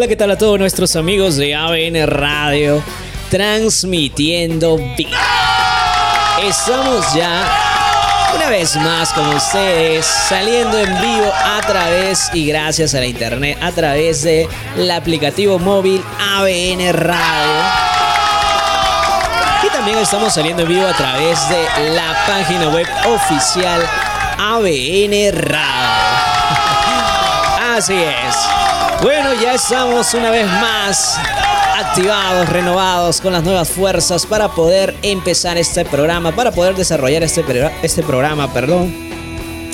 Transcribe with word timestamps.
Hola, 0.00 0.08
¿qué 0.08 0.16
tal 0.16 0.30
a 0.30 0.38
todos 0.38 0.58
nuestros 0.58 0.96
amigos 0.96 1.36
de 1.36 1.54
ABN 1.54 2.06
Radio? 2.06 2.82
Transmitiendo 3.28 4.78
bien. 4.96 5.10
Estamos 6.42 7.12
ya 7.12 7.44
una 8.34 8.48
vez 8.48 8.76
más 8.76 9.12
con 9.12 9.28
ustedes, 9.28 10.06
saliendo 10.06 10.78
en 10.78 10.98
vivo 11.02 11.30
a 11.30 11.60
través 11.60 12.30
y 12.32 12.46
gracias 12.46 12.94
a 12.94 13.00
la 13.00 13.04
internet, 13.04 13.58
a 13.60 13.72
través 13.72 14.22
de 14.22 14.48
aplicativo 14.90 15.58
móvil 15.58 16.02
ABN 16.18 16.94
Radio. 16.94 17.62
Y 19.62 19.68
también 19.68 19.98
estamos 19.98 20.32
saliendo 20.32 20.62
en 20.62 20.68
vivo 20.68 20.86
a 20.86 20.94
través 20.94 21.38
de 21.50 21.90
la 21.90 22.24
página 22.26 22.70
web 22.70 22.86
oficial 23.06 23.82
ABN 24.38 25.30
Radio. 25.42 25.56
Así 27.76 27.92
es. 27.92 28.59
Bueno, 29.02 29.32
ya 29.40 29.54
estamos 29.54 30.12
una 30.12 30.30
vez 30.30 30.46
más 30.46 31.18
activados, 31.78 32.46
renovados, 32.50 33.22
con 33.22 33.32
las 33.32 33.42
nuevas 33.42 33.70
fuerzas 33.70 34.26
para 34.26 34.48
poder 34.48 34.94
empezar 35.00 35.56
este 35.56 35.86
programa, 35.86 36.32
para 36.32 36.52
poder 36.52 36.74
desarrollar 36.74 37.22
este, 37.22 37.42
este 37.82 38.02
programa, 38.02 38.52
perdón, 38.52 38.94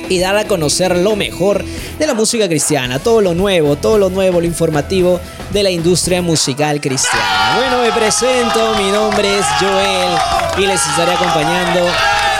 y 0.08 0.20
dar 0.20 0.36
a 0.36 0.44
conocer 0.44 0.96
lo 0.96 1.16
mejor 1.16 1.64
de 1.98 2.06
la 2.06 2.14
música 2.14 2.46
cristiana, 2.48 3.00
todo 3.00 3.20
lo 3.20 3.34
nuevo, 3.34 3.74
todo 3.74 3.98
lo 3.98 4.10
nuevo, 4.10 4.40
lo 4.40 4.46
informativo 4.46 5.20
de 5.50 5.64
la 5.64 5.70
industria 5.70 6.22
musical 6.22 6.80
cristiana. 6.80 7.56
Bueno, 7.56 7.82
me 7.82 7.90
presento, 7.90 8.76
mi 8.78 8.92
nombre 8.92 9.38
es 9.38 9.46
Joel 9.58 10.18
y 10.58 10.66
les 10.68 10.86
estaré 10.86 11.12
acompañando 11.12 11.80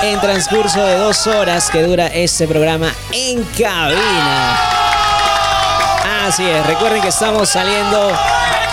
en 0.05 0.21
transcurso 0.21 0.85
de 0.85 0.99
dos 0.99 1.27
horas 1.27 1.69
que 1.69 1.83
dura 1.83 2.07
este 2.07 2.47
programa 2.47 2.95
en 3.13 3.43
cabina. 3.59 4.76
Así 6.27 6.43
es, 6.45 6.67
recuerden 6.67 7.03
que 7.03 7.09
estamos 7.09 7.51
saliendo 7.51 8.11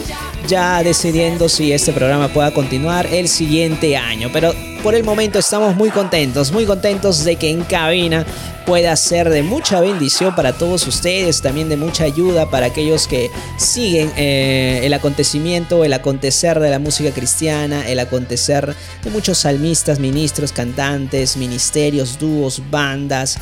ya 0.48 0.84
decidiendo 0.84 1.50
si 1.50 1.72
este 1.72 1.94
programa 1.94 2.28
pueda 2.28 2.52
continuar 2.52 3.08
el 3.08 3.28
siguiente 3.28 3.98
año. 3.98 4.30
Pero 4.32 4.54
por 4.82 4.96
el 4.96 5.04
momento 5.04 5.40
estamos 5.40 5.76
muy 5.76 5.90
contentos, 5.90 6.52
muy 6.52 6.66
contentos 6.66 7.24
de 7.24 7.38
que 7.38 7.50
En 7.50 7.64
Cabina 7.64 8.26
pueda 8.66 8.96
ser 8.96 9.30
de 9.30 9.44
mucha 9.44 9.80
bendición 9.80 10.36
para 10.36 10.54
todos 10.54 10.88
ustedes, 10.88 11.42
también 11.42 11.70
de 11.70 11.78
mucha 11.78 12.04
ayuda 12.06 12.50
para 12.50 12.68
aquellos 12.68 13.08
que 13.08 13.30
siguen 13.58 14.12
eh, 14.18 14.82
el 14.84 14.94
acontecimiento, 14.94 15.84
el 15.84 15.94
acontecer 15.94 16.60
de 16.60 16.70
la 16.70 16.80
música 16.80 17.12
cristiana, 17.12 17.88
el 17.88 18.00
acontecer 18.00 18.76
de 19.04 19.10
muchos 19.10 19.40
salmistas, 19.40 20.00
ministros, 20.00 20.52
cantantes, 20.52 21.38
ministerios, 21.38 22.20
dúos, 22.20 22.62
bandas. 22.70 23.38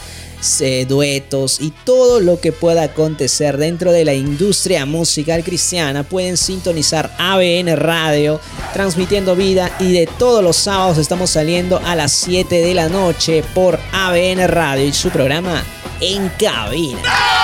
Eh, 0.60 0.86
duetos 0.90 1.62
y 1.62 1.70
todo 1.70 2.20
lo 2.20 2.40
que 2.40 2.52
pueda 2.52 2.82
acontecer 2.82 3.58
dentro 3.58 3.92
de 3.92 4.06
la 4.06 4.16
industria 4.16 4.88
musical 4.88 5.44
cristiana 5.44 6.02
pueden 6.04 6.36
sintonizar 6.36 7.14
ABN 7.20 7.76
Radio 7.76 8.40
transmitiendo 8.74 9.36
vida 9.36 9.72
y 9.80 9.94
de 9.94 10.08
todos 10.08 10.44
los 10.44 10.56
sábados 10.58 10.98
estamos 10.98 11.30
saliendo 11.30 11.80
a 11.86 11.96
las 11.96 12.12
7 12.14 12.56
de 12.56 12.74
la 12.74 12.90
noche 12.90 13.44
por 13.54 13.80
ABN 13.92 14.48
Radio 14.48 14.86
y 14.86 14.94
su 14.94 15.12
programa 15.12 15.64
En 16.00 16.30
Cabina. 16.30 17.41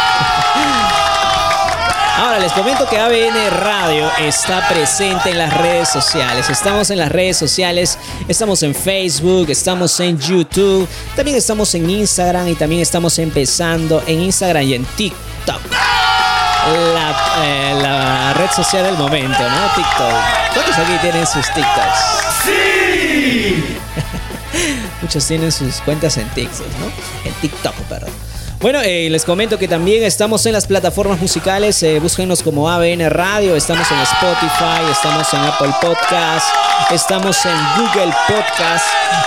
Ahora 2.17 2.39
les 2.39 2.51
comento 2.51 2.89
que 2.89 2.97
ABN 2.97 3.51
Radio 3.59 4.09
está 4.17 4.67
presente 4.67 5.29
en 5.29 5.37
las 5.37 5.55
redes 5.55 5.87
sociales. 5.87 6.49
Estamos 6.49 6.89
en 6.89 6.97
las 6.97 7.11
redes 7.11 7.37
sociales, 7.37 7.99
estamos 8.27 8.63
en 8.63 8.73
Facebook, 8.73 9.51
estamos 9.51 9.99
en 9.99 10.17
YouTube, 10.17 10.87
también 11.15 11.37
estamos 11.37 11.75
en 11.75 11.87
Instagram 11.87 12.47
y 12.47 12.55
también 12.55 12.81
estamos 12.81 13.19
empezando 13.19 14.01
en 14.07 14.19
Instagram 14.21 14.63
y 14.63 14.73
en 14.73 14.85
TikTok. 14.85 15.61
La, 16.95 17.43
eh, 17.43 17.79
la 17.83 18.33
red 18.33 18.49
social 18.49 18.83
del 18.83 18.97
momento, 18.97 19.37
¿no? 19.37 19.67
TikTok. 19.75 20.55
¿Cuántos 20.55 20.75
aquí 20.75 20.97
tienen 21.03 21.27
sus 21.27 21.45
TikToks? 21.53 21.99
¡Sí! 22.43 23.77
Muchos 25.03 25.27
tienen 25.27 25.51
sus 25.51 25.75
cuentas 25.81 26.17
en 26.17 26.27
TikTok, 26.29 26.67
¿no? 26.79 26.87
En 27.29 27.33
TikTok, 27.41 27.75
perdón. 27.87 28.09
Bueno, 28.59 28.81
eh, 28.81 29.07
les 29.11 29.23
comento 29.23 29.59
que 29.59 29.67
también 29.67 30.03
estamos 30.03 30.43
en 30.47 30.53
las 30.53 30.65
plataformas 30.65 31.21
musicales. 31.21 31.81
Eh, 31.83 31.99
búsquenos 31.99 32.41
como 32.41 32.67
ABN 32.67 33.07
Radio. 33.07 33.55
Estamos 33.55 33.85
en 33.91 33.99
Spotify, 33.99 34.81
estamos 34.91 35.31
en 35.31 35.39
Apple 35.41 35.73
Podcast, 35.79 36.47
estamos 36.89 37.37
en 37.45 37.55
Google 37.77 38.11
Podcast 38.27 38.85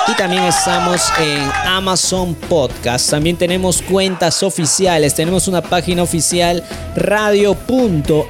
y 0.09 0.15
también 0.15 0.43
estamos 0.43 1.13
en 1.21 1.49
Amazon 1.65 2.35
Podcast. 2.35 3.09
También 3.09 3.37
tenemos 3.37 3.83
cuentas 3.83 4.43
oficiales. 4.43 5.15
Tenemos 5.15 5.47
una 5.47 5.63
página 5.63 6.03
oficial 6.03 6.65
radio.abn.pe. 6.97 8.27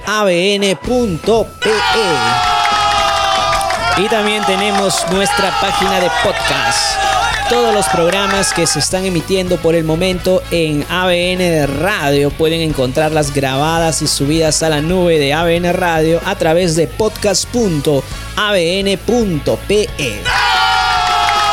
Y 3.97 4.09
también 4.09 4.45
tenemos 4.45 5.03
nuestra 5.11 5.51
página 5.63 5.99
de 5.99 6.11
podcast 6.23 7.20
todos 7.51 7.75
los 7.75 7.89
programas 7.89 8.55
que 8.55 8.65
se 8.65 8.79
están 8.79 9.05
emitiendo 9.05 9.57
por 9.57 9.75
el 9.75 9.83
momento 9.83 10.41
en 10.53 10.87
ABN 10.89 11.81
Radio. 11.81 12.31
Pueden 12.31 12.61
encontrarlas 12.61 13.35
grabadas 13.35 14.03
y 14.03 14.07
subidas 14.07 14.63
a 14.63 14.69
la 14.69 14.81
nube 14.81 15.19
de 15.19 15.35
ABN 15.35 15.73
Radio 15.73 16.21
a 16.25 16.37
través 16.37 16.77
de 16.77 16.87
podcast.abn.pe. 16.87 18.05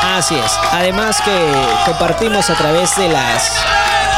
Así 0.03 0.35
es. 0.35 0.51
Además 0.71 1.19
que 1.21 1.35
compartimos 1.87 2.47
a 2.51 2.53
través 2.53 2.95
de 2.95 3.09
las 3.09 3.51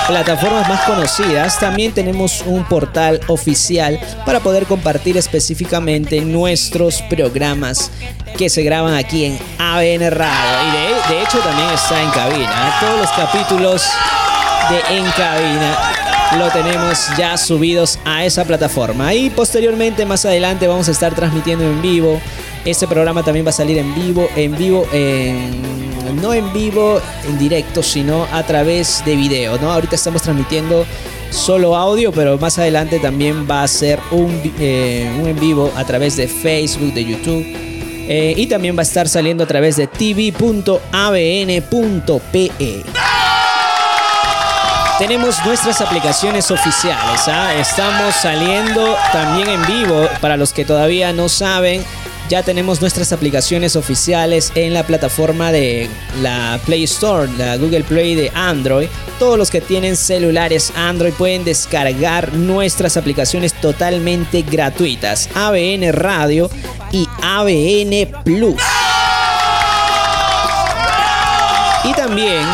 plataformas 0.10 0.68
más 0.68 0.82
conocidas, 0.86 1.60
también 1.60 1.92
tenemos 1.92 2.42
un 2.48 2.64
portal 2.64 3.20
oficial 3.28 4.00
para 4.26 4.40
poder 4.40 4.66
compartir 4.66 5.18
específicamente 5.18 6.22
nuestros 6.22 7.04
programas 7.04 7.92
que 8.36 8.50
se 8.50 8.64
graban 8.64 8.96
aquí 8.96 9.26
en 9.26 9.40
ABN 9.60 10.10
Radio. 10.10 10.68
Y 10.68 11.14
de, 11.14 11.22
hecho 11.22 11.38
también 11.40 11.70
está 11.70 12.02
en 12.02 12.10
cabina. 12.10 12.50
¿eh? 12.50 12.72
Todos 12.82 13.02
los 13.02 13.12
capítulos 13.12 13.84
de 14.72 14.98
En 14.98 15.06
Cabina 15.12 15.78
lo 16.40 16.50
tenemos 16.50 17.08
ya 17.16 17.38
subidos 17.38 18.00
a 18.04 18.26
esa 18.26 18.46
plataforma. 18.46 19.14
Y 19.14 19.30
posteriormente, 19.30 20.08
más 20.08 20.26
adelante, 20.26 20.68
vamos 20.68 20.88
a 20.88 20.92
estar 20.92 21.14
transmitiendo 21.14 21.66
en 21.66 21.84
vivo. 21.84 22.20
Este 22.66 22.88
programa 22.88 23.22
también 23.22 23.46
va 23.46 23.52
a 23.52 23.54
salir 23.54 23.78
en 23.78 23.94
vivo, 23.94 24.28
en 24.36 24.58
vivo, 24.58 24.88
no 26.14 26.34
en 26.34 26.52
vivo, 26.54 27.02
en 27.28 27.38
directo, 27.38 27.84
sino 27.84 28.28
a 28.32 28.44
través 28.44 29.04
de 29.06 29.16
video. 29.16 29.58
¿no? 29.58 29.72
Ahorita 29.72 29.96
estamos 29.96 30.22
transmitiendo 30.22 30.86
solo 31.32 31.76
audio, 31.76 32.12
pero 32.12 32.38
más 32.38 32.58
adelante 32.58 33.00
también 33.00 33.48
va 33.50 33.64
a 33.64 33.68
ser 33.68 34.00
un, 34.12 34.42
eh, 34.60 35.12
en 35.26 35.40
vivo 35.40 35.72
a 35.76 35.86
través 35.86 36.18
de 36.18 36.28
Facebook, 36.28 36.94
de 36.94 37.06
YouTube 37.06 37.46
eh, 38.12 38.34
y 38.36 38.48
también 38.48 38.76
va 38.76 38.80
a 38.80 38.84
estar 38.84 39.08
saliendo 39.08 39.44
a 39.44 39.48
través 39.48 39.76
de 39.76 39.86
tv.abn.pe. 39.86 40.82
Tenemos 44.98 45.46
nuestras 45.46 45.80
aplicaciones 45.80 46.50
oficiales. 46.50 47.22
¿ah? 47.28 47.54
Estamos 47.54 48.16
saliendo 48.16 48.98
también 49.14 49.48
en 49.48 49.64
vivo. 49.68 50.10
Para 50.22 50.38
los 50.38 50.54
que 50.54 50.66
todavía 50.66 51.14
no 51.14 51.30
saben, 51.30 51.86
ya 52.30 52.44
tenemos 52.44 52.80
nuestras 52.80 53.12
aplicaciones 53.12 53.76
oficiales 53.76 54.52
en 54.54 54.74
la 54.74 54.86
plataforma 54.86 55.52
de 55.52 55.90
la 56.22 56.60
Play 56.64 56.84
Store, 56.84 57.28
la 57.38 57.58
Google 57.58 57.84
Play 57.84 58.14
de 58.14 58.32
Android. 58.36 58.88
Todos 59.18 59.38
los 59.38 59.50
que 59.50 59.62
tienen 59.62 59.98
celulares 59.98 60.72
Android 60.76 61.14
pueden 61.14 61.44
descargar 61.44 62.34
nuestras 62.34 62.98
aplicaciones 62.98 63.54
totalmente 63.54 64.44
gratuitas. 64.44 65.28
ABN 65.34 65.92
Radio 65.92 66.52
y 66.92 67.08
ABN 67.24 68.24
Plus. 68.24 68.62
Y 71.84 71.94
también 71.94 72.46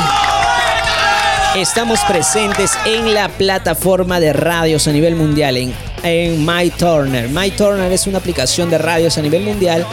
estamos 1.55 1.99
presentes 2.01 2.71
en 2.85 3.13
la 3.13 3.29
plataforma 3.29 4.19
de 4.19 4.33
radios 4.33 4.87
a 4.87 4.91
nivel 4.91 5.15
mundial, 5.15 5.55
en, 5.57 5.73
en 6.03 6.45
MyTurner. 6.45 7.91
Es 7.91 8.07
una 8.07 8.17
aplicación 8.17 8.69
de 8.69 8.77
radios 8.77 9.17
a 9.17 9.21
nivel 9.21 9.43
mundial 9.43 9.85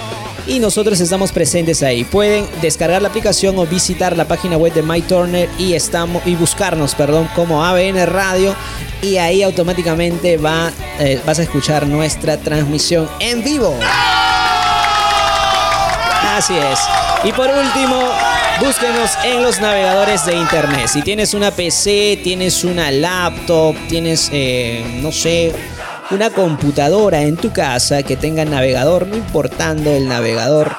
y 0.46 0.58
nosotros 0.58 1.00
estamos 1.00 1.30
presentes 1.30 1.82
ahí. 1.82 2.04
Pueden 2.04 2.46
descargar 2.60 3.00
la 3.00 3.08
aplicación 3.08 3.58
o 3.58 3.66
visitar 3.66 4.16
la 4.16 4.26
página 4.26 4.56
web 4.56 4.72
de 4.72 4.82
MyTurner 4.82 5.48
y 5.58 5.74
estamos 5.74 6.26
y 6.26 6.34
buscarnos, 6.34 6.94
perdón, 6.94 7.28
como 7.36 7.64
ABN 7.64 8.06
Radio 8.06 8.54
y 9.00 9.18
ahí 9.18 9.42
automáticamente 9.42 10.34
eh, 10.98 11.20
vas 11.24 11.38
a 11.38 11.42
escuchar 11.42 11.86
nuestra 11.86 12.38
transmisión 12.38 13.08
en 13.20 13.42
vivo. 13.44 13.78
Así 16.36 16.54
es. 16.56 16.80
Y 17.24 17.32
por 17.32 17.48
último, 17.48 18.00
búsquenos 18.62 19.10
en 19.24 19.42
los 19.42 19.60
navegadores 19.60 20.24
de 20.24 20.36
internet. 20.36 20.86
Si 20.86 21.02
tienes 21.02 21.34
una 21.34 21.50
PC, 21.50 22.20
tienes 22.22 22.62
una 22.62 22.92
laptop, 22.92 23.74
tienes, 23.88 24.30
eh, 24.32 25.00
no 25.02 25.10
sé, 25.10 25.52
una 26.12 26.30
computadora 26.30 27.22
en 27.22 27.36
tu 27.36 27.52
casa 27.52 28.04
que 28.04 28.16
tenga 28.16 28.44
navegador, 28.44 29.08
no 29.08 29.16
importando 29.16 29.90
el 29.90 30.06
navegador, 30.06 30.76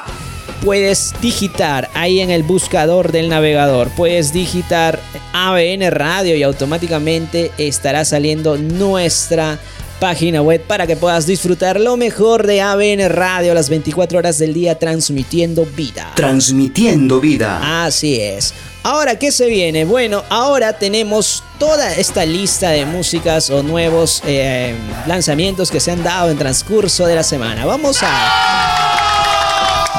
puedes 0.63 1.13
digitar 1.19 1.89
ahí 1.93 2.21
en 2.21 2.29
el 2.29 2.43
buscador 2.43 3.11
del 3.11 3.27
navegador, 3.27 3.89
puedes 3.97 4.31
digitar 4.31 5.01
ABN 5.33 5.91
Radio 5.91 6.37
y 6.37 6.43
automáticamente 6.43 7.51
estará 7.57 8.05
saliendo 8.05 8.57
nuestra 8.57 9.59
página 10.03 10.41
web 10.41 10.61
para 10.67 10.85
que 10.85 10.97
puedas 10.97 11.25
disfrutar 11.25 11.79
lo 11.79 11.95
mejor 11.95 12.45
de 12.45 12.61
ABN 12.61 13.07
Radio 13.07 13.53
las 13.53 13.69
24 13.69 14.19
horas 14.19 14.37
del 14.37 14.53
día 14.53 14.77
transmitiendo 14.77 15.65
vida. 15.65 16.11
Transmitiendo 16.13 17.21
vida. 17.21 17.85
Así 17.85 18.19
es. 18.19 18.53
Ahora, 18.83 19.17
¿qué 19.17 19.31
se 19.31 19.47
viene? 19.47 19.85
Bueno, 19.85 20.21
ahora 20.27 20.73
tenemos 20.73 21.41
toda 21.57 21.95
esta 21.95 22.25
lista 22.25 22.71
de 22.71 22.85
músicas 22.85 23.49
o 23.49 23.63
nuevos 23.63 24.21
eh, 24.25 24.75
lanzamientos 25.07 25.71
que 25.71 25.79
se 25.79 25.91
han 25.91 26.03
dado 26.03 26.29
en 26.29 26.37
transcurso 26.37 27.05
de 27.05 27.15
la 27.15 27.23
semana. 27.23 27.65
Vamos 27.65 27.99
a. 28.01 28.09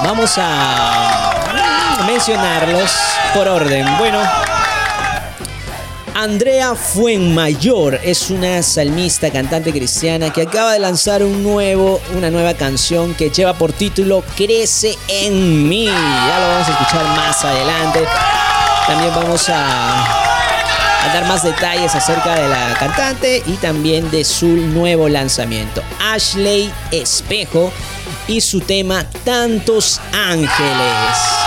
Vamos 0.05 0.35
a 0.37 2.05
mencionarlos 2.07 2.91
por 3.33 3.49
orden. 3.49 3.87
Bueno, 3.99 4.21
Andrea 6.15 6.77
Fuenmayor 6.77 8.01
es 8.05 8.31
una 8.31 8.63
salmista, 8.63 9.33
cantante 9.33 9.73
cristiana 9.73 10.33
que 10.33 10.43
acaba 10.43 10.73
de 10.73 10.79
lanzar 10.79 11.25
un 11.25 11.43
nuevo, 11.43 12.01
una 12.17 12.31
nueva 12.31 12.55
canción 12.55 13.15
que 13.15 13.31
lleva 13.31 13.55
por 13.55 13.73
título 13.73 14.23
Crece 14.37 14.97
en 15.09 15.69
mí. 15.69 15.87
Ya 15.87 16.39
lo 16.41 16.49
vamos 16.53 16.69
a 16.69 16.71
escuchar 16.71 17.05
más 17.17 17.45
adelante. 17.45 18.05
También 18.87 19.13
vamos 19.13 19.49
a, 19.49 20.05
a 21.05 21.15
dar 21.15 21.27
más 21.27 21.43
detalles 21.43 21.93
acerca 21.97 22.37
de 22.37 22.49
la 22.49 22.75
cantante 22.79 23.43
y 23.45 23.55
también 23.55 24.09
de 24.13 24.25
su 24.25 24.47
nuevo 24.47 25.09
lanzamiento. 25.09 25.83
Ashley 25.99 26.73
Espejo 26.93 27.73
y 28.29 28.41
su 28.41 28.61
tema 28.61 29.05
Tantos 29.25 30.01
Ángeles. 30.13 31.44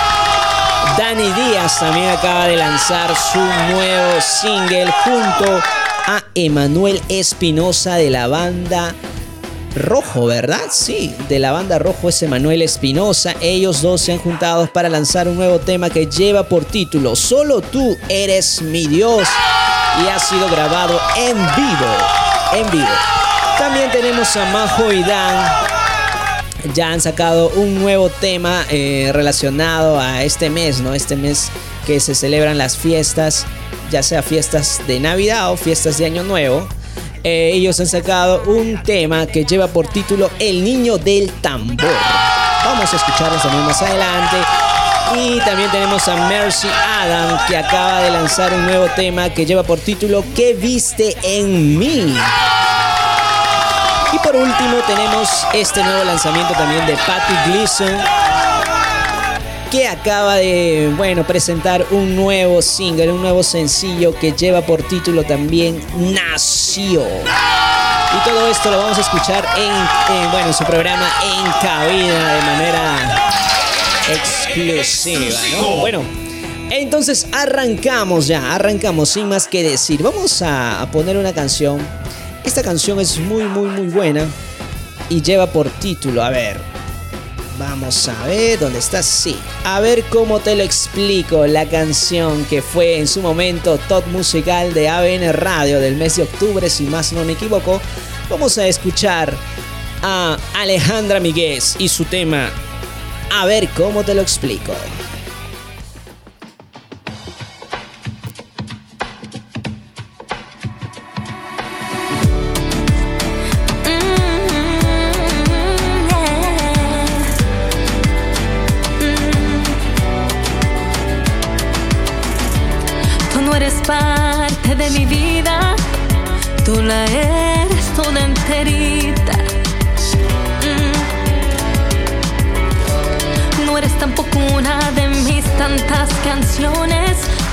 Dani 0.97 1.31
Díaz 1.31 1.79
también 1.79 2.09
acaba 2.09 2.47
de 2.47 2.55
lanzar 2.55 3.15
su 3.15 3.37
nuevo 3.39 4.19
single 4.19 4.91
junto 5.03 5.61
a 6.07 6.23
Emanuel 6.33 6.99
Espinosa 7.07 7.97
de 7.97 8.09
la 8.09 8.27
banda 8.27 8.95
Rojo, 9.75 10.25
¿verdad? 10.25 10.61
Sí, 10.71 11.15
de 11.29 11.37
la 11.37 11.51
banda 11.51 11.77
Rojo 11.77 12.09
es 12.09 12.23
Emanuel 12.23 12.63
Espinosa. 12.63 13.35
Ellos 13.41 13.83
dos 13.83 14.01
se 14.01 14.13
han 14.13 14.17
juntado 14.17 14.65
para 14.73 14.89
lanzar 14.89 15.27
un 15.27 15.35
nuevo 15.35 15.59
tema 15.59 15.91
que 15.91 16.07
lleva 16.07 16.49
por 16.49 16.65
título 16.65 17.15
Solo 17.15 17.61
tú 17.61 17.95
eres 18.09 18.63
mi 18.63 18.87
Dios 18.87 19.27
y 20.03 20.07
ha 20.07 20.17
sido 20.17 20.49
grabado 20.49 20.99
en 21.15 21.37
vivo. 21.37 21.95
En 22.55 22.71
vivo. 22.71 22.87
También 23.59 23.91
tenemos 23.91 24.35
a 24.35 24.45
Majo 24.45 24.91
y 24.91 25.03
Dan 25.03 25.76
ya 26.73 26.91
han 26.91 27.01
sacado 27.01 27.49
un 27.49 27.75
nuevo 27.75 28.09
tema 28.09 28.65
eh, 28.69 29.11
relacionado 29.13 29.99
a 29.99 30.23
este 30.23 30.49
mes, 30.49 30.81
¿no? 30.81 30.93
Este 30.93 31.15
mes 31.15 31.49
que 31.85 31.99
se 31.99 32.15
celebran 32.15 32.57
las 32.57 32.77
fiestas, 32.77 33.45
ya 33.91 34.03
sea 34.03 34.21
fiestas 34.21 34.81
de 34.87 34.99
Navidad 34.99 35.51
o 35.51 35.57
fiestas 35.57 35.97
de 35.97 36.05
Año 36.05 36.23
Nuevo. 36.23 36.67
Eh, 37.23 37.51
ellos 37.53 37.79
han 37.79 37.87
sacado 37.87 38.43
un 38.45 38.81
tema 38.83 39.25
que 39.25 39.45
lleva 39.45 39.67
por 39.67 39.87
título 39.87 40.29
El 40.39 40.63
Niño 40.63 40.97
del 40.97 41.31
Tambor. 41.41 41.91
Vamos 42.63 42.93
a 42.93 42.95
escucharlos 42.95 43.41
también 43.41 43.65
más 43.65 43.81
adelante. 43.81 44.37
Y 45.15 45.39
también 45.39 45.71
tenemos 45.71 46.05
a 46.09 46.27
Mercy 46.27 46.67
Adam 46.67 47.39
que 47.47 47.55
acaba 47.55 48.01
de 48.01 48.11
lanzar 48.11 48.53
un 48.53 48.65
nuevo 48.65 48.87
tema 48.95 49.29
que 49.29 49.45
lleva 49.45 49.63
por 49.63 49.79
título 49.79 50.23
¿Qué 50.35 50.53
viste 50.53 51.15
en 51.23 51.79
mí? 51.79 52.13
Y 54.13 54.19
por 54.19 54.35
último 54.35 54.77
tenemos 54.87 55.45
este 55.53 55.83
nuevo 55.83 56.03
lanzamiento 56.03 56.53
también 56.53 56.85
de 56.85 56.93
Patty 56.93 57.51
Gleason 57.51 57.97
que 59.69 59.87
acaba 59.87 60.35
de, 60.35 60.93
bueno, 60.95 61.25
presentar 61.25 61.85
un 61.91 62.15
nuevo 62.15 62.61
single, 62.61 63.11
un 63.11 63.21
nuevo 63.21 63.43
sencillo 63.43 64.17
que 64.17 64.31
lleva 64.31 64.61
por 64.61 64.81
título 64.83 65.23
también 65.23 65.83
Nació. 65.97 67.03
Y 67.03 68.29
todo 68.29 68.47
esto 68.47 68.71
lo 68.71 68.77
vamos 68.77 68.97
a 68.97 69.01
escuchar 69.01 69.45
en, 69.57 70.31
bueno, 70.31 70.47
en 70.47 70.53
su 70.53 70.63
programa 70.63 71.11
En 71.25 71.51
Cabina 71.61 72.33
de 72.33 72.41
manera 72.43 72.95
exclusiva, 74.09 75.37
¿no? 75.57 75.67
Bueno, 75.77 76.01
entonces 76.69 77.27
arrancamos 77.33 78.27
ya, 78.27 78.55
arrancamos 78.55 79.09
sin 79.09 79.27
más 79.27 79.47
que 79.47 79.63
decir. 79.63 80.01
Vamos 80.01 80.41
a, 80.41 80.81
a 80.81 80.91
poner 80.91 81.17
una 81.17 81.33
canción 81.33 81.85
esta 82.47 82.63
canción 82.63 82.97
es 83.01 83.19
muy, 83.19 83.43
muy, 83.43 83.67
muy 83.69 83.87
buena 83.87 84.25
y 85.09 85.21
lleva 85.21 85.47
por 85.47 85.69
título, 85.69 86.23
a 86.23 86.29
ver, 86.29 86.57
vamos 87.59 88.07
a 88.07 88.25
ver 88.25 88.57
dónde 88.57 88.79
está, 88.79 89.03
sí, 89.03 89.37
a 89.65 89.81
ver 89.81 90.05
cómo 90.05 90.39
te 90.39 90.55
lo 90.55 90.63
explico, 90.63 91.45
la 91.45 91.65
canción 91.65 92.45
que 92.45 92.61
fue 92.61 92.99
en 92.99 93.07
su 93.07 93.21
momento 93.21 93.77
top 93.89 94.07
musical 94.07 94.73
de 94.73 94.87
ABN 94.87 95.33
Radio 95.33 95.81
del 95.81 95.97
mes 95.97 96.15
de 96.15 96.23
octubre, 96.23 96.69
si 96.69 96.85
más 96.85 97.11
no 97.11 97.25
me 97.25 97.33
equivoco, 97.33 97.81
vamos 98.29 98.57
a 98.57 98.65
escuchar 98.65 99.33
a 100.01 100.37
Alejandra 100.55 101.19
Miguel 101.19 101.61
y 101.79 101.89
su 101.89 102.05
tema, 102.05 102.49
a 103.35 103.45
ver 103.45 103.67
cómo 103.75 104.05
te 104.05 104.13
lo 104.13 104.21
explico. 104.21 104.73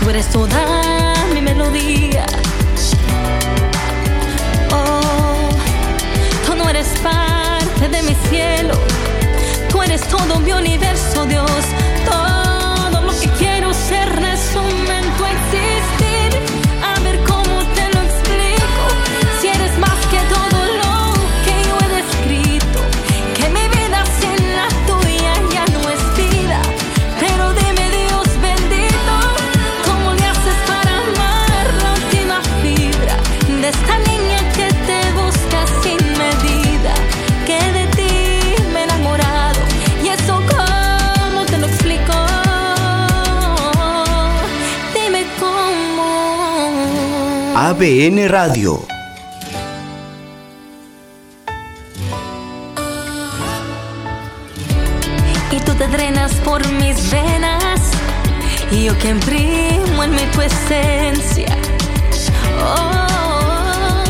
tú 0.00 0.10
eres 0.10 0.28
toda 0.30 1.14
mi 1.34 1.42
melodía. 1.42 2.24
Oh, 4.72 5.50
tú 6.46 6.56
no 6.56 6.68
eres 6.70 6.88
parte 7.02 7.88
de 7.88 8.02
mi 8.02 8.14
cielo, 8.30 8.74
tú 9.70 9.82
eres 9.82 10.00
todo 10.08 10.40
mi 10.40 10.52
universo, 10.52 11.26
Dios. 11.26 11.50
ABN 47.76 48.28
Radio. 48.28 48.86
Y 55.50 55.58
tú 55.58 55.72
te 55.74 55.88
drenas 55.88 56.32
por 56.44 56.64
mis 56.74 57.10
venas, 57.10 57.80
y 58.70 58.84
yo 58.84 58.96
que 58.98 59.08
imprimo 59.10 60.04
en 60.04 60.12
mi 60.12 60.22
tu 60.32 60.42
esencia 60.42 61.56
Oh, 62.62 64.04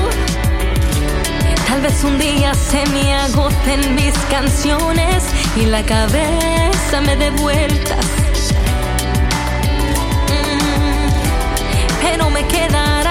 tal 1.67 1.81
vez 1.81 2.05
un 2.05 2.19
día 2.19 2.53
se 2.53 2.85
me 2.91 3.15
agoten 3.15 3.95
mis 3.95 4.15
canciones 4.31 5.25
y 5.57 5.65
la 5.65 5.83
cabeza 5.85 7.01
me 7.07 7.17
dé 7.17 7.31
vueltas. 7.31 8.05
Mm, 10.29 12.03
pero 12.03 12.29
me 12.29 12.47
quedará 12.47 13.04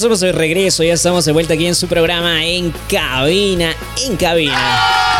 Somos 0.00 0.20
de 0.20 0.32
regreso, 0.32 0.82
ya 0.82 0.94
estamos 0.94 1.26
de 1.26 1.32
vuelta 1.32 1.52
aquí 1.52 1.66
en 1.66 1.74
su 1.74 1.86
programa 1.86 2.42
En 2.42 2.72
Cabina, 2.88 3.76
en 4.02 4.16
Cabina 4.16 5.10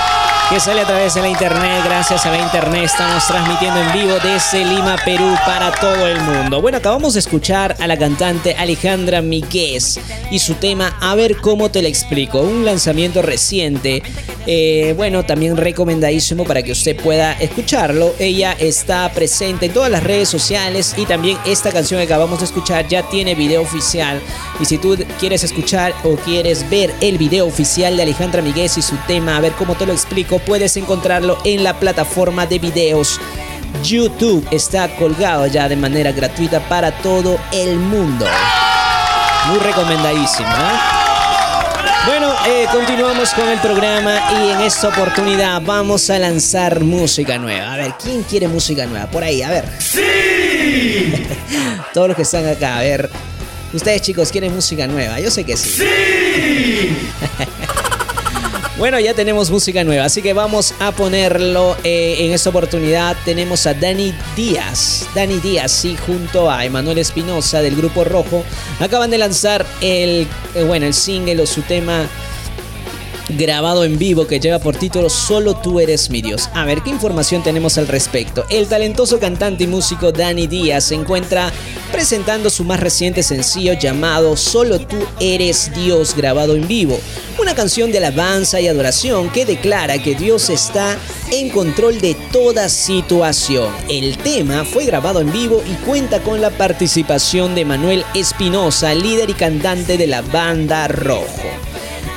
que 0.51 0.59
sale 0.59 0.81
a 0.81 0.85
través 0.85 1.15
de 1.15 1.21
la 1.21 1.29
internet. 1.29 1.81
Gracias 1.85 2.27
a 2.27 2.31
la 2.33 2.43
internet 2.43 2.87
estamos 2.87 3.25
transmitiendo 3.25 3.81
en 3.81 3.93
vivo 3.93 4.15
desde 4.21 4.65
Lima, 4.65 4.97
Perú, 5.05 5.33
para 5.47 5.71
todo 5.71 6.09
el 6.09 6.21
mundo. 6.23 6.61
Bueno, 6.61 6.79
acabamos 6.79 7.15
de 7.15 7.21
escuchar 7.21 7.77
a 7.79 7.87
la 7.87 7.97
cantante 7.97 8.57
Alejandra 8.57 9.23
Miguez 9.23 10.01
y 10.33 10.41
su 10.41 10.55
tema 10.55 10.97
A 11.01 11.15
ver 11.15 11.37
cómo 11.37 11.71
te 11.71 11.83
lo 11.83 11.87
explico. 11.87 12.41
Un 12.41 12.65
lanzamiento 12.65 13.23
reciente. 13.23 14.03
Eh, 14.47 14.95
bueno, 14.97 15.25
también 15.25 15.57
recomendadísimo 15.57 16.45
para 16.45 16.63
que 16.63 16.73
usted 16.73 16.97
pueda 16.97 17.33
escucharlo. 17.35 18.15
Ella 18.19 18.57
está 18.59 19.11
presente 19.13 19.67
en 19.67 19.73
todas 19.73 19.91
las 19.91 20.03
redes 20.03 20.29
sociales 20.29 20.95
y 20.97 21.05
también 21.05 21.37
esta 21.47 21.71
canción 21.71 22.01
que 22.01 22.07
acabamos 22.07 22.39
de 22.39 22.47
escuchar 22.47 22.89
ya 22.89 23.09
tiene 23.09 23.35
video 23.35 23.63
oficial. 23.63 24.21
Y 24.59 24.65
si 24.65 24.79
tú 24.79 24.97
quieres 25.19 25.45
escuchar 25.45 25.95
o 26.05 26.17
quieres 26.17 26.69
ver 26.71 26.91
el 27.01 27.19
video 27.19 27.47
oficial 27.47 27.97
de 27.97 28.03
Alejandra 28.03 28.43
Miguez 28.43 28.79
y 28.79 28.83
su 28.83 28.97
tema, 29.07 29.37
a 29.37 29.41
ver 29.41 29.53
cómo 29.53 29.75
te 29.75 29.87
lo 29.87 29.93
explico, 29.93 30.39
puedes 30.39 30.77
encontrarlo 30.77 31.39
en 31.45 31.63
la 31.63 31.79
plataforma 31.79 32.47
de 32.47 32.59
videos 32.59 33.21
YouTube. 33.83 34.47
Está 34.51 34.89
colgado 34.97 35.47
ya 35.47 35.69
de 35.69 35.77
manera 35.77 36.13
gratuita 36.13 36.61
para 36.69 36.93
todo 36.93 37.39
el 37.53 37.77
mundo. 37.77 38.27
Muy 39.49 39.59
recomendadísimo. 39.59 40.49
¿eh? 40.49 41.00
Bueno, 42.07 42.33
eh, 42.47 42.67
continuamos 42.73 43.33
con 43.35 43.49
el 43.49 43.59
programa 43.61 44.19
y 44.33 44.51
en 44.51 44.61
esta 44.63 44.89
oportunidad 44.89 45.61
vamos 45.63 46.09
a 46.11 46.19
lanzar 46.19 46.81
música 46.81 47.39
nueva. 47.39 47.75
A 47.75 47.77
ver, 47.77 47.95
¿quién 48.03 48.23
quiere 48.23 48.49
música 48.49 48.87
nueva? 48.87 49.07
Por 49.07 49.23
ahí, 49.23 49.43
a 49.43 49.51
ver. 49.51 49.65
¡Sí! 49.79 51.13
Todos 51.95 52.09
los 52.09 52.17
que 52.17 52.23
están 52.23 52.47
acá, 52.47 52.79
a 52.79 52.81
ver. 52.81 53.11
Ustedes 53.73 54.03
chicos 54.03 54.31
quieren 54.33 54.55
música 54.55 54.87
nueva, 54.87 55.21
yo 55.21 55.31
sé 55.31 55.45
que 55.45 55.57
sí. 55.57 55.71
¡Sí! 55.71 56.97
Bueno, 58.81 58.99
ya 58.99 59.13
tenemos 59.13 59.51
música 59.51 59.85
nueva, 59.85 60.07
así 60.07 60.23
que 60.23 60.33
vamos 60.33 60.73
a 60.81 60.91
ponerlo 60.93 61.77
eh, 61.85 62.17
en 62.21 62.33
esta 62.33 62.49
oportunidad. 62.49 63.15
Tenemos 63.27 63.67
a 63.67 63.75
Dani 63.75 64.15
Díaz. 64.35 65.07
Dani 65.15 65.39
Díaz, 65.39 65.71
sí, 65.71 65.99
junto 65.99 66.51
a 66.51 66.65
Emanuel 66.65 66.97
Espinosa 66.97 67.61
del 67.61 67.77
Grupo 67.77 68.05
Rojo. 68.05 68.43
Acaban 68.81 69.11
de 69.11 69.19
lanzar 69.19 69.67
el, 69.83 70.27
eh, 70.55 70.65
bueno, 70.65 70.87
el 70.87 70.95
single 70.95 71.43
o 71.43 71.47
su 71.47 71.61
tema 71.61 72.09
grabado 73.37 73.85
en 73.85 73.99
vivo 73.99 74.27
que 74.27 74.41
lleva 74.41 74.59
por 74.59 74.77
título 74.77 75.09
Solo 75.09 75.55
tú 75.55 75.81
eres 75.81 76.11
mi 76.11 76.23
Dios. 76.23 76.49
A 76.55 76.65
ver, 76.65 76.83
¿qué 76.83 76.91
información 76.91 77.43
tenemos 77.43 77.79
al 77.79 77.89
respecto? 77.89 78.45
El 78.51 78.67
talentoso 78.67 79.19
cantante 79.19 79.65
y 79.65 79.67
músico 79.67 80.13
Danny 80.13 80.47
Díaz 80.47 80.85
se 80.85 80.95
encuentra 80.95 81.53
presentando 81.93 82.51
su 82.51 82.65
más 82.65 82.81
reciente 82.81 83.23
sencillo 83.23 83.73
llamado 83.75 84.37
Solo 84.37 84.81
tú 84.81 84.97
eres 85.21 85.71
Dios 85.75 86.15
grabado 86.17 86.55
en 86.55 86.67
vivo. 86.67 87.01
Una 87.39 87.55
canción 87.55 87.91
de 87.91 87.99
alabanza 87.99 88.61
y 88.61 88.69
adoración 88.69 89.31
que 89.31 89.47
declara 89.47 89.99
que 89.99 90.15
Dios 90.15 90.51
está 90.51 90.99
en 91.33 91.49
control 91.51 92.01
de 92.01 92.15
toda 92.33 92.69
situación. 92.69 93.73
El 93.89 94.19
tema 94.19 94.65
fue 94.65 94.85
grabado 94.85 95.21
en 95.21 95.33
vivo 95.33 95.63
y 95.67 95.75
cuenta 95.87 96.21
con 96.21 96.41
la 96.41 96.51
participación 96.51 97.55
de 97.55 97.65
Manuel 97.65 98.05
Espinosa, 98.15 98.95
líder 98.95 99.31
y 99.31 99.35
cantante 99.35 99.97
de 99.97 100.07
la 100.07 100.23
banda 100.23 100.89
Rojo. 100.89 101.70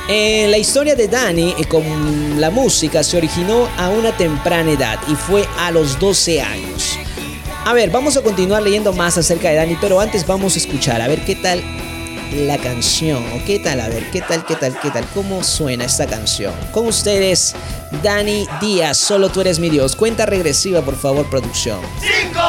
Eh, 0.06 0.46
la 0.50 0.58
historia 0.58 0.94
de 0.94 1.08
Dani 1.08 1.54
eh, 1.58 1.64
con 1.64 2.38
la 2.38 2.50
música 2.50 3.02
se 3.02 3.16
originó 3.16 3.66
a 3.78 3.88
una 3.88 4.14
temprana 4.14 4.70
edad 4.70 4.98
y 5.08 5.14
fue 5.14 5.48
a 5.58 5.70
los 5.70 5.98
12 5.98 6.42
años. 6.42 6.98
A 7.64 7.72
ver, 7.72 7.90
vamos 7.90 8.14
a 8.18 8.22
continuar 8.22 8.62
leyendo 8.62 8.92
más 8.92 9.16
acerca 9.16 9.48
de 9.48 9.56
Dani, 9.56 9.78
pero 9.80 9.98
antes 10.00 10.26
vamos 10.26 10.56
a 10.56 10.58
escuchar 10.58 11.00
a 11.00 11.08
ver 11.08 11.24
qué 11.24 11.36
tal 11.36 11.62
la 12.34 12.58
canción 12.58 13.24
o 13.32 13.44
qué 13.46 13.58
tal, 13.58 13.80
a 13.80 13.88
ver, 13.88 14.10
qué 14.10 14.20
tal, 14.20 14.44
qué 14.44 14.56
tal, 14.56 14.78
qué 14.78 14.90
tal, 14.90 15.06
cómo 15.14 15.42
suena 15.42 15.86
esta 15.86 16.06
canción. 16.06 16.52
Con 16.70 16.86
ustedes, 16.86 17.54
Dani 18.02 18.46
Díaz, 18.60 18.98
solo 18.98 19.30
tú 19.30 19.40
eres 19.40 19.58
mi 19.58 19.70
Dios. 19.70 19.96
Cuenta 19.96 20.26
regresiva, 20.26 20.82
por 20.82 20.96
favor, 20.96 21.30
producción. 21.30 21.80
5, 22.00 22.40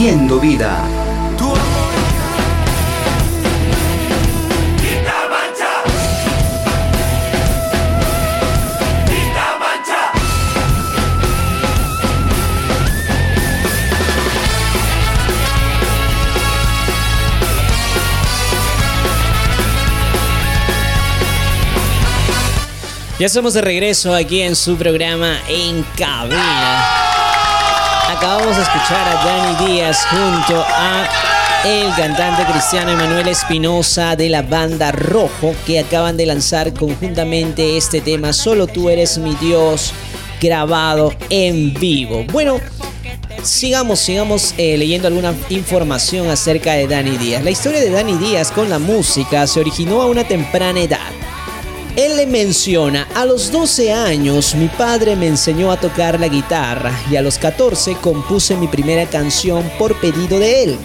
Transmitiendo 0.00 0.40
vida. 0.40 0.82
Ya 23.18 23.26
estamos 23.26 23.52
de 23.52 23.60
regreso 23.60 24.14
aquí 24.14 24.40
en 24.40 24.56
su 24.56 24.78
programa 24.78 25.38
En 25.46 25.82
Cabina. 25.98 26.99
Acabamos 28.20 28.54
de 28.54 28.62
escuchar 28.62 29.08
a 29.08 29.24
Dani 29.24 29.72
Díaz 29.72 30.06
junto 30.10 30.62
a 30.68 31.08
el 31.64 31.90
cantante 31.94 32.44
cristiano 32.52 32.90
Emanuel 32.90 33.28
Espinosa 33.28 34.14
de 34.14 34.28
la 34.28 34.42
banda 34.42 34.92
Rojo 34.92 35.54
que 35.66 35.78
acaban 35.78 36.18
de 36.18 36.26
lanzar 36.26 36.74
conjuntamente 36.74 37.78
este 37.78 38.02
tema 38.02 38.34
Solo 38.34 38.66
tú 38.66 38.90
eres 38.90 39.16
mi 39.16 39.34
Dios 39.36 39.94
grabado 40.38 41.14
en 41.30 41.72
vivo. 41.72 42.26
Bueno, 42.30 42.60
sigamos, 43.42 44.00
sigamos 44.00 44.52
eh, 44.58 44.76
leyendo 44.76 45.08
alguna 45.08 45.32
información 45.48 46.28
acerca 46.28 46.74
de 46.74 46.88
Dani 46.88 47.16
Díaz. 47.16 47.42
La 47.42 47.50
historia 47.50 47.80
de 47.80 47.88
Dani 47.88 48.18
Díaz 48.18 48.52
con 48.52 48.68
la 48.68 48.78
música 48.78 49.46
se 49.46 49.60
originó 49.60 50.02
a 50.02 50.06
una 50.06 50.24
temprana 50.24 50.78
edad. 50.78 51.19
Él 52.00 52.16
le 52.16 52.26
menciona, 52.26 53.06
a 53.14 53.26
los 53.26 53.52
12 53.52 53.92
años 53.92 54.54
mi 54.54 54.68
padre 54.68 55.16
me 55.16 55.26
enseñó 55.26 55.70
a 55.70 55.76
tocar 55.76 56.18
la 56.18 56.28
guitarra 56.28 56.98
y 57.10 57.16
a 57.16 57.20
los 57.20 57.36
14 57.36 57.94
compuse 58.00 58.56
mi 58.56 58.68
primera 58.68 59.04
canción 59.04 59.70
por 59.78 60.00
pedido 60.00 60.38
de 60.38 60.62
él. 60.62 60.78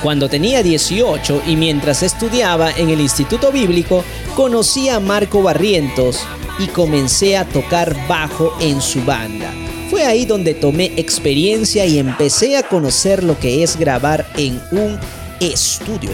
Cuando 0.00 0.28
tenía 0.28 0.62
18 0.62 1.42
y 1.44 1.56
mientras 1.56 2.04
estudiaba 2.04 2.70
en 2.70 2.90
el 2.90 3.00
Instituto 3.00 3.50
Bíblico, 3.50 4.04
conocí 4.36 4.88
a 4.88 5.00
Marco 5.00 5.42
Barrientos 5.42 6.20
y 6.60 6.68
comencé 6.68 7.36
a 7.36 7.44
tocar 7.44 7.96
bajo 8.06 8.56
en 8.60 8.80
su 8.80 9.02
banda. 9.02 9.52
Fue 9.90 10.04
ahí 10.04 10.24
donde 10.24 10.54
tomé 10.54 10.92
experiencia 10.98 11.84
y 11.84 11.98
empecé 11.98 12.56
a 12.56 12.62
conocer 12.62 13.24
lo 13.24 13.36
que 13.40 13.64
es 13.64 13.76
grabar 13.76 14.24
en 14.36 14.62
un 14.70 15.00
estudio. 15.40 16.12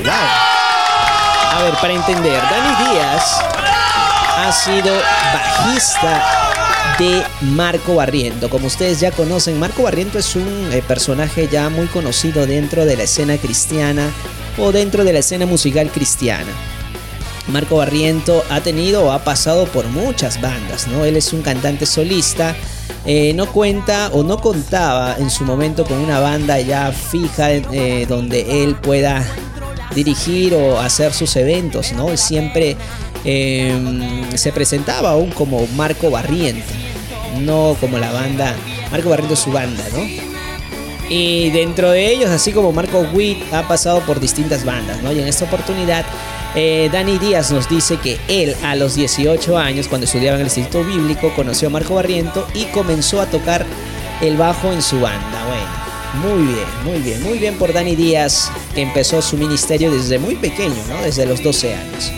A 1.57 1.63
ver, 1.63 1.75
para 1.81 1.95
entender, 1.95 2.39
Dani 2.51 2.91
Díaz 2.91 3.41
ha 4.37 4.53
sido 4.53 4.95
bajista 5.33 6.23
de 6.99 7.23
Marco 7.41 7.95
Barriento. 7.95 8.51
Como 8.51 8.67
ustedes 8.67 9.01
ya 9.01 9.11
conocen, 9.11 9.59
Marco 9.59 9.83
Barriento 9.83 10.19
es 10.19 10.37
un 10.37 10.69
eh, 10.71 10.83
personaje 10.87 11.49
ya 11.51 11.71
muy 11.71 11.87
conocido 11.87 12.47
dentro 12.47 12.85
de 12.85 12.99
la 12.99 13.05
escena 13.05 13.39
cristiana 13.39 14.11
o 14.59 14.71
dentro 14.71 15.03
de 15.03 15.15
la 15.15 15.21
escena 15.21 15.47
musical 15.47 15.91
cristiana. 15.91 16.53
Marco 17.49 17.77
Barriento 17.77 18.45
ha 18.51 18.61
tenido 18.61 19.07
o 19.07 19.13
ha 19.13 19.21
pasado 19.21 19.65
por 19.65 19.87
muchas 19.87 20.39
bandas, 20.43 20.89
¿no? 20.89 21.07
Él 21.07 21.17
es 21.17 21.33
un 21.33 21.41
cantante 21.41 21.87
solista, 21.87 22.55
eh, 23.07 23.33
no 23.33 23.47
cuenta 23.47 24.11
o 24.13 24.23
no 24.23 24.43
contaba 24.43 25.17
en 25.19 25.31
su 25.31 25.45
momento 25.45 25.87
con 25.87 25.97
una 25.97 26.21
banda 26.21 26.61
ya 26.61 26.93
fija 26.93 27.51
eh, 27.51 28.05
donde 28.07 28.63
él 28.63 28.75
pueda 28.75 29.25
dirigir 29.97 30.55
o 30.55 30.79
hacer 30.79 31.13
sus 31.13 31.35
eventos, 31.37 31.93
¿no? 31.93 32.17
Siempre 32.17 32.77
em, 33.25 34.31
se 34.37 34.53
presentaba 34.53 35.11
aún 35.11 35.31
como 35.31 35.67
Marco 35.75 36.11
Barriento, 36.11 36.73
no 37.41 37.77
como 37.81 37.99
la 37.99 38.13
banda, 38.13 38.55
Marco 38.93 39.09
Barriento 39.09 39.35
es 39.35 39.41
su 39.41 39.51
banda, 39.51 39.83
¿no? 39.93 40.27
Y 41.09 41.51
dentro 41.51 41.91
de 41.91 42.13
ellos, 42.13 42.31
así 42.31 42.53
como 42.53 42.73
Marco 42.73 43.01
Witt 43.13 43.53
ha 43.53 43.67
pasado 43.67 44.01
por 44.01 44.21
distintas 44.21 44.65
bandas, 44.65 45.03
¿no? 45.03 45.13
Y 45.13 45.21
en 45.21 45.29
esta 45.29 45.45
oportunidad, 45.47 46.05
eh, 46.55 46.91
Dani 46.93 47.19
Díaz 47.19 47.51
nos 47.51 47.69
dice 47.69 47.97
que 47.99 48.19
él 48.29 48.55
a 48.63 48.75
los 48.75 48.97
18 48.97 49.57
años, 49.57 49.89
cuando 49.89 50.05
estudiaba 50.05 50.37
en 50.37 50.43
el 50.43 50.47
Instituto 50.47 50.85
Bíblico, 50.85 51.33
conoció 51.35 51.69
a 51.69 51.71
Marco 51.71 51.95
Barriento 51.95 52.47
y 52.55 52.65
comenzó 52.67 53.21
a 53.21 53.27
tocar 53.27 53.65
el 54.21 54.37
bajo 54.37 54.73
en 54.73 54.83
su 54.83 55.01
banda. 55.01 55.45
Bueno, 55.47 55.86
muy 56.17 56.43
bien, 56.43 56.67
muy 56.85 56.99
bien, 57.01 57.23
muy 57.23 57.39
bien 57.39 57.59
por 57.59 57.73
Dani 57.73 57.95
Díaz, 57.97 58.51
que 58.75 58.83
empezó 58.83 59.23
su 59.23 59.37
ministerio 59.37 59.91
desde 59.91 60.19
muy 60.19 60.37
pequeño, 60.37 60.77
¿no? 60.89 61.03
Desde 61.03 61.27
los 61.27 61.43
12 61.43 61.75
años. 61.75 62.13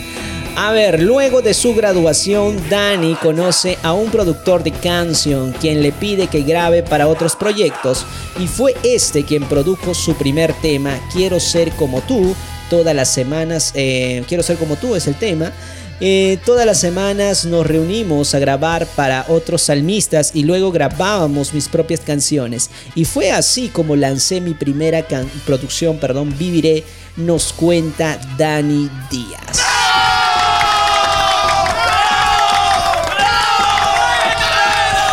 A 0.56 0.72
ver, 0.72 1.00
luego 1.00 1.40
de 1.40 1.54
su 1.54 1.72
graduación, 1.72 2.60
Dani 2.68 3.14
conoce 3.14 3.78
a 3.84 3.92
un 3.92 4.10
productor 4.10 4.64
de 4.64 4.72
canción 4.72 5.52
quien 5.52 5.82
le 5.82 5.92
pide 5.92 6.26
que 6.26 6.42
grabe 6.42 6.82
para 6.82 7.06
otros 7.06 7.36
proyectos 7.36 8.04
y 8.40 8.48
fue 8.48 8.74
este 8.82 9.24
quien 9.24 9.44
produjo 9.44 9.94
su 9.94 10.16
primer 10.16 10.52
tema, 10.54 10.98
Quiero 11.12 11.38
ser 11.38 11.70
como 11.72 12.00
tú, 12.00 12.34
todas 12.70 12.94
las 12.94 13.08
semanas, 13.08 13.70
eh, 13.76 14.24
Quiero 14.26 14.42
ser 14.42 14.56
como 14.56 14.74
tú 14.74 14.96
es 14.96 15.06
el 15.06 15.14
tema, 15.14 15.52
eh, 16.00 16.38
todas 16.44 16.64
las 16.64 16.80
semanas 16.80 17.44
nos 17.44 17.66
reunimos 17.66 18.34
a 18.34 18.38
grabar 18.38 18.86
para 18.86 19.26
otros 19.28 19.62
salmistas 19.62 20.30
y 20.34 20.44
luego 20.44 20.70
grabábamos 20.70 21.54
mis 21.54 21.68
propias 21.68 22.00
canciones. 22.00 22.70
Y 22.94 23.04
fue 23.04 23.30
así 23.30 23.68
como 23.68 23.96
lancé 23.96 24.40
mi 24.40 24.54
primera 24.54 25.06
producción, 25.44 25.98
perdón, 25.98 26.34
Viviré, 26.38 26.84
nos 27.16 27.52
cuenta 27.52 28.18
Dani 28.38 28.88
Díaz. 29.10 29.67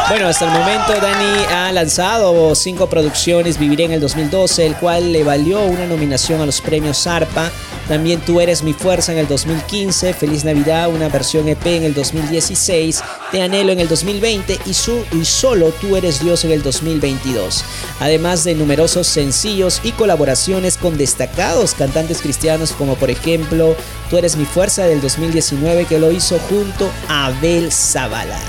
Bueno, 0.08 0.28
hasta 0.28 0.46
el 0.46 0.52
momento 0.52 0.94
Dani 1.02 1.46
ha 1.52 1.72
lanzado 1.72 2.54
cinco 2.54 2.88
producciones, 2.88 3.58
Viviré 3.58 3.86
en 3.86 3.91
el 3.91 4.02
2012, 4.02 4.65
el 4.65 4.76
cual 4.76 5.12
le 5.12 5.24
valió 5.24 5.63
una 5.63 5.88
nominación 5.88 6.41
a 6.41 6.46
los 6.46 6.62
premios 6.62 7.04
Zarpa 7.04 7.52
también 7.88 8.20
Tú 8.22 8.41
eres 8.41 8.63
mi 8.63 8.74
fuerza 8.74 9.12
en 9.12 9.20
el 9.20 9.28
2015, 9.28 10.13
Feliz 10.13 10.44
Navidad, 10.44 10.89
una 10.89 11.10
versión 11.10 11.48
EP 11.48 11.65
en 11.68 11.84
el 11.84 11.94
2016, 11.94 13.04
Te 13.32 13.41
anhelo 13.41 13.72
en 13.72 13.80
el 13.80 13.88
2020 13.88 14.60
y, 14.65 14.74
su, 14.74 15.04
y 15.12 15.26
solo 15.26 15.72
Tú 15.72 15.96
eres 15.96 16.20
Dios 16.20 16.46
en 16.46 16.52
el 16.52 16.63
2022. 16.63 17.63
Además 18.00 18.44
de 18.44 18.56
numerosos 18.56 19.08
sencillos 19.08 19.82
y 19.84 19.91
colaboraciones 19.91 20.78
con 20.78 20.98
destacados 20.98 21.74
cantantes 21.74 22.22
cristianos 22.22 22.72
como 22.72 22.96
por 22.96 23.10
ejemplo 23.10 23.76
Tú 24.10 24.18
eres 24.18 24.36
mi 24.36 24.46
fuerza 24.46 24.86
del 24.86 25.02
2019 25.02 25.86
que 25.86 26.00
lo 26.00 26.12
hizo 26.12 26.39
junto 26.39 26.89
a 27.08 27.28
Abel 27.28 27.72
Zavala. 27.72 28.39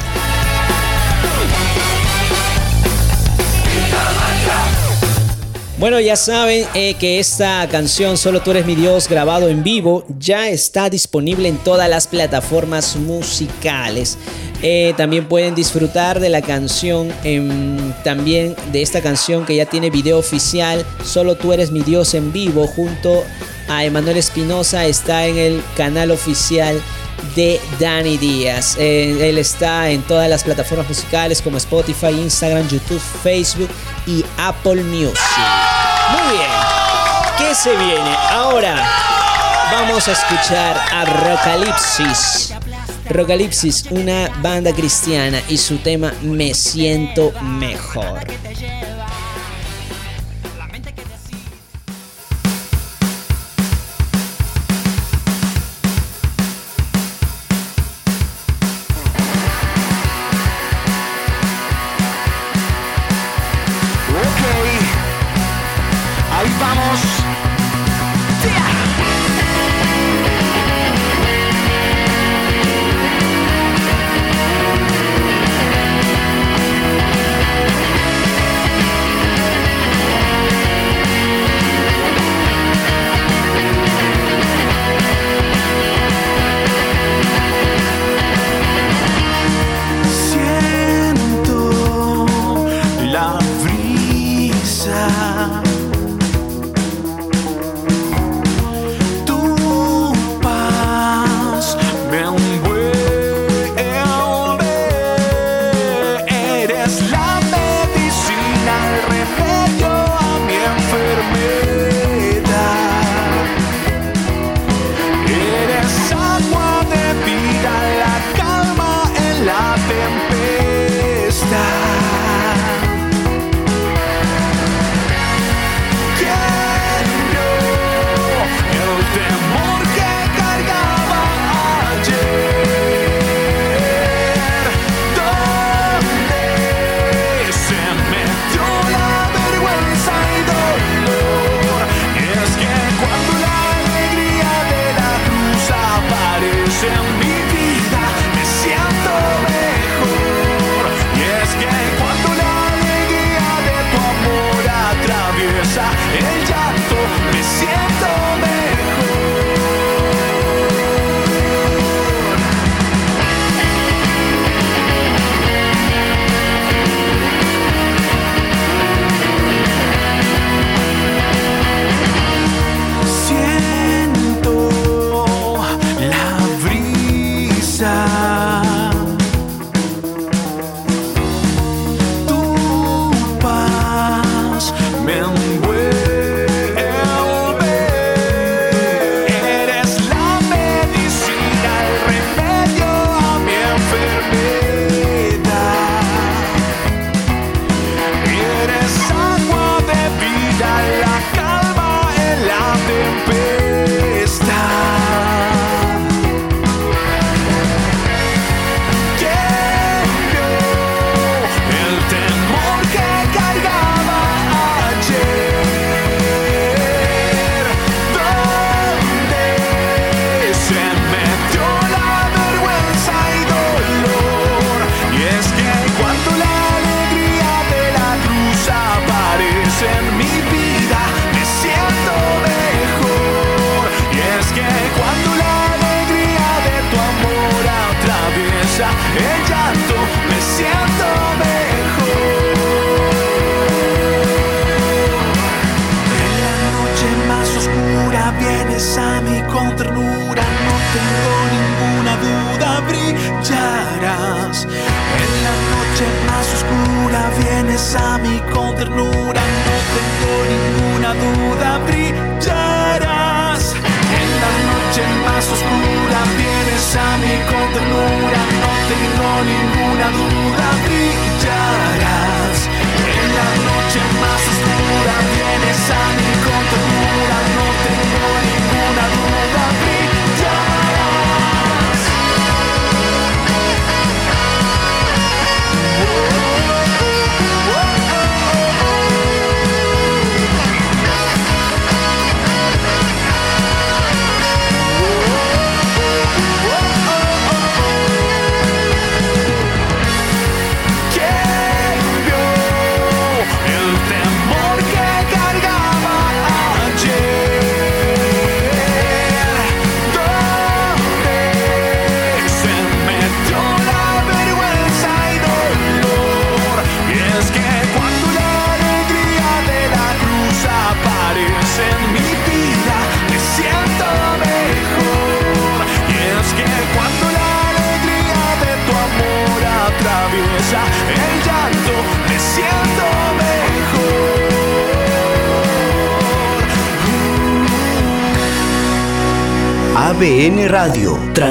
Bueno, 5.79 6.01
ya 6.01 6.17
saben 6.17 6.65
eh, 6.73 6.95
que 6.95 7.19
esta 7.19 7.69
canción 7.69 8.17
Solo 8.17 8.41
tú 8.41 8.53
eres 8.53 8.65
mi 8.65 8.75
Dios 8.75 9.11
grabado 9.11 9.51
en 9.51 9.62
vivo 9.62 10.07
ya 10.19 10.49
está 10.49 10.89
disponible 10.89 11.49
en 11.49 11.59
todas 11.59 11.91
las 11.91 12.07
plataformas 12.07 12.97
musicales. 12.97 14.17
Eh, 14.62 14.95
también 14.97 15.29
pueden 15.29 15.55
disfrutar 15.55 16.19
de 16.19 16.31
la 16.31 16.41
canción, 16.41 17.12
también 18.05 18.57
de 18.73 18.81
esta 18.81 19.03
canción 19.03 19.45
que 19.45 19.55
ya 19.55 19.67
tiene 19.67 19.91
video 19.91 20.19
oficial, 20.19 20.87
Solo 21.05 21.37
tú 21.37 21.53
eres 21.53 21.71
mi 21.71 21.83
Dios 21.83 22.15
en 22.15 22.33
vivo, 22.33 22.67
junto 22.67 23.23
a 23.69 23.85
Emanuel 23.85 24.17
Espinosa, 24.17 24.87
está 24.87 25.27
en 25.27 25.37
el 25.37 25.62
canal 25.77 26.11
oficial 26.11 26.81
de 27.35 27.61
Danny 27.79 28.16
Díaz. 28.16 28.76
Eh, 28.79 29.29
él 29.29 29.38
está 29.38 29.90
en 29.90 30.02
todas 30.02 30.29
las 30.29 30.44
plataformas 30.44 30.88
musicales 30.88 31.42
como 31.42 31.57
Spotify, 31.59 32.11
Instagram, 32.11 32.68
YouTube, 32.68 33.02
Facebook 33.22 33.70
y 34.07 34.24
Apple 34.38 34.83
Music. 34.83 35.18
Muy 36.12 36.37
bien. 36.37 36.50
¿Qué 37.38 37.55
se 37.55 37.76
viene? 37.76 38.16
Ahora 38.31 38.76
vamos 39.72 40.09
a 40.09 40.12
escuchar 40.12 40.76
a 40.92 41.05
Rocalipsis. 41.05 42.55
Rocalipsis, 43.11 43.85
una 43.90 44.29
banda 44.42 44.72
cristiana 44.72 45.40
y 45.48 45.59
su 45.59 45.79
tema 45.79 46.12
Me 46.22 46.55
siento 46.55 47.33
mejor. 47.42 48.20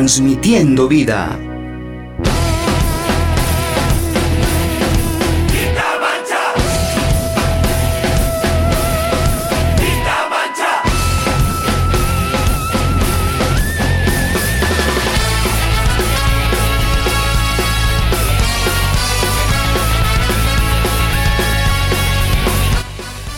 Transmitiendo 0.06 0.88
vida. 0.88 1.36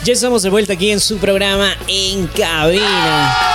Ya 0.04 0.12
estamos 0.12 0.42
de 0.42 0.50
vuelta 0.50 0.74
aquí 0.74 0.90
en 0.90 1.00
su 1.00 1.16
programa 1.16 1.74
En 1.86 2.26
Cabina. 2.26 3.47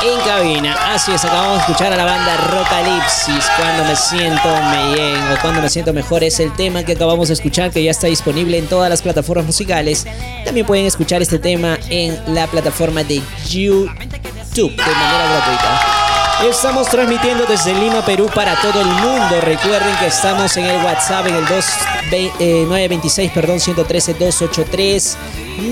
En 0.00 0.20
Cabina. 0.20 0.94
Así 0.94 1.12
es, 1.12 1.24
acabamos 1.24 1.56
de 1.56 1.60
escuchar 1.62 1.92
a 1.92 1.96
la 1.96 2.04
banda 2.04 2.36
Rocalipsis. 2.36 3.44
Cuando 3.56 3.84
me 3.84 3.96
siento 3.96 4.48
bien 4.94 5.16
o 5.32 5.40
cuando 5.42 5.60
me 5.60 5.68
siento 5.68 5.92
mejor 5.92 6.22
es 6.22 6.38
el 6.38 6.52
tema 6.54 6.84
que 6.84 6.92
acabamos 6.92 7.28
de 7.28 7.34
escuchar 7.34 7.72
que 7.72 7.82
ya 7.82 7.90
está 7.90 8.06
disponible 8.06 8.58
en 8.58 8.68
todas 8.68 8.88
las 8.88 9.02
plataformas 9.02 9.46
musicales. 9.46 10.06
También 10.44 10.66
pueden 10.66 10.86
escuchar 10.86 11.20
este 11.20 11.38
tema 11.38 11.78
en 11.90 12.16
la 12.32 12.46
plataforma 12.46 13.02
de 13.02 13.20
YouTube 13.48 13.90
de 14.54 14.76
manera 14.76 15.26
gratuita. 15.30 15.97
Estamos 16.42 16.88
transmitiendo 16.88 17.44
desde 17.46 17.74
Lima, 17.74 18.04
Perú 18.04 18.30
para 18.32 18.54
todo 18.62 18.80
el 18.80 18.86
mundo. 18.86 19.40
Recuerden 19.40 19.94
que 19.98 20.06
estamos 20.06 20.56
en 20.56 20.66
el 20.66 20.84
WhatsApp 20.84 21.26
en 21.26 21.34
el 21.34 21.44
2, 21.44 21.64
eh, 22.12 22.64
926, 22.64 23.32
perdón, 23.32 23.58
113 23.58 24.14
283 24.14 25.18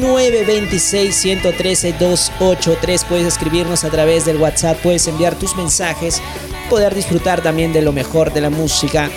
926 0.00 1.14
113 1.14 1.92
283. 1.92 3.04
Puedes 3.04 3.26
escribirnos 3.28 3.84
a 3.84 3.90
través 3.90 4.24
del 4.24 4.38
WhatsApp, 4.38 4.76
puedes 4.82 5.06
enviar 5.06 5.36
tus 5.36 5.54
mensajes, 5.54 6.20
poder 6.68 6.96
disfrutar 6.96 7.42
también 7.42 7.72
de 7.72 7.82
lo 7.82 7.92
mejor 7.92 8.32
de 8.32 8.40
la 8.40 8.50
música 8.50 9.08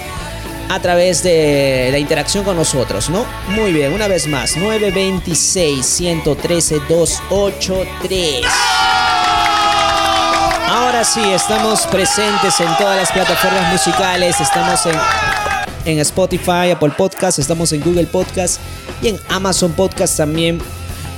a 0.70 0.80
través 0.80 1.24
de 1.24 1.90
la 1.92 1.98
interacción 1.98 2.44
con 2.44 2.58
nosotros, 2.58 3.10
¿no? 3.10 3.26
Muy 3.48 3.74
bien, 3.74 3.92
una 3.92 4.08
vez 4.08 4.28
más, 4.28 4.56
926 4.56 5.84
113 5.84 6.80
283. 6.88 8.46
Ahora 10.80 11.04
sí, 11.04 11.22
estamos 11.34 11.82
presentes 11.88 12.58
en 12.62 12.78
todas 12.78 12.96
las 12.96 13.12
plataformas 13.12 13.70
musicales. 13.70 14.40
Estamos 14.40 14.86
en, 14.86 14.96
en 15.84 16.00
Spotify, 16.00 16.72
Apple 16.74 16.94
Podcast, 16.96 17.38
estamos 17.38 17.74
en 17.74 17.82
Google 17.82 18.06
Podcast 18.06 18.62
y 19.02 19.10
en 19.10 19.20
Amazon 19.28 19.74
Podcast 19.74 20.16
también. 20.16 20.62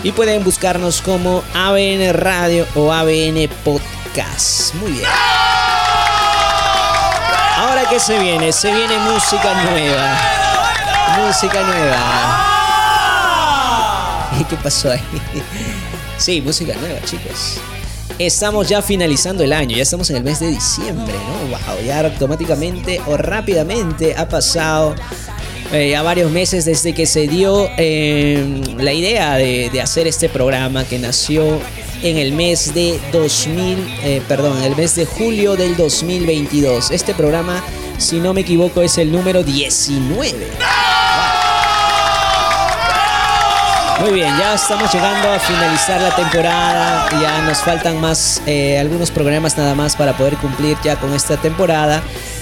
Y 0.02 0.14
pueden 0.14 0.44
buscarnos 0.44 1.00
como 1.04 1.44
ABN 1.54 2.12
Radio 2.12 2.66
o 2.74 2.92
ABN 2.92 3.48
Podcast. 3.64 4.74
Muy 4.76 4.94
bien. 4.94 5.06
Ahora 7.58 7.88
que 7.88 8.00
se 8.00 8.18
viene, 8.18 8.52
se 8.52 8.74
viene 8.74 8.98
música 8.98 9.54
nueva. 9.70 10.18
Música 11.20 11.62
nueva. 11.62 11.98
¿Qué 14.50 14.56
pasó 14.56 14.90
ahí? 14.90 15.04
Sí, 16.18 16.42
música 16.42 16.74
nueva, 16.82 17.00
chicos. 17.06 17.60
Estamos 18.20 18.70
ya 18.70 18.82
finalizando 18.82 19.44
el 19.44 19.54
año, 19.54 19.76
ya 19.76 19.84
estamos 19.84 20.10
en 20.10 20.18
el 20.18 20.24
mes 20.24 20.40
de 20.40 20.48
diciembre, 20.48 21.14
¿no? 21.14 21.58
Wow, 21.58 21.86
ya 21.86 22.02
automáticamente 22.02 23.02
o 23.08 23.18
rápidamente 23.18 24.16
ha 24.16 24.28
pasado 24.28 24.96
eh, 25.72 25.90
ya 25.92 26.02
varios 26.02 26.32
meses 26.32 26.66
desde 26.66 26.94
que 26.94 27.06
se 27.06 27.28
dio 27.28 27.70
eh, 27.78 28.62
la 28.78 28.94
idea 28.94 29.36
de, 29.36 29.70
de 29.72 29.82
hacer 29.82 30.06
este 30.06 30.30
programa 30.30 30.84
que 30.84 31.00
nació 31.00 31.60
en 32.04 32.18
el 32.18 32.34
mes 32.34 32.74
de 32.74 33.00
2000, 33.12 33.78
eh, 34.04 34.22
perdón, 34.28 34.58
en 34.58 34.64
el 34.64 34.76
mes 34.76 34.96
de 34.96 35.06
julio 35.06 35.56
del 35.56 35.76
2022. 35.76 36.92
Este 36.92 37.14
programa, 37.14 37.64
si 37.98 38.20
no 38.20 38.34
me 38.34 38.42
equivoco, 38.42 38.82
es 38.82 38.98
el 38.98 39.12
número 39.12 39.44
19. 39.44 40.48
Muy 44.02 44.14
bien, 44.14 44.36
ya 44.36 44.56
estamos 44.56 44.92
llegando 44.92 45.30
a 45.30 45.40
finalizar 45.40 46.02
la 46.02 46.16
temporada. 46.16 47.08
Ya 47.22 47.44
nos 47.44 47.60
faltan 47.60 48.02
más 48.02 48.42
eh, 48.48 48.80
algunos 48.80 49.12
programas 49.12 49.56
nada 49.58 49.76
más 49.76 49.96
para 49.96 50.18
poder 50.18 50.38
cumplir 50.38 50.76
ya 50.84 51.00
con 51.00 51.14
esta 51.14 51.38
temporada. 51.38 52.02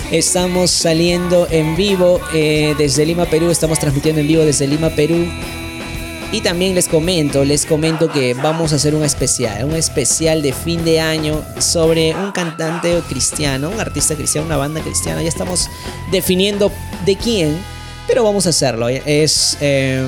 Estamos 0.10 0.72
saliendo 0.72 1.48
en 1.52 1.76
vivo 1.76 2.22
eh, 2.34 2.76
desde 2.78 3.06
Lima, 3.06 3.26
Perú. 3.26 3.50
Estamos 3.50 3.78
transmitiendo 3.78 4.22
en 4.22 4.28
vivo 4.28 4.45
desde 4.45 4.67
Lima, 4.67 4.89
Perú. 4.89 5.28
Y 6.32 6.39
también 6.39 6.76
les 6.76 6.88
comento, 6.88 7.43
les 7.43 7.65
comento 7.65 8.10
que 8.10 8.36
vamos 8.36 8.72
a 8.72 8.78
hacer 8.78 8.95
un 8.95 9.04
especial, 9.04 9.65
un 9.65 9.76
especial 9.76 10.41
de 10.41 10.54
fin 10.54 10.86
de 10.86 11.02
año 11.02 11.43
sobre 11.58 12.15
un 12.15 12.32
cantante 12.32 13.02
cristiano, 13.10 13.69
un 13.69 13.82
artista 13.82 14.15
cristiano, 14.15 14.45
una 14.48 14.58
banda 14.58 14.80
cristiana. 14.80 15.22
Ya 15.22 15.30
estamos 15.30 15.69
definiendo 16.10 16.72
de 17.06 17.17
quién, 17.17 17.58
pero 18.10 18.24
vamos 18.24 18.48
a 18.48 18.50
hacerlo. 18.50 18.89
Es, 18.89 19.56
eh, 19.62 20.04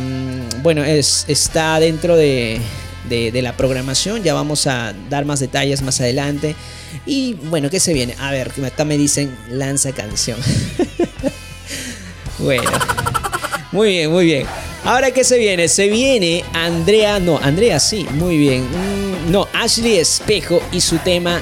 bueno, 0.63 0.83
es, 0.83 1.23
está 1.27 1.79
dentro 1.79 2.17
de, 2.17 2.59
de, 3.07 3.31
de, 3.31 3.41
la 3.43 3.55
programación. 3.55 4.23
Ya 4.23 4.33
vamos 4.33 4.65
a 4.65 4.95
dar 5.07 5.23
más 5.23 5.39
detalles 5.39 5.83
más 5.83 6.01
adelante. 6.01 6.55
Y 7.05 7.33
bueno, 7.33 7.69
¿qué 7.69 7.79
se 7.79 7.93
viene? 7.93 8.15
A 8.17 8.31
ver, 8.31 8.51
acá 8.65 8.85
me 8.85 8.97
dicen 8.97 9.37
lanza 9.49 9.91
canción. 9.91 10.39
bueno, 12.39 12.71
muy 13.71 13.89
bien, 13.89 14.11
muy 14.11 14.25
bien. 14.25 14.47
Ahora, 14.83 15.11
¿qué 15.11 15.23
se 15.23 15.37
viene? 15.37 15.67
Se 15.67 15.87
viene 15.87 16.43
Andrea, 16.53 17.19
no, 17.19 17.37
Andrea 17.37 17.79
sí, 17.79 18.07
muy 18.13 18.35
bien. 18.35 18.63
Mm, 18.63 19.31
no, 19.31 19.47
Ashley 19.53 19.97
Espejo 19.97 20.59
y 20.71 20.81
su 20.81 20.97
tema 20.97 21.39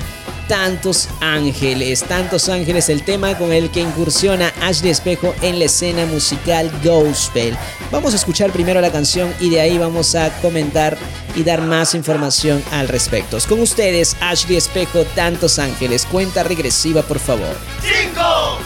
Tantos 0.50 1.08
Ángeles. 1.22 2.04
Tantos 2.04 2.50
Ángeles, 2.50 2.90
el 2.90 3.04
tema 3.04 3.38
con 3.38 3.54
el 3.54 3.70
que 3.70 3.82
incursiona 3.82 4.52
Ashley 4.62 4.90
Espejo 4.90 5.36
en 5.44 5.60
la 5.60 5.66
escena 5.66 6.08
musical 6.08 6.72
gospel. 6.84 7.56
Vamos 7.92 8.14
a 8.14 8.16
escuchar 8.16 8.52
primero 8.52 8.82
la 8.82 8.92
canción 8.92 9.32
y 9.40 9.52
de 9.52 9.62
ahí 9.62 9.78
vamos 9.78 10.16
a 10.16 10.32
comentar 10.42 10.98
y 11.36 11.44
dar 11.44 11.62
más 11.62 11.94
información 11.94 12.64
al 12.72 12.88
respecto. 12.88 13.38
Con 13.48 13.60
ustedes, 13.60 14.18
Ashley 14.22 14.58
Espejo, 14.58 15.04
Tantos 15.16 15.60
Ángeles. 15.60 16.08
Cuenta 16.12 16.42
regresiva, 16.42 17.04
por 17.04 17.20
favor. 17.20 17.56
5, 17.82 18.60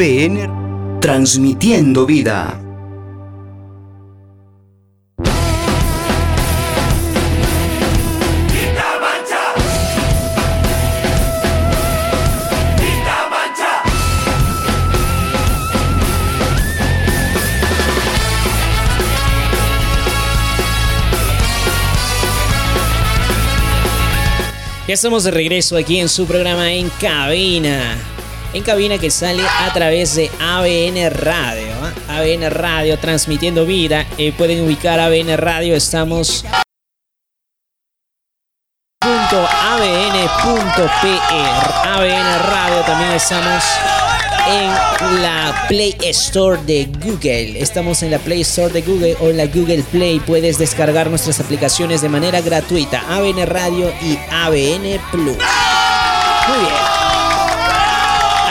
ABN 0.00 0.98
Transmitiendo 0.98 2.06
Vida. 2.06 2.58
Ya 24.88 24.94
estamos 24.94 25.24
de 25.24 25.30
regreso 25.30 25.76
aquí 25.76 26.00
en 26.00 26.08
su 26.08 26.24
programa 26.26 26.72
En 26.72 26.88
Cabina. 26.88 27.98
En 28.52 28.64
cabina 28.64 28.98
que 28.98 29.10
sale 29.10 29.42
a 29.42 29.72
través 29.72 30.16
de 30.16 30.30
ABN 30.40 31.10
Radio. 31.10 31.68
¿ah? 31.82 32.18
ABN 32.18 32.50
Radio 32.50 32.98
transmitiendo 32.98 33.64
vida. 33.64 34.06
Eh, 34.18 34.32
pueden 34.36 34.64
ubicar 34.64 34.98
ABN 34.98 35.36
Radio. 35.36 35.76
Estamos 35.76 36.44
.abn.pr 39.02 40.20
ABN 41.86 42.38
Radio 42.50 42.82
también 42.84 43.12
estamos 43.12 43.64
en 44.48 45.22
la 45.22 45.66
Play 45.68 45.96
Store 46.02 46.60
de 46.64 46.86
Google. 47.04 47.60
Estamos 47.60 48.02
en 48.02 48.10
la 48.10 48.18
Play 48.18 48.40
Store 48.40 48.72
de 48.72 48.82
Google 48.82 49.16
o 49.20 49.30
en 49.30 49.36
la 49.36 49.46
Google 49.46 49.84
Play. 49.92 50.18
Puedes 50.20 50.58
descargar 50.58 51.08
nuestras 51.08 51.38
aplicaciones 51.38 52.02
de 52.02 52.08
manera 52.08 52.40
gratuita. 52.40 53.02
ABN 53.08 53.46
Radio 53.46 53.92
y 54.02 54.18
ABN 54.30 55.00
Plus. 55.12 55.36
Muy 55.36 56.58
bien. 56.58 56.79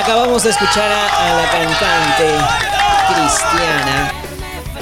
Acabamos 0.09 0.41
de 0.41 0.49
escuchar 0.49 0.91
a, 0.91 1.33
la 1.35 1.51
cantante 1.51 2.25
cristiana. 3.13 4.11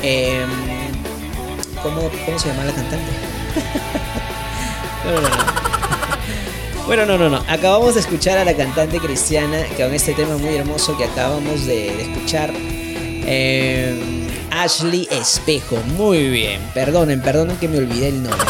em, 0.01 0.49
¿cómo, 1.83 2.09
¿Cómo 2.25 2.39
se 2.39 2.47
llama 2.47 2.63
la 2.63 2.71
cantante? 2.71 3.11
no, 5.03 5.11
no, 5.11 5.19
no, 5.19 5.27
no. 5.27 6.85
Bueno, 6.85 7.05
no, 7.05 7.17
no, 7.17 7.29
no. 7.29 7.43
Acabamos 7.49 7.95
de 7.95 7.99
escuchar 7.99 8.37
a 8.37 8.45
la 8.45 8.55
cantante 8.55 9.01
cristiana 9.01 9.65
con 9.75 9.93
este 9.93 10.13
tema 10.13 10.37
muy 10.37 10.55
hermoso 10.55 10.95
que 10.95 11.03
acabamos 11.03 11.65
de, 11.65 12.03
escuchar. 12.03 12.49
Eh, 12.55 14.29
Ashley 14.51 15.09
Espejo. 15.11 15.75
Muy 15.97 16.29
bien. 16.29 16.61
Perdonen, 16.73 17.21
perdonen 17.21 17.57
que 17.57 17.67
me 17.67 17.79
olvidé 17.79 18.07
el 18.07 18.23
nombre. 18.23 18.47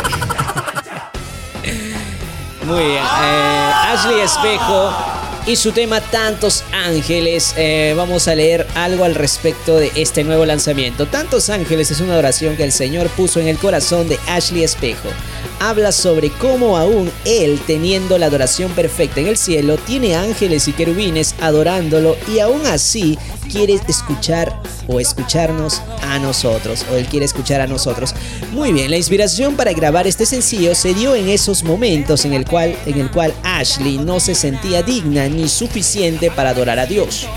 Muy 2.66 2.84
bien. 2.84 3.04
Eh, 3.04 3.72
Ashley 3.88 4.20
Espejo 4.20 5.17
y 5.48 5.56
su 5.56 5.72
tema 5.72 6.02
Tantos 6.02 6.64
Ángeles. 6.74 7.54
Eh, 7.58 7.94
vamos 7.96 8.28
a 8.28 8.36
leer 8.36 8.68
algo 8.76 9.06
al 9.06 9.16
respecto 9.16 9.78
de 9.78 9.92
este 9.96 10.26
nuevo 10.26 10.46
lanzamiento. 10.46 11.08
Tantos 11.08 11.50
Ángeles 11.50 11.90
es 11.90 12.02
una 12.02 12.18
oración 12.18 12.58
que 12.58 12.66
el 12.66 12.74
Señor 12.74 13.08
puso 13.08 13.40
en 13.40 13.48
el 13.48 13.58
corazón 13.58 14.10
de 14.10 14.20
Ashley 14.28 14.64
Espejo. 14.64 15.08
Habla 15.60 15.94
sobre 15.94 16.30
cómo 16.30 16.78
aún 16.78 17.10
Él, 17.24 17.60
teniendo 17.66 18.18
la 18.18 18.26
adoración 18.28 18.72
perfecta 18.74 19.22
en 19.22 19.28
el 19.28 19.38
cielo, 19.38 19.78
tiene 19.78 20.16
ángeles 20.16 20.68
y 20.68 20.74
querubines 20.74 21.34
adorándolo 21.40 22.18
y 22.32 22.40
aún 22.40 22.66
así 22.68 23.18
quiere 23.50 23.80
escuchar 23.88 24.62
o 24.88 25.00
escucharnos 25.00 25.82
a 26.14 26.20
nosotros, 26.20 26.86
o 26.92 26.96
Él 26.96 27.08
quiere 27.08 27.26
escuchar 27.26 27.62
a 27.62 27.68
nosotros. 27.68 28.14
Muy 28.52 28.74
bien, 28.74 28.90
la 28.90 28.98
inspiración 28.98 29.56
para 29.56 29.74
grabar 29.74 30.08
este 30.08 30.26
sencillo 30.26 30.76
se 30.76 30.94
dio 30.94 31.16
en 31.16 31.30
esos 31.30 31.64
momentos 31.64 32.26
en 32.26 32.34
el 32.34 32.46
cual, 32.46 32.76
en 32.86 33.00
el 33.00 33.12
cual 33.12 33.34
Ashley 33.44 33.98
no 33.98 34.20
se 34.20 34.36
sentía 34.36 34.84
digna 34.84 35.28
ni 35.28 35.48
suficiente 35.48 36.32
para 36.32 36.52
adorar 36.52 36.80
a 36.80 36.86
Dios. 36.86 37.28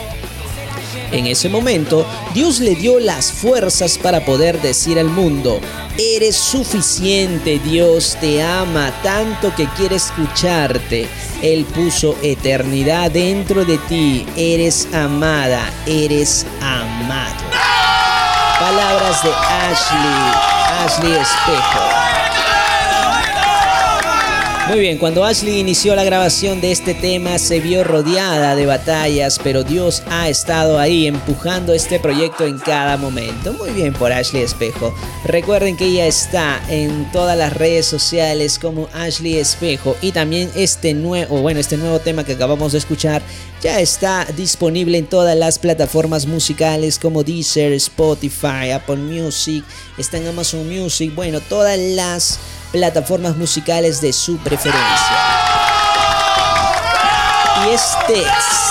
En 1.12 1.26
ese 1.26 1.48
momento, 1.48 2.06
Dios 2.34 2.60
le 2.60 2.76
dio 2.76 3.00
las 3.00 3.32
fuerzas 3.32 3.98
para 3.98 4.24
poder 4.24 4.60
decir 4.62 4.98
al 4.98 5.08
mundo, 5.08 5.60
eres 5.98 6.36
suficiente, 6.36 7.58
Dios 7.58 8.16
te 8.20 8.42
ama 8.42 8.92
tanto 9.02 9.52
que 9.56 9.66
quiere 9.76 9.96
escucharte. 9.96 11.08
Él 11.42 11.64
puso 11.64 12.16
eternidad 12.22 13.10
dentro 13.10 13.64
de 13.64 13.78
ti, 13.78 14.24
eres 14.36 14.86
amada, 14.92 15.68
eres 15.86 16.46
amado. 16.60 17.49
Palabras 18.60 19.22
de 19.22 19.32
Ashley, 19.32 20.84
Ashley 20.84 21.16
Espejo. 21.16 22.19
Muy 24.68 24.78
bien, 24.78 24.98
cuando 24.98 25.24
Ashley 25.24 25.58
inició 25.58 25.96
la 25.96 26.04
grabación 26.04 26.60
de 26.60 26.70
este 26.70 26.94
tema 26.94 27.40
se 27.40 27.58
vio 27.58 27.82
rodeada 27.82 28.54
de 28.54 28.66
batallas, 28.66 29.40
pero 29.42 29.64
Dios 29.64 30.04
ha 30.08 30.28
estado 30.28 30.78
ahí 30.78 31.08
empujando 31.08 31.74
este 31.74 31.98
proyecto 31.98 32.46
en 32.46 32.58
cada 32.58 32.96
momento. 32.96 33.52
Muy 33.54 33.70
bien 33.70 33.92
por 33.92 34.12
Ashley 34.12 34.42
Espejo. 34.42 34.94
Recuerden 35.24 35.76
que 35.76 35.86
ella 35.86 36.06
está 36.06 36.62
en 36.68 37.10
todas 37.10 37.36
las 37.36 37.52
redes 37.52 37.86
sociales 37.86 38.60
como 38.60 38.88
Ashley 38.92 39.38
Espejo 39.38 39.96
y 40.02 40.12
también 40.12 40.48
este 40.54 40.94
nuevo, 40.94 41.40
bueno, 41.40 41.58
este 41.58 41.76
nuevo 41.76 41.98
tema 41.98 42.22
que 42.22 42.34
acabamos 42.34 42.70
de 42.70 42.78
escuchar 42.78 43.22
ya 43.60 43.80
está 43.80 44.24
disponible 44.36 44.98
en 44.98 45.06
todas 45.06 45.36
las 45.36 45.58
plataformas 45.58 46.26
musicales 46.26 46.98
como 46.98 47.24
Deezer, 47.24 47.72
Spotify, 47.72 48.70
Apple 48.72 48.96
Music, 48.96 49.64
está 49.98 50.18
en 50.18 50.28
Amazon 50.28 50.68
Music, 50.68 51.12
bueno, 51.14 51.40
todas 51.40 51.78
las 51.78 52.38
plataformas 52.72 53.36
musicales 53.36 54.00
de 54.00 54.12
su 54.12 54.38
preferencia. 54.38 55.16
Y 57.64 57.70
este 57.74 58.24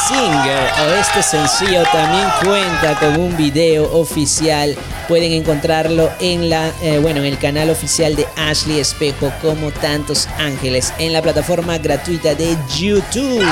singer 0.07 0.71
o 0.81 0.93
este 0.95 1.21
sencillo 1.21 1.83
también 1.91 2.27
cuenta 2.43 2.99
con 2.99 3.19
un 3.19 3.37
video 3.37 3.91
oficial. 3.93 4.75
Pueden 5.07 5.31
encontrarlo 5.31 6.09
en 6.19 6.49
la 6.49 6.71
eh, 6.81 6.99
bueno 6.99 7.19
en 7.19 7.27
el 7.27 7.37
canal 7.37 7.69
oficial 7.69 8.15
de 8.15 8.27
Ashley 8.35 8.79
Espejo 8.79 9.31
como 9.41 9.71
tantos 9.71 10.27
ángeles 10.39 10.93
en 10.97 11.13
la 11.13 11.21
plataforma 11.21 11.77
gratuita 11.77 12.33
de 12.33 12.57
YouTube. 12.75 13.45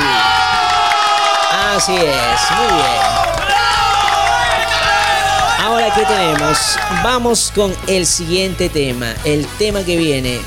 Así 1.76 1.96
es, 1.96 2.52
muy 2.58 2.74
bien. 2.74 3.17
Ahora, 5.60 5.92
¿qué 5.94 6.06
tenemos? 6.06 6.78
Vamos 7.04 7.52
con 7.54 7.74
el 7.88 8.06
siguiente 8.06 8.70
tema. 8.70 9.14
El 9.26 9.46
tema 9.58 9.84
que 9.84 9.98
viene. 9.98 10.40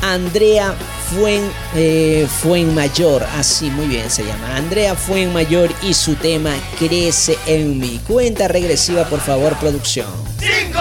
Andrea 0.00 0.74
Fuen, 1.10 1.50
eh, 1.74 2.26
Fuenmayor. 2.40 3.24
Así, 3.36 3.68
muy 3.70 3.86
bien 3.86 4.08
se 4.10 4.24
llama. 4.24 4.56
Andrea 4.56 4.94
Fuenmayor 4.94 5.70
y 5.82 5.94
su 5.94 6.14
tema 6.14 6.54
Crece 6.78 7.36
en 7.46 7.78
mí. 7.78 8.00
Cuenta 8.06 8.48
regresiva, 8.48 9.04
por 9.04 9.20
favor, 9.20 9.56
producción. 9.56 10.06
5, 10.38 10.78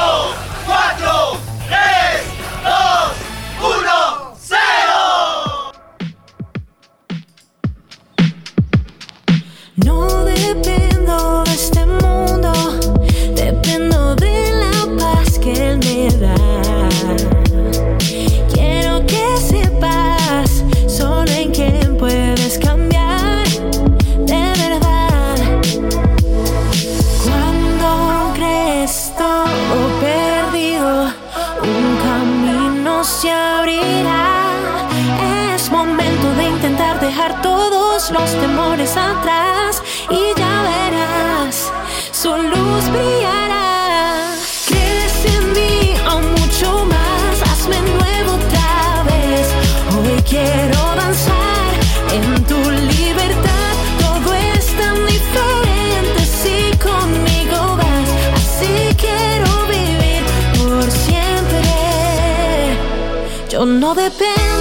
No 63.64 63.94
dependo 63.94 64.61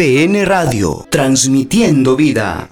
ABN 0.00 0.46
Radio, 0.46 1.06
transmitiendo 1.10 2.16
vida. 2.16 2.70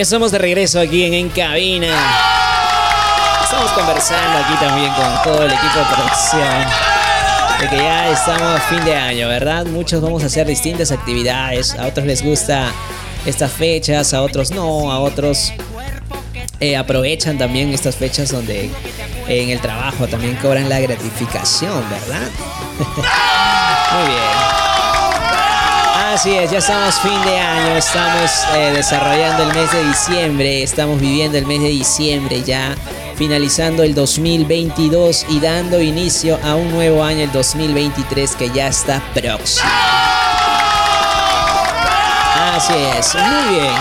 Ya 0.00 0.04
estamos 0.04 0.32
de 0.32 0.38
regreso 0.38 0.80
aquí 0.80 1.04
en 1.04 1.12
En 1.12 1.28
Cabina. 1.28 1.94
Estamos 3.44 3.70
conversando 3.72 4.38
aquí 4.38 4.54
también 4.58 4.90
con 4.94 5.22
todo 5.22 5.44
el 5.44 5.52
equipo 5.52 5.78
de 5.78 5.84
producción. 5.94 6.64
De 7.60 7.68
que 7.68 7.76
ya 7.76 8.08
estamos 8.08 8.42
a 8.42 8.60
fin 8.60 8.82
de 8.82 8.96
año, 8.96 9.28
¿verdad? 9.28 9.66
Muchos 9.66 10.00
vamos 10.00 10.22
a 10.22 10.26
hacer 10.28 10.46
distintas 10.46 10.90
actividades. 10.90 11.74
A 11.74 11.86
otros 11.86 12.06
les 12.06 12.24
gusta 12.24 12.72
estas 13.26 13.52
fechas, 13.52 14.14
a 14.14 14.22
otros 14.22 14.52
no, 14.52 14.90
a 14.90 15.00
otros 15.00 15.52
eh, 16.60 16.78
aprovechan 16.78 17.36
también 17.36 17.74
estas 17.74 17.96
fechas 17.96 18.32
donde 18.32 18.70
en 19.28 19.50
el 19.50 19.60
trabajo 19.60 20.08
también 20.08 20.34
cobran 20.36 20.70
la 20.70 20.80
gratificación, 20.80 21.84
¿verdad? 21.90 22.30
Muy 23.92 24.08
bien. 24.08 24.49
Así 26.12 26.34
es, 26.34 26.50
ya 26.50 26.58
estamos 26.58 26.98
fin 26.98 27.22
de 27.24 27.38
año, 27.38 27.76
estamos 27.76 28.32
eh, 28.56 28.72
desarrollando 28.74 29.44
el 29.44 29.54
mes 29.54 29.70
de 29.70 29.84
diciembre, 29.84 30.60
estamos 30.64 31.00
viviendo 31.00 31.38
el 31.38 31.46
mes 31.46 31.60
de 31.60 31.68
diciembre 31.68 32.42
ya, 32.42 32.74
finalizando 33.14 33.84
el 33.84 33.94
2022 33.94 35.26
y 35.28 35.38
dando 35.38 35.80
inicio 35.80 36.36
a 36.42 36.56
un 36.56 36.72
nuevo 36.72 37.04
año, 37.04 37.20
el 37.20 37.30
2023, 37.30 38.34
que 38.34 38.50
ya 38.50 38.66
está 38.66 39.00
próximo. 39.14 39.70
Así 42.56 42.74
es, 42.98 43.14
muy 43.14 43.54
bien. 43.54 43.74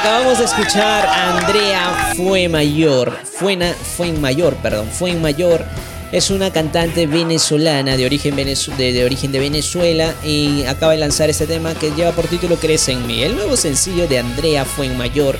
Acabamos 0.00 0.38
de 0.38 0.46
escuchar 0.46 1.04
a 1.04 1.36
Andrea 1.36 2.14
Fuemayor, 2.16 3.18
Fuena, 3.22 3.74
Fuenmayor, 3.74 4.56
perdón, 4.56 4.88
Fuenmayor. 4.88 5.66
Es 6.14 6.30
una 6.30 6.52
cantante 6.52 7.08
venezolana 7.08 7.96
de 7.96 8.06
origen, 8.06 8.36
de, 8.36 9.04
origen 9.04 9.32
de 9.32 9.40
Venezuela 9.40 10.14
y 10.22 10.62
acaba 10.62 10.92
de 10.92 10.98
lanzar 10.98 11.28
este 11.28 11.44
tema 11.44 11.74
que 11.74 11.90
lleva 11.90 12.12
por 12.12 12.28
título 12.28 12.54
Crece 12.54 12.92
en 12.92 13.04
mí. 13.04 13.24
El 13.24 13.34
nuevo 13.34 13.56
sencillo 13.56 14.06
de 14.06 14.20
Andrea 14.20 14.64
Fuenmayor 14.64 15.36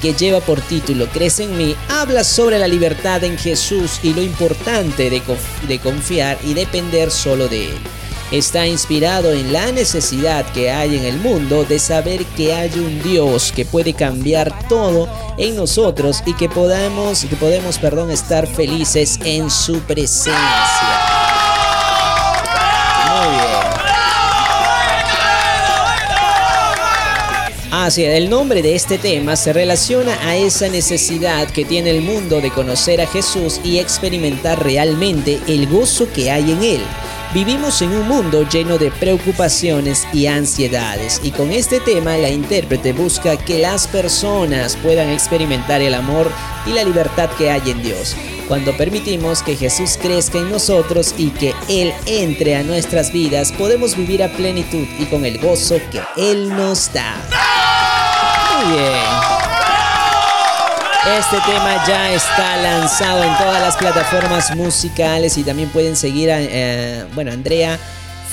que 0.00 0.14
lleva 0.14 0.40
por 0.40 0.62
título 0.62 1.06
Crece 1.08 1.44
en 1.44 1.58
mí 1.58 1.76
habla 1.90 2.24
sobre 2.24 2.58
la 2.58 2.66
libertad 2.66 3.24
en 3.24 3.36
Jesús 3.36 4.00
y 4.02 4.14
lo 4.14 4.22
importante 4.22 5.10
de, 5.10 5.20
de 5.68 5.78
confiar 5.80 6.38
y 6.42 6.54
depender 6.54 7.10
solo 7.10 7.46
de 7.46 7.66
Él. 7.66 7.76
Está 8.32 8.66
inspirado 8.66 9.32
en 9.32 9.52
la 9.52 9.70
necesidad 9.70 10.44
que 10.52 10.72
hay 10.72 10.96
en 10.96 11.04
el 11.04 11.18
mundo 11.18 11.64
de 11.64 11.78
saber 11.78 12.24
que 12.36 12.52
hay 12.52 12.70
un 12.76 13.00
Dios 13.00 13.52
que 13.54 13.64
puede 13.64 13.94
cambiar 13.94 14.68
todo 14.68 15.08
en 15.38 15.54
nosotros 15.54 16.24
y 16.26 16.34
que 16.34 16.48
podamos, 16.48 17.24
que 17.24 17.36
podemos, 17.36 17.78
perdón, 17.78 18.10
estar 18.10 18.48
felices 18.48 19.20
en 19.24 19.48
su 19.48 19.78
presencia. 19.80 20.34
Así 27.70 28.02
es, 28.02 28.16
el 28.16 28.28
nombre 28.28 28.62
de 28.62 28.74
este 28.74 28.98
tema 28.98 29.36
se 29.36 29.52
relaciona 29.52 30.18
a 30.26 30.34
esa 30.34 30.66
necesidad 30.68 31.48
que 31.48 31.64
tiene 31.64 31.90
el 31.90 32.00
mundo 32.00 32.40
de 32.40 32.50
conocer 32.50 33.00
a 33.00 33.06
Jesús 33.06 33.60
y 33.62 33.78
experimentar 33.78 34.64
realmente 34.64 35.38
el 35.46 35.68
gozo 35.68 36.08
que 36.12 36.32
hay 36.32 36.50
en 36.50 36.62
Él. 36.64 36.80
Vivimos 37.34 37.82
en 37.82 37.90
un 37.90 38.08
mundo 38.08 38.48
lleno 38.48 38.78
de 38.78 38.90
preocupaciones 38.90 40.06
y 40.12 40.26
ansiedades 40.26 41.20
y 41.22 41.32
con 41.32 41.52
este 41.52 41.80
tema 41.80 42.16
la 42.16 42.30
intérprete 42.30 42.92
busca 42.92 43.36
que 43.36 43.58
las 43.58 43.86
personas 43.88 44.76
puedan 44.76 45.10
experimentar 45.10 45.82
el 45.82 45.94
amor 45.94 46.30
y 46.66 46.72
la 46.72 46.84
libertad 46.84 47.28
que 47.36 47.50
hay 47.50 47.70
en 47.70 47.82
Dios. 47.82 48.16
Cuando 48.48 48.76
permitimos 48.76 49.42
que 49.42 49.56
Jesús 49.56 49.98
crezca 50.00 50.38
en 50.38 50.50
nosotros 50.50 51.14
y 51.18 51.30
que 51.30 51.52
Él 51.68 51.92
entre 52.06 52.56
a 52.56 52.62
nuestras 52.62 53.12
vidas, 53.12 53.52
podemos 53.52 53.96
vivir 53.96 54.22
a 54.22 54.28
plenitud 54.28 54.86
y 54.98 55.04
con 55.06 55.24
el 55.24 55.38
gozo 55.38 55.76
que 55.90 56.00
Él 56.16 56.48
nos 56.48 56.92
da. 56.92 57.16
Muy 58.64 58.76
bien. 58.76 59.35
Este 61.06 61.36
tema 61.46 61.84
ya 61.86 62.12
está 62.12 62.56
lanzado 62.56 63.22
en 63.22 63.38
todas 63.38 63.62
las 63.62 63.76
plataformas 63.76 64.56
musicales 64.56 65.38
y 65.38 65.44
también 65.44 65.68
pueden 65.68 65.94
seguir 65.94 66.32
a, 66.32 66.42
eh, 66.42 67.06
bueno, 67.14 67.30
Andrea 67.30 67.78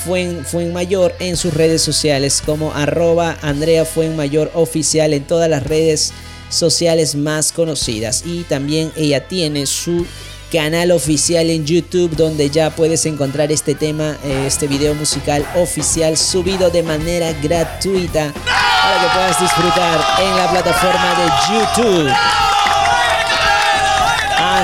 Fuen, 0.04 0.44
Fuenmayor 0.44 1.14
en 1.20 1.36
sus 1.36 1.54
redes 1.54 1.82
sociales 1.82 2.42
como 2.44 2.74
arroba 2.74 3.36
Andrea 3.42 3.84
Fuenmayor 3.84 4.50
oficial 4.54 5.12
en 5.12 5.22
todas 5.22 5.48
las 5.48 5.62
redes 5.62 6.12
sociales 6.48 7.14
más 7.14 7.52
conocidas. 7.52 8.24
Y 8.26 8.42
también 8.42 8.90
ella 8.96 9.28
tiene 9.28 9.66
su 9.66 10.04
canal 10.52 10.90
oficial 10.90 11.50
en 11.50 11.64
YouTube 11.64 12.16
donde 12.16 12.50
ya 12.50 12.70
puedes 12.70 13.06
encontrar 13.06 13.52
este 13.52 13.76
tema, 13.76 14.16
eh, 14.24 14.44
este 14.48 14.66
video 14.66 14.94
musical 14.94 15.46
oficial 15.54 16.16
subido 16.16 16.70
de 16.70 16.82
manera 16.82 17.32
gratuita 17.40 18.32
para 18.32 19.00
que 19.00 19.14
puedas 19.14 19.40
disfrutar 19.40 20.04
en 20.20 20.36
la 20.36 20.50
plataforma 20.50 21.14
de 21.14 21.54
YouTube. 21.54 22.53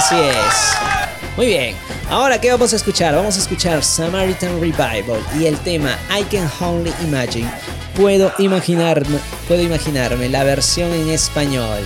Así 0.00 0.18
es. 0.18 1.36
Muy 1.36 1.44
bien. 1.44 1.76
Ahora, 2.08 2.40
¿qué 2.40 2.50
vamos 2.50 2.72
a 2.72 2.76
escuchar? 2.76 3.14
Vamos 3.14 3.36
a 3.36 3.38
escuchar 3.38 3.84
Samaritan 3.84 4.58
Revival 4.58 5.22
y 5.38 5.44
el 5.44 5.58
tema 5.58 5.94
I 6.08 6.24
Can 6.24 6.50
Only 6.58 6.90
Imagine. 7.02 7.52
Puedo 7.94 8.32
imaginarme, 8.38 9.18
puedo 9.46 9.60
imaginarme 9.60 10.30
la 10.30 10.42
versión 10.42 10.90
en 10.94 11.10
español. 11.10 11.82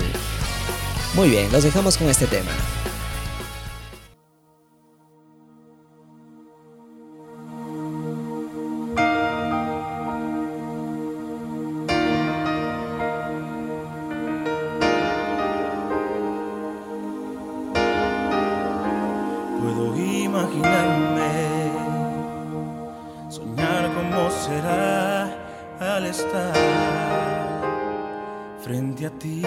Muy 1.15 1.29
bien, 1.29 1.51
los 1.51 1.65
dejamos 1.65 1.97
con 1.97 2.09
este 2.09 2.29
tema. 2.29 2.53
frente 28.65 29.05
a 29.07 29.11
ti. 29.11 29.43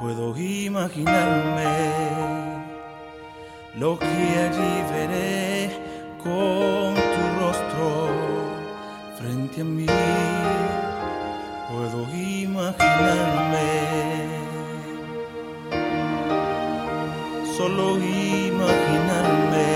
Puedo 0.00 0.34
imaginarme 0.38 1.66
lo 3.74 3.98
que 3.98 4.06
allí 4.06 4.74
veré 4.90 5.70
con 6.22 6.94
tu 6.94 7.22
rostro 7.40 8.08
frente 9.18 9.60
a 9.60 9.64
mí. 9.64 9.86
Puedo 11.70 12.00
imaginarme 12.14 13.68
solo 17.56 17.98
imaginarme 17.98 19.68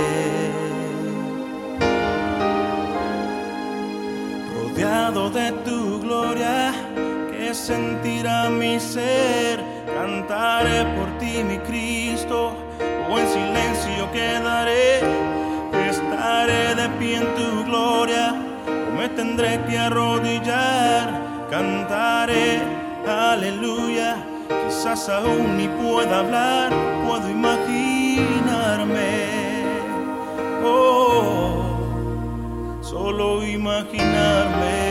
rodeado 4.55 5.29
de 5.31 5.53
tu 5.65 6.01
gloria 6.01 6.89
que 7.51 7.55
sentirá 7.55 8.48
mi 8.48 8.78
ser. 8.78 9.59
Cantaré 9.86 10.84
por 10.96 11.09
ti, 11.18 11.42
mi 11.42 11.59
Cristo, 11.59 12.55
o 13.11 13.18
en 13.18 13.26
silencio 13.26 14.03
quedaré. 14.12 15.01
Estaré 15.90 16.76
de 16.76 16.88
pie 16.98 17.16
en 17.16 17.34
tu 17.34 17.64
gloria, 17.64 18.34
o 18.88 18.90
me 18.96 19.09
tendré 19.09 19.61
que 19.66 19.76
arrodillar. 19.76 21.07
Cantaré, 21.51 22.62
aleluya. 23.09 24.16
Quizás 24.48 25.09
aún 25.09 25.57
ni 25.59 25.66
pueda 25.66 26.20
hablar, 26.20 26.70
puedo 27.05 27.28
imaginarme. 27.28 29.11
Oh 30.64 31.64
solo 32.80 33.44
imaginarme. 33.44 34.89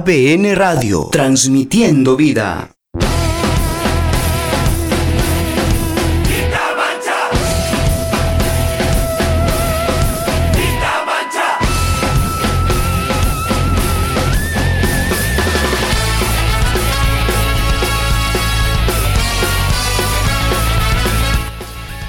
ABN 0.00 0.54
Radio, 0.54 1.10
transmitiendo 1.12 2.16
vida. 2.16 2.70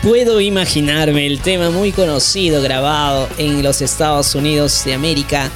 Puedo 0.01 0.39
imaginarme 0.39 1.27
el 1.27 1.41
tema 1.41 1.71
muy 1.71 1.91
conocido 1.91 2.61
grabado 2.61 3.27
en 3.37 3.61
los 3.61 3.81
Estados 3.81 4.33
Unidos 4.33 4.85
de 4.85 4.93
América. 4.93 5.51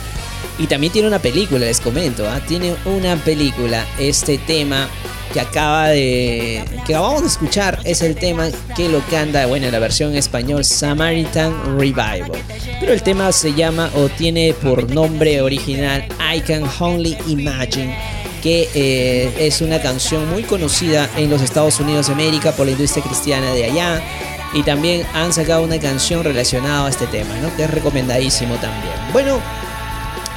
Y 0.58 0.68
también 0.68 0.94
tiene 0.94 1.08
una 1.08 1.20
película, 1.20 1.66
les 1.66 1.82
comento. 1.82 2.28
¿ah? 2.30 2.40
Tiene 2.48 2.76
una 2.86 3.16
película. 3.18 3.86
Este 4.00 4.38
tema 4.38 4.88
que 5.34 5.40
acaba 5.42 5.90
de. 5.90 6.64
que 6.86 6.94
acabamos 6.96 7.24
de 7.24 7.28
escuchar 7.28 7.80
es 7.84 8.02
el 8.02 8.16
tema 8.16 8.48
que 8.76 8.88
lo 8.88 9.02
canta, 9.10 9.46
bueno, 9.48 9.66
en 9.66 9.72
la 9.72 9.80
versión 9.80 10.12
en 10.12 10.18
español, 10.18 10.64
Samaritan 10.64 11.78
Revival. 11.78 12.32
Pero 12.80 12.94
el 12.94 13.04
tema 13.04 13.32
se 13.32 13.54
llama 13.54 13.90
o 13.96 14.08
tiene 14.08 14.54
por 14.54 14.90
nombre 14.92 15.42
original 15.42 16.06
I 16.34 16.40
Can 16.42 16.64
Only 16.80 17.18
Imagine 17.28 17.98
que 18.46 18.70
eh, 18.76 19.34
es 19.40 19.62
una 19.62 19.82
canción 19.82 20.30
muy 20.30 20.44
conocida 20.44 21.10
en 21.18 21.32
los 21.32 21.42
Estados 21.42 21.80
Unidos 21.80 22.08
de 22.08 22.14
América 22.14 22.52
por 22.52 22.68
la 22.68 22.74
industria 22.74 23.04
cristiana 23.04 23.52
de 23.54 23.66
allá. 23.66 24.04
Y 24.54 24.62
también 24.62 25.04
han 25.16 25.34
sacado 25.34 25.64
una 25.64 25.80
canción 25.80 26.24
relacionada 26.24 26.86
a 26.86 26.90
este 26.90 27.08
tema, 27.08 27.36
¿no? 27.42 27.54
Que 27.58 27.64
es 27.64 27.72
recomendadísimo 27.72 28.54
también. 28.56 28.94
Bueno, 29.12 29.42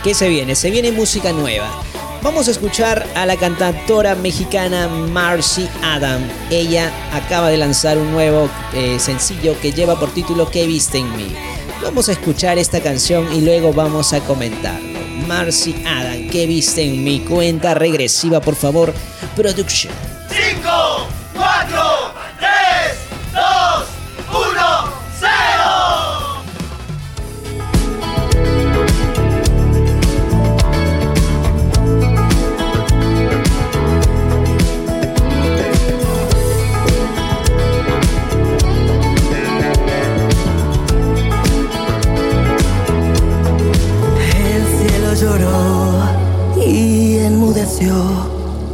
¿qué 0.03 0.15
se 0.15 0.29
viene? 0.29 0.55
Se 0.55 0.71
viene 0.71 0.93
música 0.93 1.33
nueva. 1.33 1.83
Vamos 2.23 2.49
a 2.49 2.51
escuchar 2.51 3.07
a 3.15 3.27
la 3.27 3.37
cantautora 3.37 4.15
mexicana 4.17 4.89
Marcy 4.89 5.69
Adam. 5.83 6.21
Ella 6.51 6.93
acaba 7.13 7.49
de 7.49 7.57
lanzar 7.57 7.97
un 7.97 8.11
nuevo 8.11 8.51
eh, 8.75 8.99
sencillo 8.99 9.59
que 9.61 9.73
lleva 9.73 9.99
por 9.99 10.11
título 10.11 10.51
¿Qué 10.51 10.67
viste 10.67 10.99
en 10.99 11.17
mí? 11.17 11.35
Vamos 11.83 12.09
a 12.09 12.13
escuchar 12.13 12.59
esta 12.59 12.81
canción 12.81 13.33
y 13.33 13.41
luego 13.41 13.73
vamos 13.73 14.13
a 14.13 14.21
comentarlo. 14.21 14.99
Marcy 15.29 15.75
Adam, 15.87 16.29
¿qué 16.29 16.47
viste 16.47 16.83
en 16.83 17.05
mi 17.05 17.21
cuenta 17.21 17.75
regresiva, 17.75 18.41
por 18.41 18.57
favor? 18.57 18.93
Production. 19.37 20.08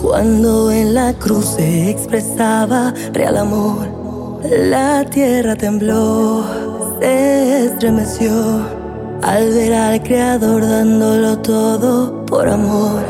Cuando 0.01 0.71
en 0.71 0.95
la 0.95 1.13
cruz 1.15 1.57
se 1.57 1.91
expresaba 1.91 2.95
real 3.13 3.37
amor. 3.37 3.87
La 4.43 5.05
tierra 5.05 5.57
tembló, 5.57 6.45
se 7.01 7.67
estremeció 7.67 8.31
al 9.23 9.51
ver 9.51 9.75
al 9.75 10.03
Creador 10.03 10.63
dándolo 10.63 11.39
todo 11.39 12.25
por 12.27 12.49
amor. 12.49 13.03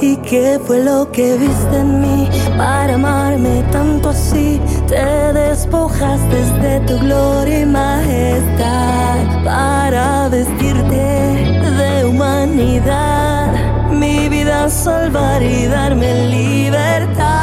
¿Y 0.00 0.16
qué 0.18 0.58
fue 0.66 0.82
lo 0.82 1.10
que 1.12 1.36
viste 1.36 1.76
en 1.76 2.00
mí 2.00 2.28
para 2.56 2.94
amarme 2.94 3.62
tanto 3.70 4.08
así? 4.08 4.60
Te 4.88 5.32
despojaste 5.32 6.36
de 6.62 6.80
tu 6.86 6.98
gloria 7.00 7.60
y 7.60 7.66
majestad 7.66 9.44
para 9.44 10.28
vestirte 10.28 10.96
de 11.76 12.06
humanidad, 12.06 13.29
vida 14.44 14.70
salvar 14.70 15.42
y 15.42 15.66
darme 15.66 16.28
libertad. 16.30 17.39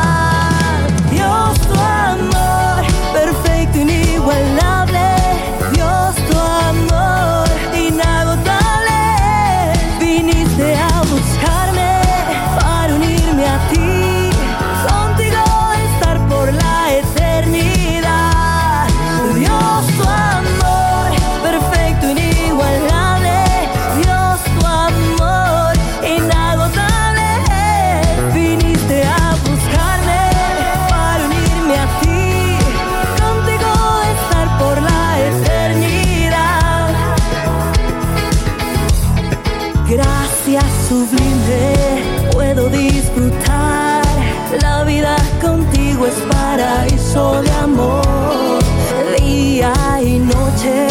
De 47.17 47.51
amor. 47.51 48.59
Día 49.17 49.73
y 50.03 50.19
noche 50.19 50.87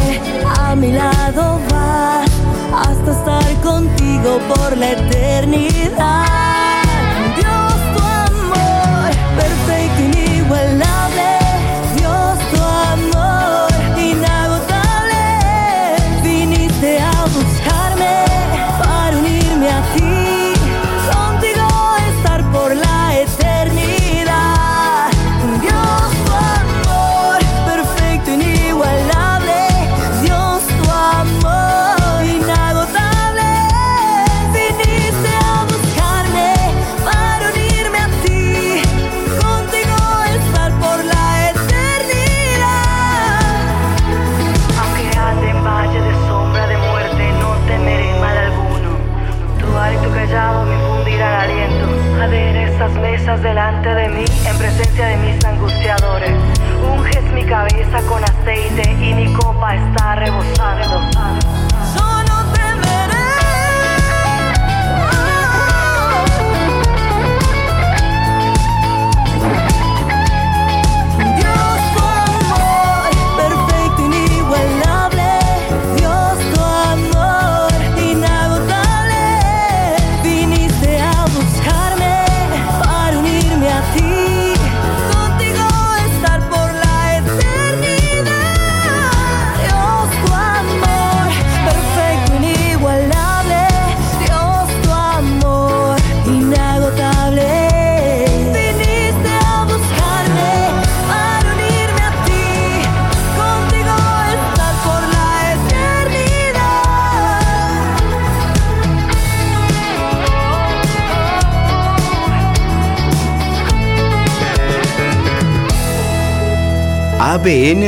a 0.58 0.74
mi 0.74 0.90
lado 0.92 1.60
vas 1.70 2.30
hasta 2.74 3.12
estar 3.12 3.62
contigo 3.62 4.38
por 4.48 4.76
la 4.76 4.90
eternidad. 4.92 6.35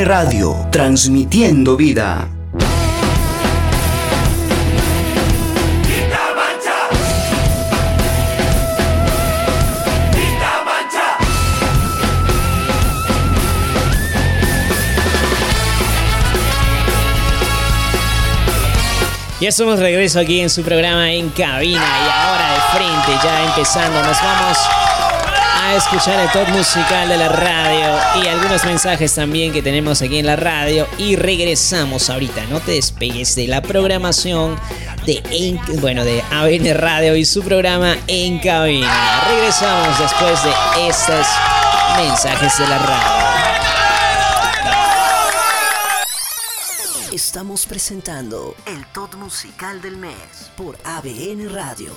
Radio, 0.08 0.66
transmitiendo 0.72 1.76
vida. 1.76 2.30
Ya 19.38 19.52
de 19.52 19.78
regreso 19.78 20.20
aquí 20.20 20.40
en 20.40 20.48
su 20.48 20.62
programa 20.62 21.12
en 21.12 21.28
cabina 21.28 21.84
y 21.84 22.08
ahora 22.10 22.54
de 22.54 22.78
frente, 22.78 23.12
ya 23.22 23.44
empezando, 23.44 24.02
nos 24.02 24.16
vamos 24.22 24.56
escuchar 25.76 26.18
el 26.20 26.30
top 26.32 26.48
musical 26.48 27.08
de 27.08 27.16
la 27.16 27.28
radio 27.28 27.98
y 28.22 28.26
algunos 28.28 28.64
mensajes 28.64 29.14
también 29.14 29.52
que 29.52 29.62
tenemos 29.62 30.00
aquí 30.02 30.18
en 30.18 30.26
la 30.26 30.36
radio 30.36 30.86
y 30.98 31.16
regresamos 31.16 32.10
ahorita, 32.10 32.44
no 32.50 32.60
te 32.60 32.72
despegues 32.72 33.34
de 33.34 33.46
la 33.48 33.60
programación 33.62 34.58
de 35.06 35.22
En- 35.30 35.60
bueno, 35.80 36.04
de 36.04 36.22
ABN 36.30 36.74
Radio 36.74 37.16
y 37.16 37.24
su 37.24 37.42
programa 37.42 37.96
en 38.06 38.38
cabina. 38.38 39.22
Regresamos 39.28 39.98
después 39.98 40.38
de 40.44 40.88
estos 40.88 41.26
mensajes 41.96 42.58
de 42.58 42.68
la 42.68 42.78
radio. 42.78 43.28
Estamos 47.12 47.66
presentando 47.66 48.54
el 48.66 48.86
top 48.92 49.14
musical 49.16 49.80
del 49.80 49.96
mes 49.96 50.14
por 50.56 50.78
ABN 50.84 51.48
Radio. 51.52 51.96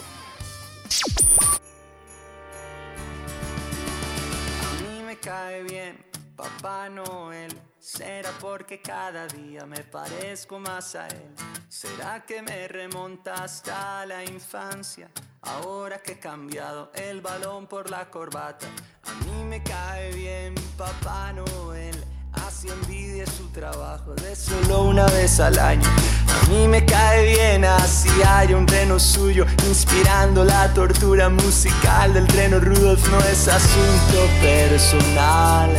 Porque 8.42 8.82
cada 8.82 9.28
día 9.28 9.66
me 9.68 9.84
parezco 9.84 10.60
más 10.60 10.96
a 10.96 11.08
él? 11.08 11.32
¿Será 11.70 12.26
que 12.26 12.42
me 12.42 12.68
remonta 12.68 13.36
hasta 13.36 14.04
la 14.08 14.26
infancia? 14.26 15.10
Ahora 15.44 16.00
que 16.00 16.14
he 16.14 16.20
cambiado 16.20 16.92
el 16.96 17.22
balón 17.22 17.68
por 17.68 17.90
la 17.90 18.10
corbata. 18.10 18.66
A 19.06 19.26
mí 19.26 19.44
me 19.46 19.62
cae 19.62 20.12
bien 20.14 20.56
Papá 20.76 21.32
Noel. 21.34 21.96
Así 22.34 22.70
envidia 22.70 23.26
su 23.26 23.50
trabajo 23.50 24.14
de 24.16 24.36
solo 24.36 24.84
una 24.84 25.06
vez 25.08 25.40
al 25.40 25.60
año. 25.60 25.88
A 25.88 26.48
mí 26.50 26.68
me 26.68 26.86
cae 26.86 27.36
bien 27.36 27.66
así 27.66 28.10
hay 28.26 28.54
un 28.54 28.68
reno 28.68 29.00
suyo 29.00 29.46
inspirando 29.68 30.44
la 30.44 30.74
tortura 30.74 31.30
musical 31.30 32.14
del 32.14 32.28
reno 32.30 32.60
Rudolf. 32.60 33.08
No 33.10 33.20
es 33.20 33.48
asunto 33.48 34.28
personal, 34.42 35.70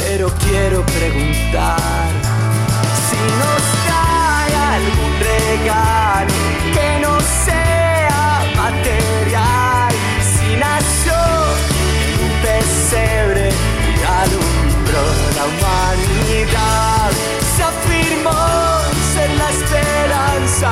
pero 0.00 0.32
quiero 0.44 0.84
preguntar 0.86 2.10
si 3.08 3.20
nos 3.40 3.62
cae 3.88 4.54
algún 4.76 5.12
regalo 5.20 6.32
que 6.74 7.00
no 7.00 7.18
sea 7.44 8.44
material, 8.56 9.92
si 10.32 10.56
nació 10.56 11.18
un 12.24 12.32
pesebre 12.42 13.48
y 13.48 14.02
alumbró 14.22 15.04
la 15.36 15.44
humanidad, 15.50 17.10
se 17.56 17.62
afirmó 17.62 18.40
ser 19.14 19.30
la 19.36 19.48
esperanza 19.50 20.70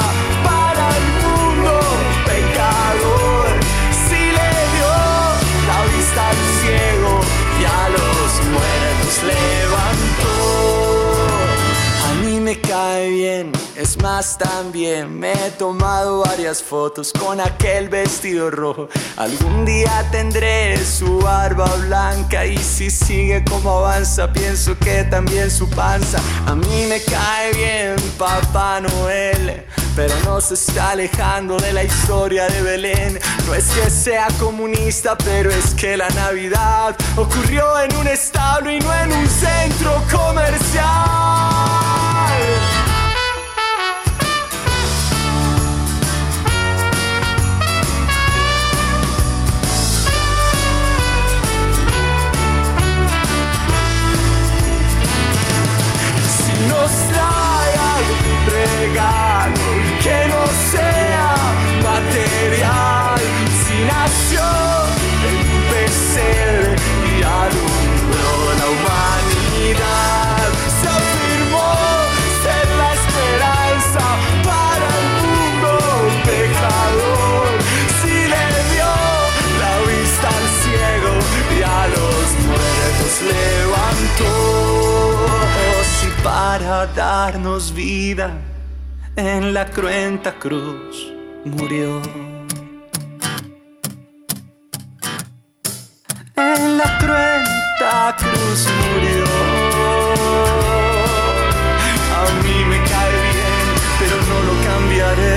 levantó. 9.27 10.87
A 12.07 12.14
mí 12.22 12.41
me 12.41 12.61
cae 12.61 13.11
bien, 13.11 13.53
es 13.77 14.01
más 14.03 14.39
también 14.39 15.18
me 15.18 15.33
he 15.33 15.51
tomado 15.51 16.20
varias 16.20 16.62
fotos 16.62 17.12
con 17.12 17.41
aquel 17.41 17.89
vestido 17.89 18.51
rojo. 18.51 18.89
Algún 19.16 19.64
día 19.64 20.07
tendré 20.11 20.77
su 20.85 21.18
barba 21.18 21.66
blanca 21.87 22.47
y 22.47 22.57
si 22.59 22.91
sigue 22.91 23.45
como 23.45 23.70
avanza 23.70 24.33
pienso 24.33 24.79
que 24.79 25.05
también 25.05 25.51
su 25.51 25.68
panza. 25.70 26.20
A 26.47 26.55
mí 26.55 26.87
me 26.89 27.03
cae 27.03 27.53
bien 27.53 27.97
Papá 28.18 28.81
Noel 28.81 29.46
pero 30.37 30.41
no 30.41 30.41
se 30.43 30.55
está 30.55 30.91
alejando 30.91 31.57
de 31.57 31.72
la 31.72 31.82
historia 31.82 32.47
de 32.49 32.61
Belén. 32.61 33.18
No 33.47 33.55
es 33.55 33.64
que 33.68 33.89
sea 33.89 34.28
comunista, 34.39 35.16
pero 35.16 35.51
es 35.51 35.74
que 35.74 35.97
la 35.97 36.11
Navidad 36.11 36.95
ocurrió 37.16 37.80
en 37.80 37.97
un 37.97 38.07
establo 38.07 38.70
y 38.70 38.78
no 38.78 38.95
en 38.95 39.12
un 39.12 39.26
centro 39.28 40.03
comercial. 40.12 40.84
Si 56.28 56.53
que 60.07 60.21
no 60.29 60.43
sea 60.73 61.35
material, 61.83 63.21
si 63.63 63.77
nació 63.93 64.47
en 65.27 65.35
un 65.57 65.63
pesebre 65.73 66.77
y 67.11 67.23
alumbró 67.43 68.35
la 68.61 68.67
humanidad, 68.75 70.47
se 70.79 70.87
afirmó 71.01 71.71
ser 72.45 72.67
la 72.83 72.91
esperanza 72.99 74.05
para 74.49 74.89
el 75.01 75.09
mundo 75.25 75.71
pecador, 76.31 77.49
si 78.01 78.17
le 78.33 78.47
dio 78.71 78.93
la 79.63 79.75
vista 79.91 80.27
al 80.41 80.47
ciego 80.63 81.13
y 81.57 81.59
a 81.79 81.83
los 81.97 82.25
muertos 82.47 83.13
levantó. 83.35 84.35
Y 86.07 86.09
para 86.23 86.87
darnos 86.95 87.75
vida 87.75 88.27
en 89.17 89.55
la 89.55 89.67
cruenta 89.67 90.39
cruz 90.39 91.12
murió. 91.45 92.03
En 96.37 96.79
la 96.79 96.99
cruenta 96.99 98.14
cruz 98.19 98.69
murió. 98.93 99.25
A 102.14 102.25
mí 102.43 102.64
me 102.69 102.79
cae 102.91 103.12
bien, 103.33 103.67
pero 103.99 104.17
no 104.29 104.37
lo 104.49 104.55
cambiaré 104.69 105.37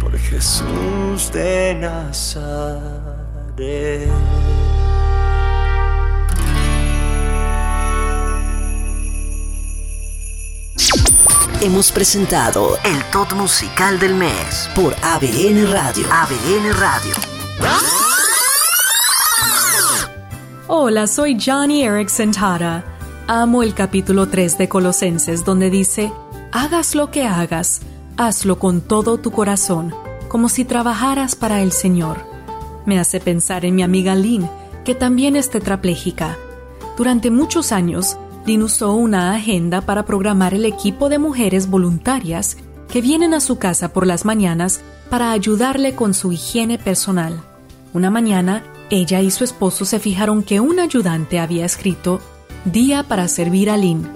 por 0.00 0.12
Jesús 0.18 1.30
de 1.32 1.76
Nazaret. 1.80 2.88
Hemos 11.60 11.90
presentado 11.90 12.78
el 12.84 13.02
top 13.10 13.34
musical 13.34 13.98
del 13.98 14.14
mes 14.14 14.70
por 14.76 14.94
ABN 15.02 15.72
Radio. 15.72 16.06
ABN 16.08 16.72
Radio. 16.78 17.12
Hola, 20.68 21.08
soy 21.08 21.36
Johnny 21.44 21.82
Erickson 21.82 22.30
Tara. 22.30 22.84
Amo 23.26 23.64
el 23.64 23.74
capítulo 23.74 24.28
3 24.28 24.56
de 24.56 24.68
Colosenses 24.68 25.44
donde 25.44 25.68
dice, 25.68 26.12
hagas 26.52 26.94
lo 26.94 27.10
que 27.10 27.24
hagas, 27.24 27.80
hazlo 28.16 28.60
con 28.60 28.80
todo 28.80 29.18
tu 29.18 29.32
corazón, 29.32 29.92
como 30.28 30.48
si 30.48 30.64
trabajaras 30.64 31.34
para 31.34 31.60
el 31.60 31.72
Señor. 31.72 32.18
Me 32.86 33.00
hace 33.00 33.18
pensar 33.18 33.64
en 33.64 33.74
mi 33.74 33.82
amiga 33.82 34.14
Lynn, 34.14 34.48
que 34.84 34.94
también 34.94 35.34
es 35.34 35.50
tetrapléjica. 35.50 36.36
Durante 36.96 37.32
muchos 37.32 37.72
años, 37.72 38.16
Lynn 38.48 38.62
usó 38.62 38.94
una 38.94 39.34
agenda 39.34 39.82
para 39.82 40.06
programar 40.06 40.54
el 40.54 40.64
equipo 40.64 41.10
de 41.10 41.18
mujeres 41.18 41.68
voluntarias 41.68 42.56
que 42.90 43.02
vienen 43.02 43.34
a 43.34 43.40
su 43.40 43.58
casa 43.58 43.92
por 43.92 44.06
las 44.06 44.24
mañanas 44.24 44.80
para 45.10 45.32
ayudarle 45.32 45.94
con 45.94 46.14
su 46.14 46.32
higiene 46.32 46.78
personal. 46.78 47.42
Una 47.92 48.10
mañana, 48.10 48.64
ella 48.88 49.20
y 49.20 49.30
su 49.30 49.44
esposo 49.44 49.84
se 49.84 49.98
fijaron 49.98 50.42
que 50.42 50.60
un 50.60 50.80
ayudante 50.80 51.38
había 51.38 51.66
escrito 51.66 52.20
Día 52.64 53.02
para 53.02 53.28
servir 53.28 53.68
a 53.68 53.76
Lynn. 53.76 54.08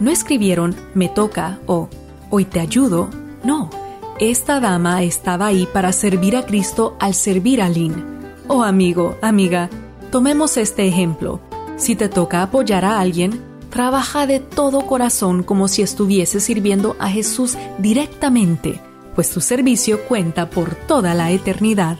No 0.00 0.10
escribieron 0.10 0.74
Me 0.94 1.08
toca 1.08 1.60
o 1.66 1.88
Hoy 2.28 2.46
te 2.46 2.58
ayudo. 2.58 3.08
No, 3.44 3.70
esta 4.18 4.58
dama 4.58 5.04
estaba 5.04 5.46
ahí 5.46 5.68
para 5.72 5.92
servir 5.92 6.36
a 6.36 6.44
Cristo 6.44 6.96
al 6.98 7.14
servir 7.14 7.62
a 7.62 7.68
Lynn. 7.68 8.04
Oh 8.48 8.64
amigo, 8.64 9.16
amiga, 9.22 9.70
tomemos 10.10 10.56
este 10.56 10.88
ejemplo. 10.88 11.40
Si 11.76 11.94
te 11.94 12.08
toca 12.08 12.42
apoyar 12.42 12.84
a 12.84 12.98
alguien, 12.98 13.49
trabaja 13.70 14.26
de 14.26 14.40
todo 14.40 14.86
corazón 14.86 15.42
como 15.42 15.68
si 15.68 15.82
estuviese 15.82 16.40
sirviendo 16.40 16.96
a 16.98 17.08
Jesús 17.08 17.56
directamente, 17.78 18.80
pues 19.14 19.32
tu 19.32 19.40
servicio 19.40 20.02
cuenta 20.04 20.50
por 20.50 20.74
toda 20.74 21.14
la 21.14 21.30
eternidad. 21.30 21.96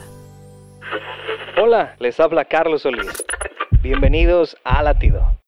Hola, 1.62 1.94
les 1.98 2.18
habla 2.20 2.44
Carlos 2.44 2.82
Solís. 2.82 3.24
Bienvenidos 3.82 4.56
a 4.64 4.82
Latido. 4.82 5.40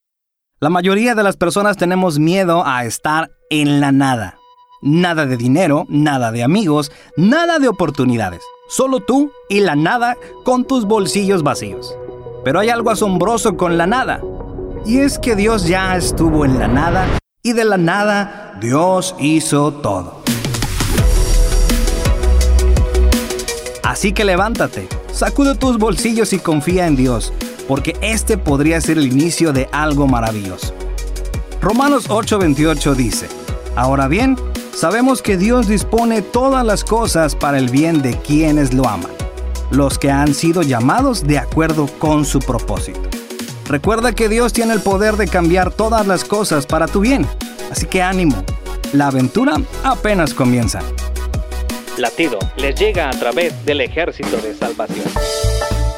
La 0.60 0.70
mayoría 0.70 1.14
de 1.14 1.22
las 1.22 1.36
personas 1.36 1.76
tenemos 1.76 2.18
miedo 2.18 2.62
a 2.64 2.84
estar 2.84 3.30
en 3.50 3.80
la 3.80 3.90
nada. 3.90 4.38
Nada 4.80 5.26
de 5.26 5.36
dinero, 5.36 5.86
nada 5.88 6.32
de 6.32 6.42
amigos, 6.42 6.92
nada 7.16 7.58
de 7.58 7.68
oportunidades. 7.68 8.42
Solo 8.68 9.00
tú 9.00 9.32
y 9.48 9.60
la 9.60 9.74
nada 9.74 10.16
con 10.44 10.64
tus 10.64 10.84
bolsillos 10.84 11.42
vacíos. 11.42 11.96
Pero 12.44 12.60
hay 12.60 12.68
algo 12.68 12.90
asombroso 12.90 13.56
con 13.56 13.76
la 13.76 13.86
nada. 13.86 14.20
Y 14.84 14.98
es 14.98 15.18
que 15.18 15.36
Dios 15.36 15.68
ya 15.68 15.96
estuvo 15.96 16.44
en 16.44 16.58
la 16.58 16.66
nada 16.66 17.06
y 17.42 17.52
de 17.52 17.64
la 17.64 17.76
nada 17.76 18.58
Dios 18.60 19.14
hizo 19.20 19.72
todo. 19.72 20.22
Así 23.84 24.12
que 24.12 24.24
levántate, 24.24 24.88
sacude 25.12 25.54
tus 25.54 25.78
bolsillos 25.78 26.32
y 26.32 26.40
confía 26.40 26.88
en 26.88 26.96
Dios, 26.96 27.32
porque 27.68 27.96
este 28.00 28.36
podría 28.38 28.80
ser 28.80 28.98
el 28.98 29.06
inicio 29.06 29.52
de 29.52 29.68
algo 29.70 30.08
maravilloso. 30.08 30.74
Romanos 31.60 32.08
8:28 32.08 32.94
dice, 32.96 33.28
Ahora 33.76 34.08
bien, 34.08 34.36
sabemos 34.74 35.22
que 35.22 35.36
Dios 35.36 35.68
dispone 35.68 36.22
todas 36.22 36.66
las 36.66 36.82
cosas 36.82 37.36
para 37.36 37.58
el 37.58 37.70
bien 37.70 38.02
de 38.02 38.18
quienes 38.18 38.74
lo 38.74 38.88
aman, 38.88 39.12
los 39.70 39.96
que 39.98 40.10
han 40.10 40.34
sido 40.34 40.62
llamados 40.62 41.24
de 41.24 41.38
acuerdo 41.38 41.86
con 42.00 42.24
su 42.24 42.40
propósito. 42.40 43.11
Recuerda 43.72 44.12
que 44.12 44.28
Dios 44.28 44.52
tiene 44.52 44.74
el 44.74 44.82
poder 44.82 45.16
de 45.16 45.26
cambiar 45.26 45.72
todas 45.72 46.06
las 46.06 46.24
cosas 46.24 46.66
para 46.66 46.86
tu 46.86 47.00
bien, 47.00 47.26
así 47.70 47.86
que 47.86 48.02
ánimo, 48.02 48.44
la 48.92 49.06
aventura 49.06 49.54
apenas 49.82 50.34
comienza. 50.34 50.80
Latido 51.96 52.38
les 52.58 52.78
llega 52.78 53.08
a 53.08 53.12
través 53.12 53.64
del 53.64 53.80
ejército 53.80 54.36
de 54.42 54.54
salvación. 54.54 55.06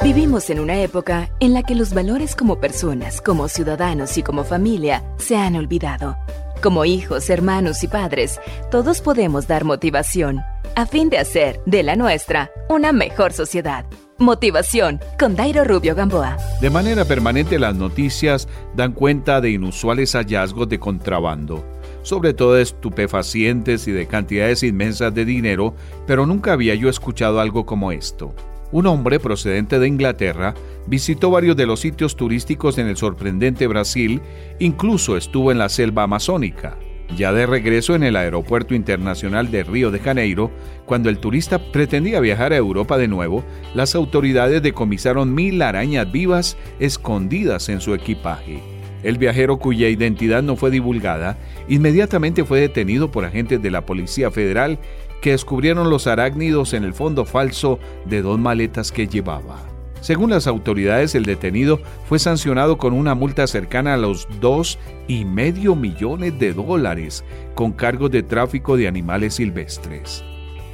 Vivimos 0.01 0.49
en 0.49 0.61
una 0.61 0.79
época 0.79 1.29
en 1.41 1.53
la 1.53 1.63
que 1.63 1.75
los 1.75 1.93
valores 1.93 2.33
como 2.37 2.61
personas, 2.61 3.19
como 3.19 3.49
ciudadanos 3.49 4.17
y 4.17 4.23
como 4.23 4.45
familia 4.45 5.03
se 5.17 5.35
han 5.35 5.57
olvidado. 5.57 6.15
Como 6.63 6.85
hijos, 6.85 7.29
hermanos 7.29 7.83
y 7.83 7.89
padres, 7.89 8.39
todos 8.71 9.01
podemos 9.01 9.47
dar 9.47 9.65
motivación 9.65 10.39
a 10.77 10.85
fin 10.85 11.09
de 11.09 11.17
hacer 11.17 11.59
de 11.65 11.83
la 11.83 11.97
nuestra 11.97 12.51
una 12.69 12.93
mejor 12.93 13.33
sociedad. 13.33 13.85
Motivación 14.17 15.01
con 15.19 15.35
Dairo 15.35 15.65
Rubio 15.65 15.93
Gamboa. 15.93 16.37
De 16.61 16.69
manera 16.69 17.03
permanente 17.03 17.59
las 17.59 17.75
noticias 17.75 18.47
dan 18.73 18.93
cuenta 18.93 19.41
de 19.41 19.51
inusuales 19.51 20.13
hallazgos 20.13 20.69
de 20.69 20.79
contrabando, 20.79 21.65
sobre 22.01 22.33
todo 22.33 22.53
de 22.53 22.61
estupefacientes 22.61 23.89
y 23.89 23.91
de 23.91 24.07
cantidades 24.07 24.63
inmensas 24.63 25.13
de 25.13 25.25
dinero, 25.25 25.75
pero 26.07 26.25
nunca 26.25 26.53
había 26.53 26.75
yo 26.75 26.87
escuchado 26.87 27.41
algo 27.41 27.65
como 27.65 27.91
esto. 27.91 28.33
Un 28.71 28.87
hombre 28.87 29.19
procedente 29.19 29.79
de 29.79 29.87
Inglaterra 29.89 30.53
visitó 30.87 31.29
varios 31.29 31.57
de 31.57 31.65
los 31.65 31.81
sitios 31.81 32.15
turísticos 32.15 32.77
en 32.77 32.87
el 32.87 32.95
sorprendente 32.95 33.67
Brasil, 33.67 34.21
incluso 34.59 35.17
estuvo 35.17 35.51
en 35.51 35.57
la 35.57 35.67
selva 35.67 36.03
amazónica. 36.03 36.77
Ya 37.15 37.31
de 37.31 37.45
regreso 37.45 37.95
en 37.95 38.03
el 38.03 38.15
aeropuerto 38.15 38.75
internacional 38.75 39.51
de 39.51 39.63
Río 39.63 39.91
de 39.91 39.99
Janeiro, 39.99 40.51
cuando 40.85 41.09
el 41.09 41.19
turista 41.19 41.59
pretendía 41.71 42.19
viajar 42.19 42.51
a 42.51 42.57
Europa 42.57 42.97
de 42.97 43.07
nuevo, 43.07 43.43
las 43.73 43.95
autoridades 43.95 44.61
decomisaron 44.61 45.33
mil 45.33 45.61
arañas 45.61 46.11
vivas 46.11 46.57
escondidas 46.79 47.69
en 47.69 47.79
su 47.79 47.93
equipaje. 47.93 48.61
El 49.03 49.17
viajero 49.17 49.57
cuya 49.57 49.87
identidad 49.87 50.41
no 50.41 50.55
fue 50.55 50.71
divulgada, 50.71 51.37
inmediatamente 51.69 52.43
fue 52.43 52.59
detenido 52.59 53.11
por 53.11 53.23
agentes 53.23 53.61
de 53.61 53.71
la 53.71 53.85
Policía 53.85 54.31
Federal 54.31 54.79
que 55.21 55.31
descubrieron 55.31 55.89
los 55.89 56.07
arácnidos 56.07 56.73
en 56.73 56.83
el 56.83 56.93
fondo 56.93 57.23
falso 57.23 57.79
de 58.05 58.21
dos 58.21 58.39
maletas 58.39 58.91
que 58.91 59.07
llevaba. 59.07 59.74
Según 60.01 60.29
las 60.29 60.47
autoridades, 60.47 61.15
el 61.15 61.25
detenido 61.25 61.81
fue 62.07 62.19
sancionado 62.19 62.77
con 62.77 62.93
una 62.93 63.15
multa 63.15 63.47
cercana 63.47 63.95
a 63.95 63.97
los 63.97 64.27
dos 64.39 64.77
y 65.07 65.25
medio 65.25 65.75
millones 65.75 66.37
de 66.37 66.53
dólares 66.53 67.23
con 67.55 67.71
cargos 67.71 68.11
de 68.11 68.23
tráfico 68.23 68.77
de 68.77 68.87
animales 68.87 69.35
silvestres. 69.35 70.23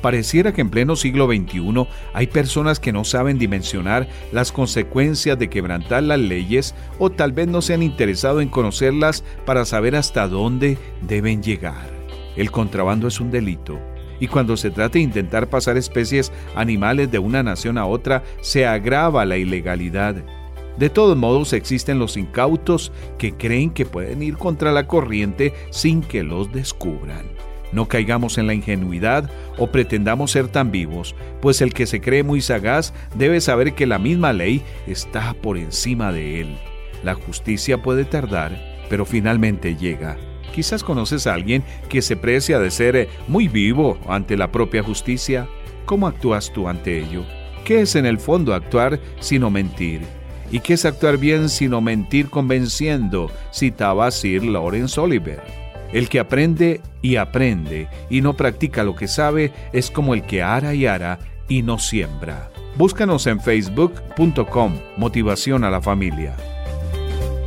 Pareciera 0.01 0.51
que 0.51 0.61
en 0.61 0.72
pleno 0.72 0.95
siglo 0.95 1.28
XXI 1.28 1.88
hay 2.13 2.28
personas 2.28 2.80
que 2.80 2.91
no 2.91 3.03
saben 3.03 3.38
dimensionar 3.38 4.07
las 4.32 4.51
consecuencias 4.51 5.38
de 5.38 5.49
quebrantar 5.49 6.03
las 6.03 6.19
leyes 6.19 6.74
o 6.97 7.11
tal 7.11 7.32
vez 7.32 7.47
no 7.47 7.61
se 7.61 7.76
han 7.76 7.84
interesado 7.84 8.41
en 8.41 8.49
conocerlas 8.49 9.24
para 9.45 9.63
saber 9.63 9.95
hasta 9.95 10.28
dónde 10.28 10.78
deben 11.07 11.43
llegar. 11.43 11.89
El 12.36 12.49
contrabando 12.49 13.07
es 13.07 13.19
un 13.19 13.30
delito 13.30 13.80
y 14.22 14.28
cuando 14.28 14.55
se 14.55 14.69
trata 14.69 14.93
de 14.93 15.01
intentar 15.01 15.49
pasar 15.49 15.76
especies 15.76 16.32
animales 16.55 17.11
de 17.11 17.19
una 17.19 17.43
nación 17.43 17.78
a 17.78 17.88
otra, 17.88 18.24
se 18.39 18.65
agrava 18.65 19.26
la 19.26 19.36
ilegalidad. 19.36 20.15
De 20.78 20.89
todos 20.89 21.17
modos, 21.17 21.53
existen 21.53 21.99
los 21.99 22.15
incautos 22.15 22.93
que 23.17 23.34
creen 23.34 23.72
que 23.72 23.86
pueden 23.86 24.22
ir 24.22 24.38
contra 24.38 24.72
la 24.72 24.88
corriente 24.88 25.53
sin 25.72 26.01
que 26.01 26.24
los 26.24 26.53
descubran. 26.53 27.26
No 27.72 27.88
caigamos 27.88 28.38
en 28.38 28.47
la 28.47 28.53
ingenuidad 28.53 29.30
o 29.57 29.67
pretendamos 29.67 30.32
ser 30.32 30.49
tan 30.49 30.72
vivos, 30.72 31.15
pues 31.41 31.61
el 31.61 31.74
que 31.74 31.88
se 31.88 31.99
cree 31.99 32.24
muy 32.24 32.41
sagaz 32.41 32.93
debe 33.15 33.41
saber 33.41 33.74
que 33.74 33.88
la 33.88 33.97
misma 33.97 34.34
ley 34.34 34.61
está 34.86 35.34
por 35.34 35.57
encima 35.57 36.11
de 36.11 36.41
él. 36.41 36.57
La 37.03 37.15
justicia 37.15 37.82
puede 37.82 38.05
tardar, 38.05 38.55
pero 38.88 39.05
finalmente 39.05 39.76
llega. 39.76 40.17
Quizás 40.53 40.83
conoces 40.83 41.27
a 41.27 41.33
alguien 41.33 41.63
que 41.89 42.01
se 42.01 42.15
precia 42.15 42.59
de 42.59 42.71
ser 42.71 42.95
eh, 42.95 43.09
muy 43.27 43.47
vivo 43.47 43.97
ante 44.07 44.37
la 44.37 44.51
propia 44.51 44.83
justicia. 44.83 45.47
¿Cómo 45.85 46.07
actúas 46.07 46.51
tú 46.53 46.67
ante 46.67 46.99
ello? 46.99 47.23
¿Qué 47.65 47.81
es 47.81 47.95
en 47.95 48.05
el 48.05 48.19
fondo 48.19 48.53
actuar 48.53 48.99
sino 49.19 49.49
mentir? 49.49 50.01
¿Y 50.51 50.59
qué 50.59 50.73
es 50.73 50.85
actuar 50.85 51.17
bien 51.17 51.47
sino 51.47 51.79
mentir 51.79 52.29
convenciendo? 52.29 53.31
Citaba 53.53 54.11
Sir 54.11 54.43
Lawrence 54.43 54.99
Oliver. 54.99 55.41
El 55.93 56.09
que 56.09 56.19
aprende 56.19 56.81
y 57.01 57.15
aprende 57.17 57.87
y 58.09 58.21
no 58.21 58.33
practica 58.35 58.83
lo 58.83 58.95
que 58.95 59.07
sabe 59.07 59.51
es 59.73 59.91
como 59.91 60.13
el 60.13 60.23
que 60.23 60.41
ara 60.41 60.73
y 60.73 60.85
ara 60.85 61.19
y 61.47 61.61
no 61.63 61.79
siembra. 61.79 62.49
Búscanos 62.77 63.27
en 63.27 63.39
facebook.com 63.41 64.73
Motivación 64.97 65.63
a 65.63 65.69
la 65.69 65.81
Familia. 65.81 66.35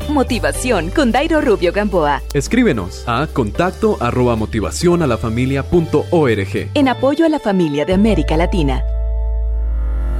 Motivación 0.08 0.90
con 0.90 1.12
Dairo 1.12 1.40
Rubio 1.40 1.72
Gamboa. 1.72 2.20
Escríbenos 2.34 3.04
a 3.06 3.26
contacto 3.26 3.96
arroba 4.00 4.36
motivacionalafamilia.org. 4.36 6.70
En 6.74 6.88
apoyo 6.88 7.24
a 7.24 7.28
la 7.28 7.40
familia 7.40 7.84
de 7.84 7.94
América 7.94 8.36
Latina. 8.36 8.82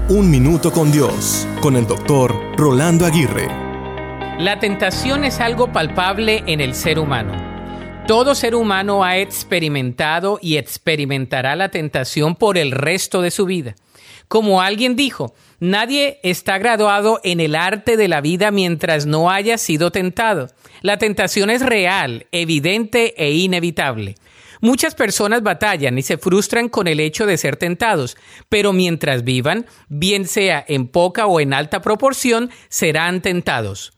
Un 0.08 0.30
minuto 0.30 0.72
con 0.72 0.92
Dios, 0.92 1.46
con 1.60 1.76
el 1.76 1.86
doctor 1.86 2.34
Rolando 2.56 3.06
Aguirre. 3.06 3.48
La 4.38 4.58
tentación 4.58 5.24
es 5.24 5.40
algo 5.40 5.72
palpable 5.72 6.42
en 6.46 6.60
el 6.60 6.74
ser 6.74 6.98
humano. 6.98 7.32
Todo 8.06 8.34
ser 8.34 8.54
humano 8.54 9.04
ha 9.04 9.18
experimentado 9.18 10.38
y 10.42 10.56
experimentará 10.56 11.56
la 11.56 11.70
tentación 11.70 12.36
por 12.36 12.58
el 12.58 12.70
resto 12.70 13.22
de 13.22 13.30
su 13.30 13.46
vida. 13.46 13.76
Como 14.28 14.60
alguien 14.60 14.96
dijo, 14.96 15.34
nadie 15.60 16.20
está 16.22 16.58
graduado 16.58 17.20
en 17.24 17.40
el 17.40 17.54
arte 17.54 17.96
de 17.96 18.08
la 18.08 18.20
vida 18.20 18.50
mientras 18.50 19.06
no 19.06 19.30
haya 19.30 19.58
sido 19.58 19.90
tentado. 19.90 20.50
La 20.82 20.98
tentación 20.98 21.50
es 21.50 21.62
real, 21.62 22.26
evidente 22.32 23.14
e 23.16 23.32
inevitable. 23.32 24.16
Muchas 24.60 24.94
personas 24.94 25.42
batallan 25.42 25.98
y 25.98 26.02
se 26.02 26.16
frustran 26.16 26.68
con 26.68 26.88
el 26.88 27.00
hecho 27.00 27.26
de 27.26 27.36
ser 27.36 27.56
tentados, 27.56 28.16
pero 28.48 28.72
mientras 28.72 29.22
vivan, 29.22 29.66
bien 29.88 30.26
sea 30.26 30.64
en 30.66 30.88
poca 30.88 31.26
o 31.26 31.40
en 31.40 31.52
alta 31.52 31.82
proporción, 31.82 32.50
serán 32.68 33.20
tentados. 33.20 33.92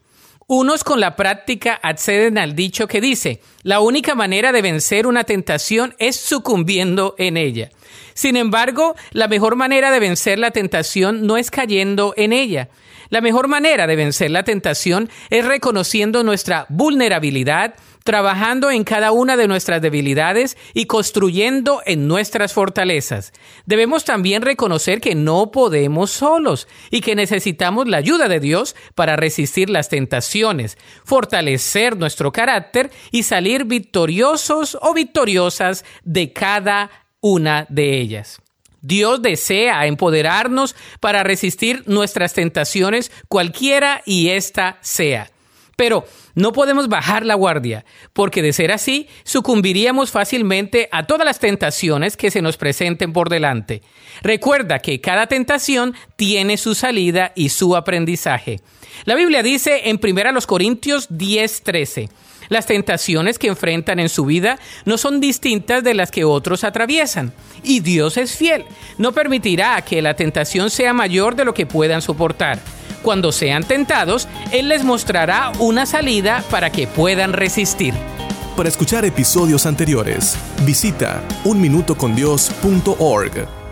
Unos 0.48 0.84
con 0.84 1.00
la 1.00 1.16
práctica 1.16 1.74
acceden 1.74 2.38
al 2.38 2.54
dicho 2.54 2.86
que 2.86 3.00
dice, 3.00 3.40
la 3.62 3.80
única 3.80 4.14
manera 4.14 4.52
de 4.52 4.62
vencer 4.62 5.08
una 5.08 5.24
tentación 5.24 5.94
es 5.98 6.16
sucumbiendo 6.16 7.16
en 7.18 7.36
ella. 7.36 7.70
Sin 8.16 8.36
embargo, 8.36 8.96
la 9.12 9.28
mejor 9.28 9.56
manera 9.56 9.90
de 9.90 10.00
vencer 10.00 10.38
la 10.38 10.50
tentación 10.50 11.26
no 11.26 11.36
es 11.36 11.50
cayendo 11.50 12.14
en 12.16 12.32
ella. 12.32 12.70
La 13.10 13.20
mejor 13.20 13.46
manera 13.46 13.86
de 13.86 13.94
vencer 13.94 14.30
la 14.30 14.42
tentación 14.42 15.10
es 15.28 15.44
reconociendo 15.44 16.22
nuestra 16.22 16.64
vulnerabilidad, 16.70 17.74
trabajando 18.04 18.70
en 18.70 18.84
cada 18.84 19.12
una 19.12 19.36
de 19.36 19.46
nuestras 19.46 19.82
debilidades 19.82 20.56
y 20.72 20.86
construyendo 20.86 21.82
en 21.84 22.08
nuestras 22.08 22.54
fortalezas. 22.54 23.34
Debemos 23.66 24.06
también 24.06 24.40
reconocer 24.40 25.02
que 25.02 25.14
no 25.14 25.50
podemos 25.50 26.10
solos 26.10 26.68
y 26.90 27.02
que 27.02 27.16
necesitamos 27.16 27.86
la 27.86 27.98
ayuda 27.98 28.28
de 28.28 28.40
Dios 28.40 28.76
para 28.94 29.16
resistir 29.16 29.68
las 29.68 29.90
tentaciones, 29.90 30.78
fortalecer 31.04 31.98
nuestro 31.98 32.32
carácter 32.32 32.90
y 33.10 33.24
salir 33.24 33.66
victoriosos 33.66 34.78
o 34.80 34.94
victoriosas 34.94 35.84
de 36.02 36.32
cada 36.32 36.90
una 37.26 37.66
de 37.68 37.98
ellas. 37.98 38.40
Dios 38.82 39.20
desea 39.20 39.84
empoderarnos 39.86 40.76
para 41.00 41.24
resistir 41.24 41.82
nuestras 41.86 42.34
tentaciones, 42.34 43.10
cualquiera 43.26 44.02
y 44.06 44.28
ésta 44.28 44.78
sea. 44.80 45.28
Pero 45.74 46.06
no 46.36 46.52
podemos 46.52 46.88
bajar 46.88 47.26
la 47.26 47.34
guardia, 47.34 47.84
porque 48.12 48.42
de 48.42 48.52
ser 48.52 48.70
así, 48.70 49.08
sucumbiríamos 49.24 50.12
fácilmente 50.12 50.88
a 50.92 51.02
todas 51.02 51.26
las 51.26 51.40
tentaciones 51.40 52.16
que 52.16 52.30
se 52.30 52.42
nos 52.42 52.56
presenten 52.56 53.12
por 53.12 53.28
delante. 53.28 53.82
Recuerda 54.22 54.78
que 54.78 55.00
cada 55.00 55.26
tentación 55.26 55.94
tiene 56.14 56.56
su 56.56 56.76
salida 56.76 57.32
y 57.34 57.48
su 57.48 57.74
aprendizaje. 57.74 58.60
La 59.04 59.16
Biblia 59.16 59.42
dice 59.42 59.90
en 59.90 59.98
1 60.00 60.46
Corintios 60.46 61.08
10:13, 61.10 62.08
las 62.48 62.66
tentaciones 62.66 63.38
que 63.38 63.48
enfrentan 63.48 64.00
en 64.00 64.08
su 64.08 64.24
vida 64.24 64.58
no 64.84 64.98
son 64.98 65.20
distintas 65.20 65.84
de 65.84 65.94
las 65.94 66.10
que 66.10 66.24
otros 66.24 66.64
atraviesan. 66.64 67.32
Y 67.62 67.78
Dios 67.80 68.16
es 68.16 68.36
fiel. 68.36 68.64
No 68.98 69.12
permitirá 69.12 69.80
que 69.82 70.02
la 70.02 70.14
tentación 70.14 70.70
sea 70.70 70.92
mayor 70.92 71.36
de 71.36 71.44
lo 71.44 71.54
que 71.54 71.66
puedan 71.66 72.02
soportar. 72.02 72.58
Cuando 73.02 73.32
sean 73.32 73.64
tentados, 73.64 74.28
Él 74.52 74.68
les 74.68 74.84
mostrará 74.84 75.50
una 75.58 75.86
salida 75.86 76.44
para 76.50 76.70
que 76.70 76.86
puedan 76.86 77.32
resistir. 77.32 77.94
Para 78.56 78.68
escuchar 78.68 79.04
episodios 79.04 79.66
anteriores, 79.66 80.36
visita 80.64 81.20
unminutocondios.org. 81.44 83.65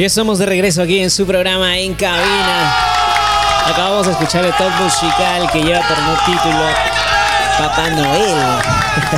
Ya 0.00 0.06
estamos 0.06 0.38
de 0.38 0.46
regreso 0.46 0.80
aquí 0.80 0.98
en 0.98 1.10
su 1.10 1.26
programa 1.26 1.78
En 1.78 1.92
Cabina. 1.92 2.74
Acabamos 3.66 4.06
de 4.06 4.12
escuchar 4.12 4.46
el 4.46 4.52
top 4.54 4.70
musical 4.82 5.50
que 5.52 5.62
lleva 5.62 5.86
por 5.86 5.98
no 5.98 6.14
título 6.24 6.64
Papá 7.58 7.90
Noel. 7.90 8.62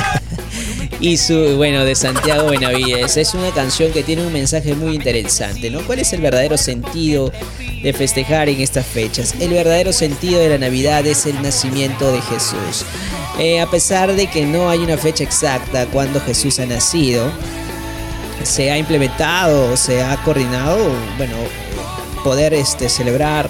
y 0.99 1.15
su, 1.15 1.55
bueno, 1.55 1.85
de 1.85 1.95
Santiago 1.95 2.49
Benavides. 2.49 3.15
Es 3.15 3.33
una 3.33 3.51
canción 3.51 3.93
que 3.93 4.03
tiene 4.03 4.27
un 4.27 4.33
mensaje 4.33 4.75
muy 4.75 4.95
interesante, 4.95 5.69
¿no? 5.69 5.79
¿Cuál 5.83 5.99
es 5.99 6.11
el 6.11 6.19
verdadero 6.19 6.57
sentido 6.57 7.31
de 7.81 7.93
festejar 7.93 8.49
en 8.49 8.59
estas 8.59 8.85
fechas? 8.85 9.35
El 9.39 9.51
verdadero 9.51 9.93
sentido 9.93 10.41
de 10.41 10.49
la 10.49 10.57
Navidad 10.57 11.07
es 11.07 11.25
el 11.25 11.41
nacimiento 11.41 12.11
de 12.11 12.19
Jesús. 12.23 12.85
Eh, 13.39 13.61
a 13.61 13.71
pesar 13.71 14.13
de 14.13 14.27
que 14.27 14.45
no 14.45 14.69
hay 14.69 14.79
una 14.79 14.97
fecha 14.97 15.23
exacta 15.23 15.85
cuando 15.85 16.19
Jesús 16.19 16.59
ha 16.59 16.65
nacido, 16.65 17.31
se 18.41 18.71
ha 18.71 18.77
implementado, 18.77 19.77
se 19.77 20.03
ha 20.03 20.17
coordinado, 20.23 20.77
bueno, 21.17 21.35
poder 22.23 22.53
este, 22.53 22.89
celebrar 22.89 23.49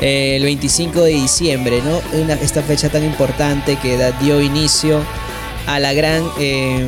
eh, 0.00 0.36
el 0.36 0.42
25 0.42 1.02
de 1.02 1.12
diciembre, 1.12 1.80
¿no? 1.82 2.00
Esta 2.34 2.62
fecha 2.62 2.88
tan 2.88 3.04
importante 3.04 3.76
que 3.76 3.96
da, 3.96 4.12
dio 4.12 4.40
inicio 4.40 5.02
a 5.66 5.78
la 5.78 5.92
gran, 5.92 6.22
eh, 6.38 6.86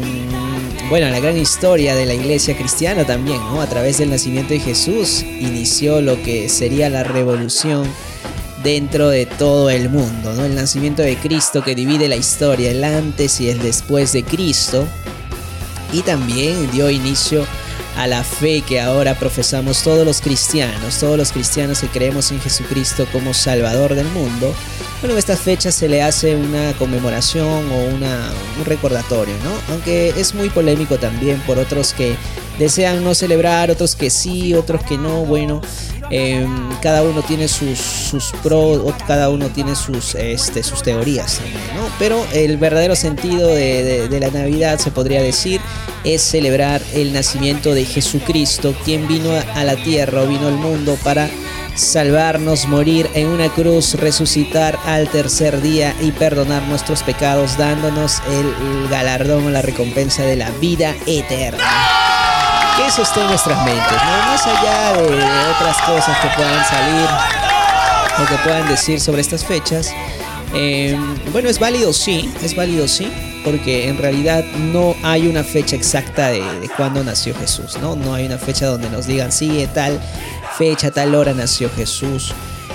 bueno, 0.91 1.07
a 1.07 1.11
la 1.11 1.21
gran 1.21 1.37
historia 1.37 1.95
de 1.95 2.07
la 2.07 2.15
iglesia 2.15 2.57
cristiana 2.57 3.05
también, 3.05 3.39
¿no? 3.39 3.61
A 3.61 3.67
través 3.67 3.99
del 3.99 4.11
nacimiento 4.11 4.53
de 4.53 4.61
Jesús 4.61 5.23
inició 5.23 6.01
lo 6.01 6.23
que 6.23 6.49
sería 6.49 6.91
la 6.91 7.05
revolución 7.05 7.89
dentro 8.63 9.09
de 9.09 9.27
todo 9.27 9.71
el 9.71 9.89
mundo, 9.89 10.35
¿no? 10.35 10.45
El 10.45 10.55
nacimiento 10.55 11.03
de 11.03 11.17
Cristo 11.17 11.63
que 11.63 11.75
divide 11.75 12.09
la 12.09 12.17
historia, 12.17 12.71
el 12.71 12.83
antes 12.83 13.41
y 13.41 13.49
el 13.49 13.61
después 13.61 14.13
de 14.13 14.25
Cristo 14.25 14.87
y 15.93 16.03
también 16.03 16.71
dio 16.71 16.91
inicio 16.91 17.47
a 17.97 18.07
la 18.07 18.23
fe 18.23 18.61
que 18.61 18.81
ahora 18.81 19.19
profesamos 19.19 19.83
todos 19.83 20.05
los 20.05 20.21
cristianos, 20.21 20.99
todos 21.01 21.17
los 21.17 21.33
cristianos 21.33 21.81
que 21.81 21.89
creemos 21.89 22.31
en 22.31 22.41
Jesucristo 22.41 23.07
como 23.11 23.33
Salvador 23.33 23.95
del 23.95 24.07
mundo, 24.09 24.55
bueno, 25.01 25.17
a 25.17 25.19
estas 25.19 25.41
fechas 25.41 25.75
se 25.75 25.89
le 25.89 26.03
hace 26.03 26.37
una 26.37 26.73
conmemoración 26.79 27.71
o 27.71 27.95
una, 27.95 28.31
un 28.59 28.65
recordatorio, 28.65 29.35
¿no? 29.45 29.73
Aunque 29.73 30.09
es 30.11 30.35
muy 30.35 30.51
polémico 30.51 30.99
también 30.99 31.41
por 31.41 31.59
otros 31.59 31.93
que 31.93 32.17
desean 32.59 33.05
no 33.05 33.15
celebrar, 33.15 33.71
otros 33.71 33.97
que 33.97 34.11
sí, 34.11 34.55
otros 34.55 34.83
que 34.85 34.97
no, 34.99 35.25
bueno. 35.25 35.61
eh, 36.11 36.47
cada 36.83 37.03
uno 37.03 37.21
tiene 37.23 37.49
sus, 37.49 37.79
sus 37.81 38.31
pros, 38.43 38.81
cada 39.09 39.29
uno 39.29 39.49
tiene 39.49 39.75
sus, 39.75 40.15
este, 40.15 40.63
sus 40.63 40.83
teorías 40.85 41.41
¿no? 41.75 41.83
Pero 41.99 42.25
el 42.33 42.59
verdadero 42.59 42.95
sentido 42.95 43.49
de, 43.49 43.83
de- 43.83 44.09
de 44.09 44.21
la 44.21 44.31
Navidad, 44.31 44.79
se 44.79 44.93
podría 44.93 45.21
decir, 45.21 45.61
es 46.05 46.23
celebrar 46.23 46.81
el 46.95 47.13
nacimiento 47.13 47.75
de 47.75 47.85
Jesucristo, 47.85 48.73
quien 48.85 49.09
vino 49.09 49.31
a- 49.33 49.65
la 49.65 49.75
tierra 49.75 50.23
o 50.23 50.27
vino 50.29 50.47
al 50.47 50.55
mundo 50.55 50.97
para 51.03 51.29
salvarnos, 51.75 52.67
morir 52.69 53.11
en 53.15 53.27
una 53.27 53.49
cruz, 53.49 53.95
resucitar 53.95 54.79
al 54.87 55.09
tercer 55.09 55.61
día 55.61 55.95
y 56.01 56.13
perdonar 56.13 56.63
nuestros 56.69 57.03
pecados, 57.03 57.59
dándonos 57.59 58.23
el 58.31 58.89
galardón 58.89 59.47
o 59.47 59.51
la 59.51 59.61
recompensa 59.61 60.23
de 60.23 60.37
la 60.37 60.51
vida 60.53 60.95
eterna. 61.07 61.65
Que 62.77 62.87
eso 62.87 63.03
esté 63.03 63.21
en 63.23 63.29
nuestras 63.29 63.65
mentes, 63.65 63.93
¿no? 63.93 64.27
más 64.27 64.47
allá 64.47 64.93
de, 64.93 65.15
otras 65.55 65.77
cosas 65.87 66.19
que 66.21 66.29
puedan 66.37 66.65
salir 66.65 67.09
o 68.23 68.27
que 68.27 68.35
puedan 68.45 68.69
decir 68.69 69.01
sobre 69.01 69.23
estas 69.23 69.45
fechas. 69.45 69.93
eh, 70.55 70.97
bueno, 71.33 71.49
es 71.49 71.59
válido 71.59 71.93
sí, 71.93 72.31
es 72.43 72.55
válido 72.55 72.87
sí, 72.87 73.11
porque 73.45 73.89
en 73.89 73.97
realidad 73.99 74.45
no 74.73 74.95
hay 75.03 75.27
una 75.27 75.43
fecha 75.43 75.75
exacta 75.77 76.29
de, 76.29 76.43
de 76.61 76.69
cuándo 76.69 77.03
nació 77.03 77.35
Jesús, 77.35 77.79
¿no? 77.81 77.97
No 77.97 78.13
hay 78.15 78.27
una 78.27 78.39
fecha 78.39 78.67
donde 78.67 78.91
nos 78.91 79.07
digan, 79.07 79.33
sí, 79.33 79.67
tal 79.75 79.99
fecha, 80.59 80.91
tal 80.91 81.15
hora 81.15 81.33
nació 81.33 81.71
Jesús 81.75 82.33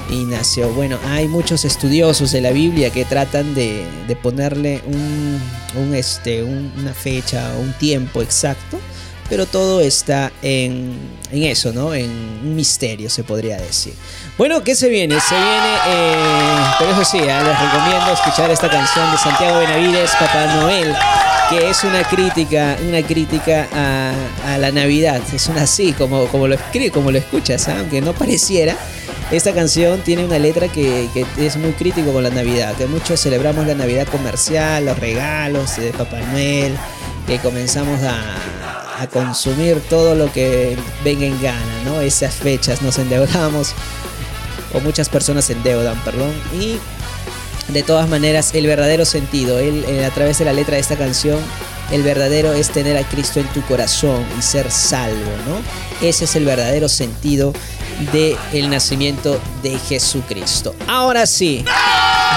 y 0.10 0.24
nació. 0.26 0.70
Bueno, 0.70 0.98
hay 1.10 1.28
muchos 1.28 1.64
estudiosos 1.66 2.32
de 2.32 2.42
la 2.42 2.52
Biblia 2.52 2.90
que 2.90 3.06
tratan 3.06 3.54
de, 3.56 3.86
de 4.08 4.16
ponerle 4.16 4.82
un, 4.86 5.40
un, 5.76 5.94
este, 5.96 6.44
un- 6.44 6.72
una 6.78 6.94
fecha 6.94 7.52
o 7.58 7.62
un 7.62 7.74
tiempo 7.74 8.22
exacto, 8.22 8.80
pero 9.32 9.46
todo 9.46 9.80
está 9.80 10.30
en, 10.42 10.92
en 11.32 11.44
eso, 11.44 11.72
¿no? 11.72 11.94
En 11.94 12.10
un 12.10 12.54
misterio, 12.54 13.10
se 13.10 13.24
podría 13.24 13.56
decir. 13.56 13.94
Bueno, 14.38 14.62
¿qué 14.62 14.76
se 14.76 14.90
viene? 14.90 15.18
Se 15.22 15.36
viene, 15.36 15.74
eh, 15.88 16.56
pero 16.78 16.92
eso 16.92 17.06
sí, 17.06 17.20
ah, 17.20 17.42
les 17.42 17.58
recomiendo 17.58 18.12
escuchar 18.12 18.52
esta 18.52 18.70
canción 18.70 19.10
de 19.10 19.18
Santiago 19.18 19.60
Benavides, 19.60 20.12
Papá 20.20 20.48
Noel, 20.56 20.94
que 21.50 21.70
es 21.70 21.82
una 21.86 22.04
crítica, 22.04 22.76
una 22.86 23.02
crítica 23.04 23.70
a, 23.74 24.58
la 24.58 24.70
Navidad. 24.74 25.22
Es 25.34 25.48
una 25.48 25.62
así, 25.62 25.94
como, 25.94 26.26
como 26.26 26.50
lo 26.50 26.56
escribe, 26.56 26.92
como 26.92 27.10
lo 27.10 27.18
escuchas, 27.18 27.70
ah, 27.70 27.78
aunque 27.80 28.02
no 28.02 28.12
pareciera. 28.12 28.76
Esta 29.32 29.54
canción 29.54 30.02
tiene 30.02 30.26
una 30.26 30.40
letra 30.40 30.68
que, 30.68 31.08
que 31.14 31.26
es 31.46 31.56
muy 31.56 31.72
crítico 31.72 32.12
con 32.12 32.24
la 32.24 32.32
Navidad, 32.32 32.76
que 32.76 32.86
muchos 32.86 33.22
celebramos 33.22 33.66
la 33.66 33.76
Navidad 33.76 34.10
comercial, 34.10 34.84
los 34.84 35.00
regalos 35.00 35.78
de 35.78 35.92
Papá 35.94 36.20
Noel, 36.20 36.76
que 37.28 37.40
comenzamos 37.40 38.04
a, 38.04 38.20
a 39.02 39.08
consumir 39.08 39.82
todo 39.90 40.14
lo 40.14 40.32
que 40.32 40.78
venga 41.04 41.26
en 41.26 41.42
gana, 41.42 41.84
¿no? 41.86 42.02
Esas 42.02 42.36
fechas 42.36 42.84
nos 42.84 43.00
endeudamos, 43.00 43.74
o 44.76 44.80
muchas 44.80 45.10
personas 45.10 45.46
se 45.46 45.54
endeudan, 45.54 46.00
perdón, 46.04 46.32
y 46.54 46.78
de 47.74 47.82
todas 47.82 48.08
maneras 48.08 48.54
el 48.54 48.68
verdadero 48.68 49.04
sentido, 49.06 49.58
él, 49.58 49.84
eh, 49.88 50.06
a 50.06 50.12
través 50.12 50.38
de 50.38 50.46
la 50.46 50.54
letra 50.54 50.76
de 50.76 50.82
esta 50.82 50.98
canción, 50.98 51.40
el 51.92 52.04
verdadero 52.04 52.54
es 52.54 52.70
tener 52.70 52.96
a 52.96 53.04
Cristo 53.04 53.40
en 53.40 53.48
tu 53.48 53.62
corazón 53.64 54.24
y 54.38 54.42
ser 54.44 54.70
salvo, 54.70 55.32
¿no? 55.48 56.08
Ese 56.08 56.26
es 56.26 56.36
el 56.36 56.46
verdadero 56.46 56.88
sentido 56.88 57.54
del 58.14 58.70
nacimiento 58.70 59.42
de 59.64 59.80
Jesucristo. 59.80 60.76
Ahora 60.88 61.26
sí, 61.26 61.66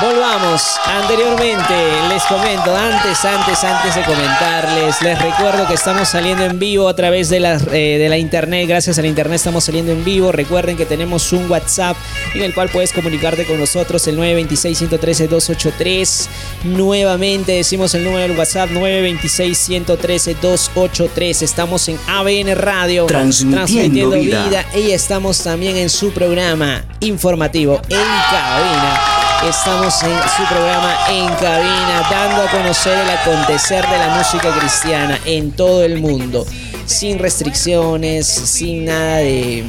volvamos. 0.01 0.63
Anteriormente 0.87 1.75
les 2.09 2.23
comento, 2.25 2.75
antes, 2.77 3.25
antes, 3.25 3.63
antes 3.65 3.95
de 3.95 4.03
comentarles, 4.03 5.01
les 5.03 5.19
recuerdo 5.21 5.67
que 5.67 5.75
estamos 5.75 6.09
saliendo 6.09 6.45
en 6.45 6.59
vivo 6.59 6.89
a 6.89 6.95
través 6.95 7.29
de 7.31 7.41
la, 7.41 7.55
eh, 7.73 7.99
de 7.99 8.09
la 8.09 8.17
internet. 8.19 8.69
Gracias 8.69 8.99
a 8.99 9.03
la 9.03 9.09
internet 9.09 9.37
estamos 9.37 9.65
saliendo 9.65 9.93
en 9.93 10.05
vivo. 10.05 10.31
Recuerden 10.33 10.77
que 10.77 10.87
tenemos 10.87 11.33
un 11.33 11.51
WhatsApp 11.51 11.97
en 12.35 12.43
el 12.43 12.55
cual 12.55 12.69
puedes 12.69 12.93
comunicarte 12.93 13.45
con 13.45 13.59
nosotros, 13.59 14.07
el 14.07 14.19
926-113-283. 14.19 16.27
Nuevamente 16.65 17.53
decimos 17.53 17.95
el 17.95 18.05
número 18.05 18.23
del 18.23 18.37
WhatsApp, 18.39 18.71
926-113-283. 18.71 21.43
Estamos 21.43 21.89
en 21.89 21.99
ABN 22.09 22.55
Radio, 22.57 23.07
Transmitiendo 23.07 24.11
vida. 24.11 24.67
y 24.75 24.91
estamos 24.91 25.43
también 25.43 25.77
en 25.77 25.89
su 25.91 26.13
programa 26.13 26.85
informativo 27.01 27.81
en 27.89 27.99
cabina. 28.31 29.24
Estamos 29.49 30.03
en 30.03 30.17
su 30.37 30.43
programa 30.49 30.97
en 31.11 31.29
cabina, 31.35 32.03
dando 32.11 32.43
a 32.43 32.51
conocer 32.51 32.99
el 32.99 33.11
acontecer 33.11 33.87
de 33.87 33.99
la 33.99 34.17
música 34.17 34.51
cristiana 34.59 35.21
en 35.27 35.53
todo 35.53 35.85
el 35.85 36.01
mundo, 36.01 36.47
sin 36.87 37.19
restricciones, 37.19 38.27
sin 38.27 38.87
nada 38.87 39.17
de 39.19 39.65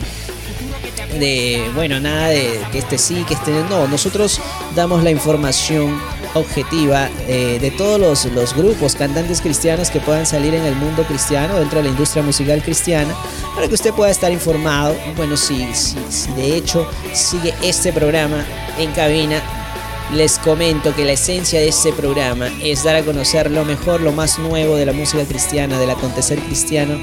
de, 1.20 1.70
bueno, 1.76 2.00
nada 2.00 2.28
de 2.30 2.60
que 2.72 2.80
este 2.80 2.98
sí, 2.98 3.24
que 3.28 3.34
este 3.34 3.52
no. 3.70 3.88
Nosotros 3.88 4.40
damos 4.76 5.04
la 5.04 5.12
información 5.12 6.00
objetiva 6.34 7.10
eh, 7.28 7.60
de 7.60 7.72
todos 7.72 8.00
los, 8.00 8.26
los 8.34 8.54
grupos, 8.54 8.96
cantantes 8.96 9.42
cristianos 9.42 9.90
que 9.90 10.00
puedan 10.00 10.26
salir 10.26 10.54
en 10.54 10.66
el 10.66 10.76
mundo 10.76 11.04
cristiano, 11.04 11.60
dentro 11.60 11.80
de 11.80 11.86
la 11.86 11.90
industria 11.90 12.24
musical 12.24 12.62
cristiana, 12.62 13.14
para 13.54 13.68
que 13.68 13.74
usted 13.74 13.94
pueda 13.94 14.12
estar 14.12 14.32
informado. 14.32 14.96
Bueno, 15.16 15.38
si, 15.38 15.74
si, 15.74 15.98
si 16.10 16.32
de 16.34 16.56
hecho 16.56 16.90
sigue 17.14 17.54
este 17.62 17.94
programa 17.94 18.44
en 18.78 18.92
cabina, 18.92 19.42
les 20.14 20.40
comento 20.40 20.96
que 20.96 21.06
la 21.06 21.14
esencia 21.14 21.60
de 21.60 21.68
este 21.68 21.92
programa 21.94 22.50
es 22.62 22.84
dar 22.84 22.96
a 22.96 23.04
conocer 23.04 23.52
lo 23.52 23.66
mejor, 23.66 24.02
lo 24.02 24.12
más 24.12 24.40
nuevo 24.40 24.76
de 24.76 24.86
la 24.86 24.94
música 24.94 25.24
cristiana, 25.26 25.80
del 25.80 25.90
acontecer 25.90 26.40
cristiano 26.40 26.98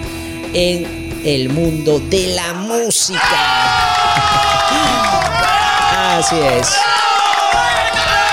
en 0.54 1.20
el 1.24 1.48
mundo 1.48 2.00
de 2.00 2.28
la 2.28 2.52
música. 2.54 3.20
Así 6.16 6.36
es. 6.38 6.68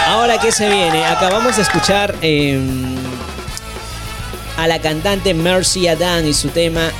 Ahora, 0.07 0.39
¿qué 0.39 0.51
se 0.51 0.69
viene? 0.69 1.05
Acabamos 1.05 1.55
de 1.55 1.61
escuchar 1.61 2.15
eh, 2.21 2.59
a 4.57 4.67
la 4.67 4.79
cantante 4.79 5.33
Mercy 5.33 5.87
Adan 5.87 6.27
y 6.27 6.33
su 6.33 6.49
tema 6.49 6.91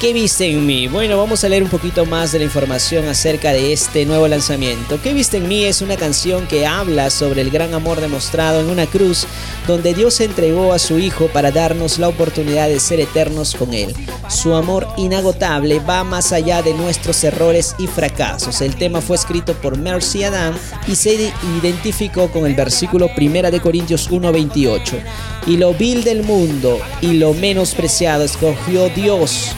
¿Qué 0.00 0.12
viste 0.12 0.50
en 0.50 0.66
mí? 0.66 0.88
Bueno, 0.88 1.16
vamos 1.16 1.42
a 1.42 1.48
leer 1.48 1.62
un 1.62 1.70
poquito 1.70 2.04
más 2.04 2.30
de 2.30 2.38
la 2.38 2.44
información 2.44 3.08
acerca 3.08 3.54
de 3.54 3.72
este 3.72 4.04
nuevo 4.04 4.28
lanzamiento. 4.28 5.00
¿Qué 5.02 5.14
viste 5.14 5.38
en 5.38 5.48
mí? 5.48 5.64
Es 5.64 5.80
una 5.80 5.96
canción 5.96 6.46
que 6.46 6.66
habla 6.66 7.08
sobre 7.08 7.40
el 7.40 7.50
gran 7.50 7.72
amor 7.72 8.02
demostrado 8.02 8.60
en 8.60 8.68
una 8.68 8.84
cruz 8.84 9.26
donde 9.66 9.94
Dios 9.94 10.20
entregó 10.20 10.74
a 10.74 10.78
su 10.78 10.98
Hijo 10.98 11.28
para 11.28 11.50
darnos 11.50 11.98
la 11.98 12.08
oportunidad 12.08 12.68
de 12.68 12.78
ser 12.78 13.00
eternos 13.00 13.54
con 13.54 13.72
Él. 13.72 13.94
Su 14.28 14.54
amor 14.54 14.86
inagotable 14.98 15.80
va 15.80 16.04
más 16.04 16.30
allá 16.30 16.60
de 16.60 16.74
nuestros 16.74 17.24
errores 17.24 17.74
y 17.78 17.86
fracasos. 17.86 18.60
El 18.60 18.76
tema 18.76 19.00
fue 19.00 19.16
escrito 19.16 19.54
por 19.54 19.78
Mercy 19.78 20.24
Adam 20.24 20.54
y 20.86 20.94
se 20.94 21.32
identificó 21.58 22.30
con 22.30 22.44
el 22.44 22.54
versículo 22.54 23.08
1 23.16 23.50
de 23.50 23.60
Corintios 23.62 24.10
1:28. 24.10 24.98
Y 25.46 25.56
lo 25.56 25.72
vil 25.72 26.04
del 26.04 26.22
mundo 26.22 26.78
y 27.00 27.14
lo 27.14 27.32
menospreciado 27.32 28.24
escogió 28.24 28.90
Dios 28.90 29.56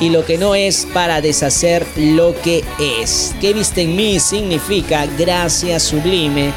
y 0.00 0.10
lo 0.10 0.24
que 0.24 0.38
no 0.38 0.54
es 0.54 0.86
para 0.94 1.20
deshacer 1.20 1.86
lo 1.96 2.34
que 2.40 2.64
es. 3.00 3.34
¿Qué 3.40 3.52
viste 3.52 3.82
en 3.82 3.96
mí? 3.96 4.20
Significa 4.20 5.06
gracia 5.18 5.80
sublime, 5.80 6.52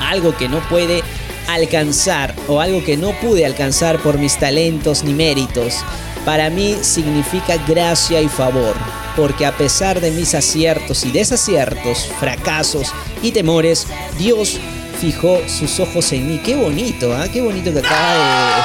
algo 0.00 0.36
que 0.36 0.48
no 0.48 0.58
puede 0.68 1.02
alcanzar 1.48 2.34
o 2.48 2.60
algo 2.60 2.84
que 2.84 2.96
no 2.96 3.12
pude 3.20 3.46
alcanzar 3.46 3.98
por 3.98 4.18
mis 4.18 4.36
talentos 4.38 5.04
ni 5.04 5.14
méritos. 5.14 5.84
Para 6.24 6.50
mí 6.50 6.76
significa 6.82 7.56
gracia 7.66 8.20
y 8.20 8.28
favor, 8.28 8.74
porque 9.16 9.44
a 9.44 9.52
pesar 9.56 10.00
de 10.00 10.10
mis 10.12 10.34
aciertos 10.34 11.04
y 11.04 11.10
desaciertos, 11.10 12.08
fracasos 12.20 12.92
y 13.22 13.32
temores, 13.32 13.86
Dios 14.18 14.58
fijó 15.00 15.40
sus 15.48 15.80
ojos 15.80 16.12
en 16.12 16.28
mí. 16.28 16.40
Qué 16.44 16.54
bonito, 16.54 17.12
¿ah? 17.12 17.26
Qué 17.32 17.40
bonito 17.40 17.72
que 17.72 17.80
acaba 17.80 18.62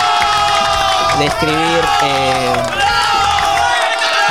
de, 1.18 1.20
de 1.20 1.26
escribir. 1.26 1.84
eh, 2.04 2.97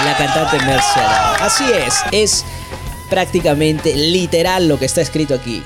la 0.05 0.17
cantante 0.17 0.57
Arao. 0.57 1.37
Así 1.41 1.65
es, 1.65 1.95
es 2.13 2.45
prácticamente 3.09 3.95
literal 3.95 4.69
lo 4.69 4.79
que 4.79 4.85
está 4.85 5.01
escrito 5.01 5.35
aquí. 5.35 5.63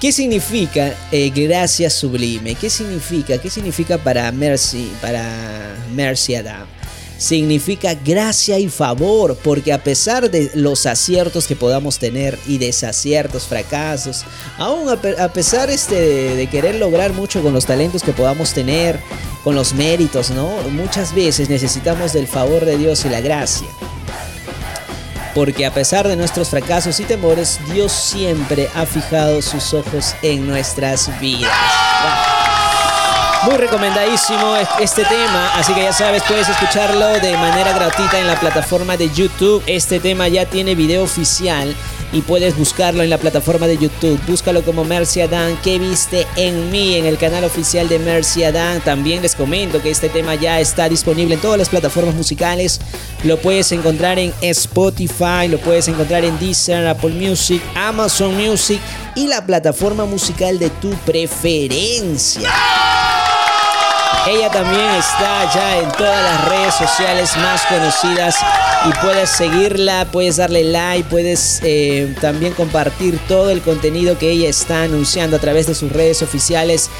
¿Qué 0.00 0.12
significa 0.12 0.94
eh, 1.10 1.30
gracia 1.30 1.88
sublime? 1.88 2.54
¿Qué 2.54 2.68
significa? 2.68 3.38
¿Qué 3.38 3.48
significa 3.48 3.96
para 3.96 4.30
Mercy, 4.30 4.92
para 5.00 5.74
Mercy 5.94 6.34
Adam? 6.34 6.66
Significa 7.18 7.94
gracia 7.94 8.58
y 8.58 8.68
favor, 8.68 9.36
porque 9.42 9.72
a 9.72 9.82
pesar 9.82 10.30
de 10.30 10.50
los 10.54 10.84
aciertos 10.84 11.46
que 11.46 11.56
podamos 11.56 11.98
tener 11.98 12.38
y 12.46 12.58
desaciertos, 12.58 13.44
fracasos, 13.44 14.24
aún 14.58 14.88
a, 14.90 14.96
pe- 15.00 15.18
a 15.20 15.28
pesar 15.32 15.70
este, 15.70 15.94
de, 15.94 16.36
de 16.36 16.46
querer 16.48 16.74
lograr 16.74 17.12
mucho 17.14 17.42
con 17.42 17.54
los 17.54 17.64
talentos 17.64 18.02
que 18.02 18.12
podamos 18.12 18.52
tener, 18.52 19.00
con 19.42 19.54
los 19.54 19.72
méritos, 19.72 20.30
¿no? 20.30 20.48
Muchas 20.72 21.14
veces 21.14 21.48
necesitamos 21.48 22.12
del 22.12 22.26
favor 22.26 22.64
de 22.66 22.76
Dios 22.76 23.04
y 23.06 23.08
la 23.08 23.20
gracia. 23.22 23.66
porque 25.34 25.66
a 25.66 25.72
pesar 25.74 26.08
de 26.08 26.16
nuestros 26.16 26.48
fracasos 26.48 26.98
y 26.98 27.04
temores, 27.04 27.58
Dios 27.72 27.92
siempre 27.92 28.68
ha 28.74 28.86
fijado 28.86 29.42
sus 29.42 29.74
ojos 29.74 30.14
en 30.22 30.46
nuestras 30.46 31.10
vidas. 31.20 31.52
Muy 33.46 33.58
recomendadísimo 33.58 34.56
este 34.80 35.04
tema, 35.04 35.52
así 35.54 35.72
que 35.72 35.84
ya 35.84 35.92
sabes, 35.92 36.24
puedes 36.26 36.48
escucharlo 36.48 37.06
de 37.20 37.32
manera 37.36 37.72
gratuita 37.72 38.18
en 38.18 38.26
la 38.26 38.34
plataforma 38.40 38.96
de 38.96 39.08
YouTube. 39.08 39.62
Este 39.68 40.00
tema 40.00 40.26
ya 40.26 40.46
tiene 40.46 40.74
video 40.74 41.04
oficial 41.04 41.72
y 42.12 42.22
puedes 42.22 42.56
buscarlo 42.58 43.04
en 43.04 43.10
la 43.10 43.18
plataforma 43.18 43.68
de 43.68 43.78
YouTube. 43.78 44.20
Búscalo 44.26 44.64
como 44.64 44.82
Mercy 44.82 45.20
Adán, 45.20 45.56
¿qué 45.62 45.78
viste 45.78 46.26
en 46.34 46.72
mí? 46.72 46.96
En 46.96 47.06
el 47.06 47.18
canal 47.18 47.44
oficial 47.44 47.88
de 47.88 48.00
Mercy 48.00 48.42
Adán. 48.42 48.80
También 48.80 49.22
les 49.22 49.36
comento 49.36 49.80
que 49.80 49.90
este 49.90 50.08
tema 50.08 50.34
ya 50.34 50.58
está 50.58 50.88
disponible 50.88 51.36
en 51.36 51.40
todas 51.40 51.58
las 51.58 51.68
plataformas 51.68 52.16
musicales. 52.16 52.80
Lo 53.22 53.38
puedes 53.38 53.70
encontrar 53.70 54.18
en 54.18 54.34
Spotify, 54.40 55.46
lo 55.48 55.58
puedes 55.60 55.86
encontrar 55.86 56.24
en 56.24 56.36
Deezer, 56.40 56.84
Apple 56.88 57.10
Music, 57.10 57.62
Amazon 57.76 58.36
Music 58.36 58.80
y 59.14 59.28
la 59.28 59.46
plataforma 59.46 60.04
musical 60.04 60.58
de 60.58 60.68
tu 60.70 60.90
preferencia. 61.06 62.50
Ella 64.28 64.50
también 64.50 64.84
está 64.96 65.52
ya 65.54 65.78
en 65.78 65.92
todas 65.92 66.24
las 66.24 66.48
redes 66.48 66.74
sociales 66.74 67.36
más 67.36 67.64
conocidas 67.66 68.36
y 68.84 68.92
puedes 69.04 69.30
seguirla, 69.30 70.04
puedes 70.10 70.36
darle 70.38 70.64
like, 70.64 71.08
puedes 71.08 71.60
eh, 71.62 72.12
también 72.20 72.52
compartir 72.52 73.20
todo 73.28 73.50
el 73.50 73.62
contenido 73.62 74.18
que 74.18 74.30
ella 74.30 74.48
está 74.48 74.82
anunciando 74.82 75.36
a 75.36 75.38
través 75.38 75.68
de 75.68 75.76
sus 75.76 75.92
redes 75.92 76.22
oficiales 76.22 76.90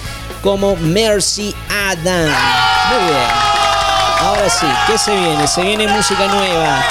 como 0.41 0.77
Mercy 0.77 1.53
Adam. 1.69 2.31
Muy 2.91 3.05
bien. 3.09 3.57
Ahora 4.21 4.49
sí, 4.49 4.67
¿qué 4.87 4.97
se 4.97 5.11
viene? 5.17 5.49
Se 5.49 5.63
viene 5.63 5.89
música 5.89 6.29
nueva. 6.29 6.85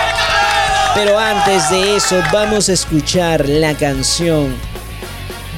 Pero 0.95 1.17
antes 1.17 1.69
de 1.69 1.95
eso, 1.95 2.21
vamos 2.33 2.67
a 2.67 2.73
escuchar 2.73 3.47
la 3.47 3.73
canción 3.73 4.53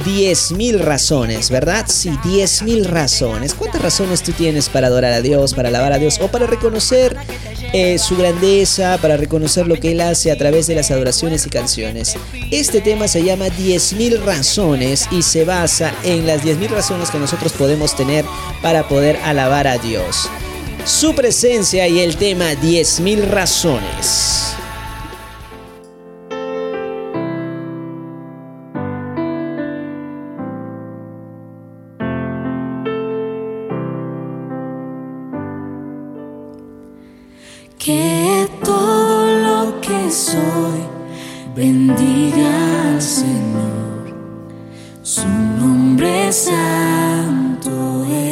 10.000 0.04 0.78
razones, 0.78 1.50
¿verdad? 1.50 1.86
Sí, 1.88 2.10
10.000 2.10 2.84
razones. 2.84 3.54
¿Cuántas 3.54 3.82
razones 3.82 4.22
tú 4.22 4.32
tienes 4.32 4.68
para 4.68 4.88
adorar 4.88 5.12
a 5.12 5.20
Dios, 5.20 5.54
para 5.54 5.68
alabar 5.68 5.92
a 5.92 5.98
Dios 5.98 6.18
o 6.20 6.28
para 6.28 6.46
reconocer 6.46 7.16
eh, 7.72 7.98
su 7.98 8.16
grandeza, 8.16 8.98
para 9.00 9.16
reconocer 9.16 9.66
lo 9.66 9.76
que 9.76 9.92
Él 9.92 10.00
hace 10.00 10.30
a 10.30 10.38
través 10.38 10.66
de 10.66 10.74
las 10.74 10.90
adoraciones 10.90 11.46
y 11.46 11.50
canciones? 11.50 12.16
Este 12.50 12.80
tema 12.80 13.08
se 13.08 13.22
llama 13.22 13.46
10.000 13.46 14.22
razones 14.24 15.08
y 15.10 15.22
se 15.22 15.44
basa 15.44 15.92
en 16.04 16.26
las 16.26 16.42
10.000 16.42 16.68
razones 16.68 17.10
que 17.10 17.18
nosotros 17.18 17.52
podemos 17.52 17.96
tener 17.96 18.24
para 18.62 18.88
poder 18.88 19.16
alabar 19.24 19.66
a 19.66 19.78
Dios. 19.78 20.28
Su 20.84 21.14
presencia 21.14 21.86
y 21.88 22.00
el 22.00 22.16
tema 22.16 22.52
10.000 22.52 23.28
razones. 23.28 24.54
Soy 40.10 40.82
bendiga 41.54 42.92
al 42.94 43.02
Señor. 43.02 44.14
Su 45.02 45.26
nombre 45.28 46.32
santo 46.32 48.04
es. 48.04 48.27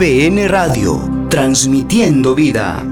ABN 0.00 0.48
Radio, 0.48 1.26
transmitiendo 1.28 2.34
vida. 2.34 2.89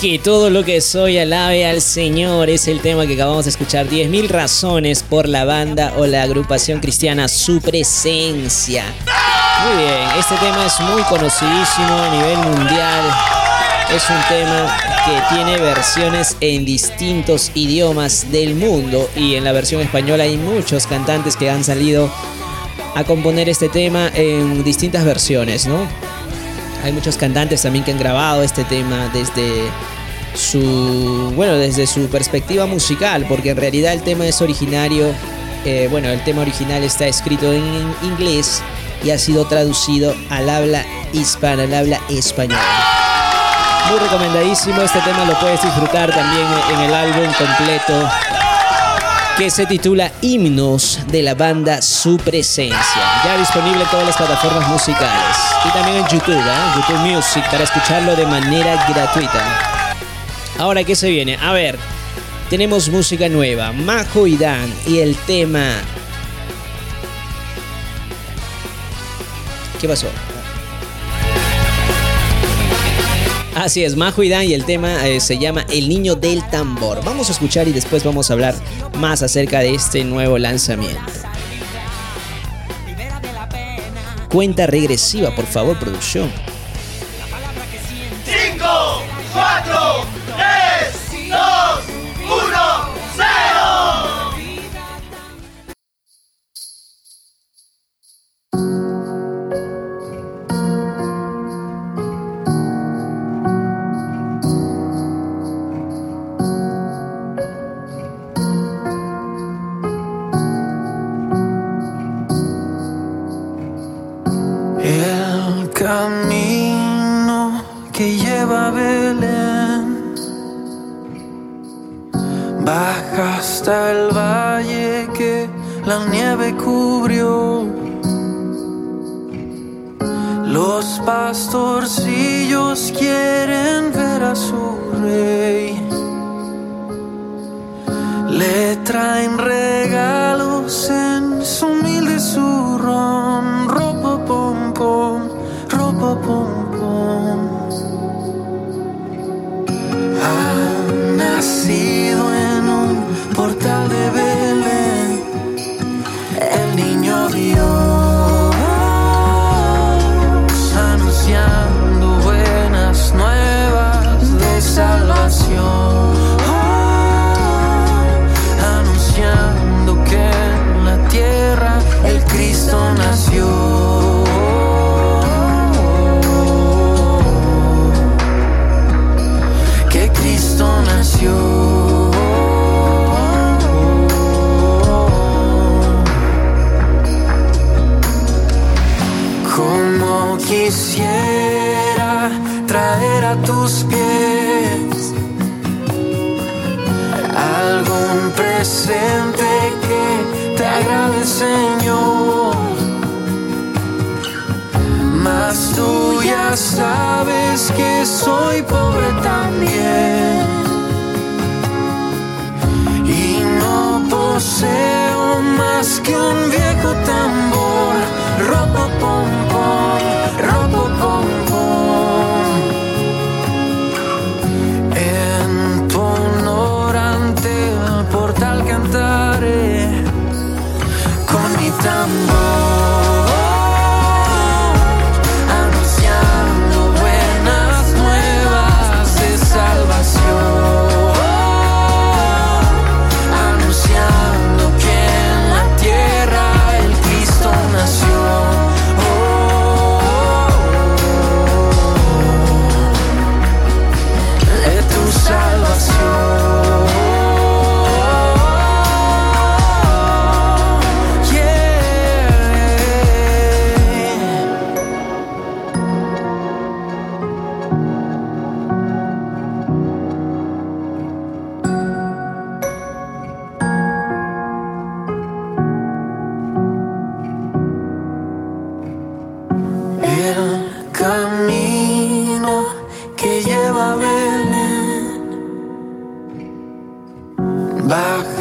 Que 0.00 0.20
todo 0.20 0.48
lo 0.48 0.64
que 0.64 0.80
soy 0.80 1.18
alabe 1.18 1.66
al 1.66 1.82
Señor 1.82 2.50
es 2.50 2.68
el 2.68 2.80
tema 2.80 3.04
que 3.08 3.14
acabamos 3.14 3.46
de 3.46 3.50
escuchar. 3.50 3.88
10.000 3.88 4.28
razones 4.28 5.02
por 5.02 5.28
la 5.28 5.44
banda 5.44 5.92
o 5.96 6.06
la 6.06 6.22
agrupación 6.22 6.78
cristiana 6.78 7.26
Su 7.26 7.60
Presencia. 7.60 8.84
Muy 9.64 9.82
bien, 9.82 10.08
este 10.16 10.36
tema 10.36 10.66
es 10.66 10.78
muy 10.82 11.02
conocidísimo 11.02 11.98
a 11.98 12.10
nivel 12.14 12.38
mundial. 12.38 13.10
Es 13.92 14.08
un 14.08 14.22
tema 14.28 14.78
que 15.04 15.34
tiene 15.34 15.58
versiones 15.58 16.36
en 16.40 16.64
distintos 16.64 17.50
idiomas 17.54 18.30
del 18.30 18.54
mundo 18.54 19.10
y 19.16 19.34
en 19.34 19.42
la 19.42 19.50
versión 19.50 19.80
española 19.80 20.22
hay 20.22 20.36
muchos 20.36 20.86
cantantes 20.86 21.36
que 21.36 21.50
han 21.50 21.64
salido 21.64 22.08
a 22.94 23.02
componer 23.02 23.48
este 23.48 23.68
tema 23.68 24.12
en 24.14 24.62
distintas 24.62 25.04
versiones, 25.04 25.66
¿no? 25.66 25.88
Hay 26.84 26.92
muchos 26.92 27.16
cantantes 27.16 27.62
también 27.62 27.84
que 27.84 27.92
han 27.92 27.98
grabado 27.98 28.42
este 28.42 28.64
tema 28.64 29.10
desde 29.12 29.70
su 30.34 31.32
bueno 31.34 31.54
desde 31.54 31.86
su 31.86 32.08
perspectiva 32.08 32.66
musical 32.66 33.26
porque 33.28 33.50
en 33.50 33.56
realidad 33.56 33.92
el 33.92 34.02
tema 34.02 34.26
es 34.26 34.40
originario 34.40 35.12
eh, 35.64 35.88
bueno 35.90 36.08
el 36.08 36.22
tema 36.22 36.42
original 36.42 36.84
está 36.84 37.06
escrito 37.06 37.52
en 37.52 37.64
inglés 38.02 38.62
y 39.02 39.10
ha 39.10 39.18
sido 39.18 39.46
traducido 39.46 40.14
al 40.30 40.48
habla 40.48 40.84
hispana 41.12 41.64
al 41.64 41.74
habla 41.74 42.00
español 42.08 42.60
muy 43.90 43.98
recomendadísimo 43.98 44.82
este 44.82 45.00
tema 45.00 45.24
lo 45.24 45.38
puedes 45.40 45.62
disfrutar 45.62 46.10
también 46.10 46.46
en 46.74 46.80
el 46.80 46.94
álbum 46.94 47.26
completo 47.32 48.08
que 49.38 49.50
se 49.50 49.66
titula 49.66 50.10
Himnos 50.20 50.98
de 51.12 51.22
la 51.22 51.36
banda 51.36 51.80
Su 51.80 52.16
Presencia. 52.16 53.22
Ya 53.24 53.38
disponible 53.38 53.84
en 53.84 53.88
todas 53.88 54.06
las 54.06 54.16
plataformas 54.16 54.68
musicales 54.68 55.36
y 55.64 55.70
también 55.70 55.98
en 55.98 56.08
YouTube, 56.08 56.34
¿eh? 56.34 56.72
YouTube 56.74 56.98
Music 57.06 57.44
para 57.48 57.62
escucharlo 57.62 58.16
de 58.16 58.26
manera 58.26 58.84
gratuita. 58.88 59.94
Ahora, 60.58 60.82
¿qué 60.82 60.96
se 60.96 61.08
viene? 61.10 61.38
A 61.40 61.52
ver, 61.52 61.78
tenemos 62.50 62.88
música 62.88 63.28
nueva, 63.28 63.70
Majo 63.70 64.26
y 64.26 64.36
Dan 64.36 64.74
y 64.88 64.98
el 64.98 65.14
tema... 65.14 65.74
¿Qué 69.80 69.86
pasó? 69.86 70.08
Así 73.58 73.82
es, 73.82 73.96
Majo 73.96 74.22
y 74.22 74.28
Dan 74.28 74.44
y 74.44 74.54
el 74.54 74.64
tema 74.64 75.08
eh, 75.08 75.18
se 75.18 75.36
llama 75.36 75.66
El 75.68 75.88
Niño 75.88 76.14
del 76.14 76.48
Tambor. 76.48 77.04
Vamos 77.04 77.28
a 77.28 77.32
escuchar 77.32 77.66
y 77.66 77.72
después 77.72 78.04
vamos 78.04 78.30
a 78.30 78.34
hablar 78.34 78.54
más 79.00 79.20
acerca 79.20 79.58
de 79.58 79.74
este 79.74 80.04
nuevo 80.04 80.38
lanzamiento. 80.38 81.02
Cuenta 84.30 84.68
regresiva, 84.68 85.34
por 85.34 85.44
favor, 85.46 85.76
producción. 85.76 86.30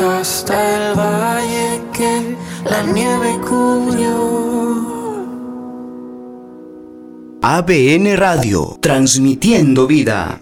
Hasta 0.01 0.55
el 0.75 0.97
valle 0.97 1.81
que 1.93 2.35
la 2.69 2.83
nieve 2.83 3.39
cubrió. 3.47 4.47
ABN 7.41 8.17
Radio, 8.17 8.77
transmitiendo 8.81 9.87
vida. 9.87 10.41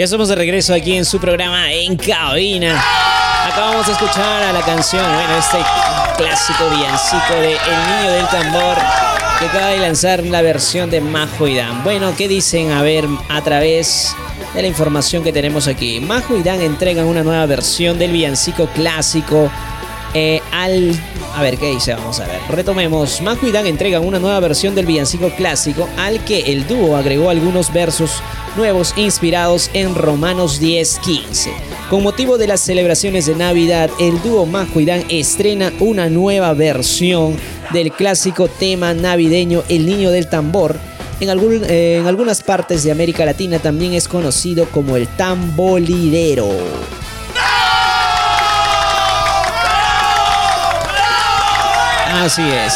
Ya 0.00 0.06
somos 0.06 0.30
de 0.30 0.34
regreso 0.34 0.72
aquí 0.72 0.96
en 0.96 1.04
su 1.04 1.20
programa 1.20 1.70
En 1.70 1.94
Cabina. 1.94 2.82
Acabamos 3.52 3.86
de 3.86 3.92
escuchar 3.92 4.44
a 4.44 4.50
la 4.50 4.62
canción, 4.62 5.04
bueno, 5.04 5.36
este 5.36 5.58
clásico 6.16 6.70
villancico 6.70 7.34
de 7.34 7.52
El 7.52 7.98
Niño 7.98 8.12
del 8.12 8.26
Tambor 8.28 8.78
que 9.38 9.44
acaba 9.44 9.66
de 9.66 9.76
lanzar 9.76 10.24
la 10.24 10.40
versión 10.40 10.88
de 10.88 11.02
Majo 11.02 11.46
y 11.46 11.56
Dan. 11.56 11.84
Bueno, 11.84 12.14
¿qué 12.16 12.28
dicen? 12.28 12.70
A 12.70 12.80
ver, 12.80 13.04
a 13.28 13.42
través 13.42 14.16
de 14.54 14.62
la 14.62 14.68
información 14.68 15.22
que 15.22 15.34
tenemos 15.34 15.68
aquí. 15.68 16.00
Majo 16.00 16.34
y 16.34 16.42
Dan 16.42 16.62
entregan 16.62 17.04
una 17.04 17.22
nueva 17.22 17.44
versión 17.44 17.98
del 17.98 18.12
villancico 18.12 18.68
clásico 18.68 19.50
eh, 20.14 20.40
al... 20.52 20.92
A 21.34 21.42
ver, 21.42 21.58
¿qué 21.58 21.70
dice? 21.70 21.94
Vamos 21.94 22.18
a 22.20 22.26
ver. 22.26 22.40
Retomemos. 22.48 23.20
Majo 23.20 23.46
y 23.46 23.52
Dan 23.52 23.66
entregan 23.66 24.04
una 24.04 24.18
nueva 24.18 24.40
versión 24.40 24.74
del 24.74 24.86
villancico 24.86 25.30
clásico 25.30 25.88
al 25.96 26.24
que 26.24 26.52
el 26.52 26.66
dúo 26.66 26.96
agregó 26.96 27.30
algunos 27.30 27.72
versos 27.72 28.22
nuevos 28.56 28.94
inspirados 28.96 29.70
en 29.72 29.94
Romanos 29.94 30.60
10:15. 30.60 31.52
Con 31.88 32.02
motivo 32.02 32.38
de 32.38 32.46
las 32.46 32.60
celebraciones 32.60 33.26
de 33.26 33.36
Navidad, 33.36 33.90
el 34.00 34.20
dúo 34.22 34.46
Majo 34.46 34.80
y 34.80 34.84
Dan 34.84 35.04
estrena 35.08 35.72
una 35.80 36.08
nueva 36.08 36.52
versión 36.54 37.36
del 37.72 37.92
clásico 37.92 38.48
tema 38.48 38.94
navideño 38.94 39.62
El 39.68 39.86
Niño 39.86 40.10
del 40.10 40.28
Tambor. 40.28 40.76
En, 41.20 41.28
eh, 41.28 41.98
en 41.98 42.06
algunas 42.06 42.42
partes 42.42 42.82
de 42.82 42.90
América 42.90 43.24
Latina 43.24 43.58
también 43.58 43.94
es 43.94 44.08
conocido 44.08 44.66
como 44.66 44.96
el 44.96 45.06
tambolidero. 45.06 46.48
Así 52.20 52.42
es. 52.42 52.74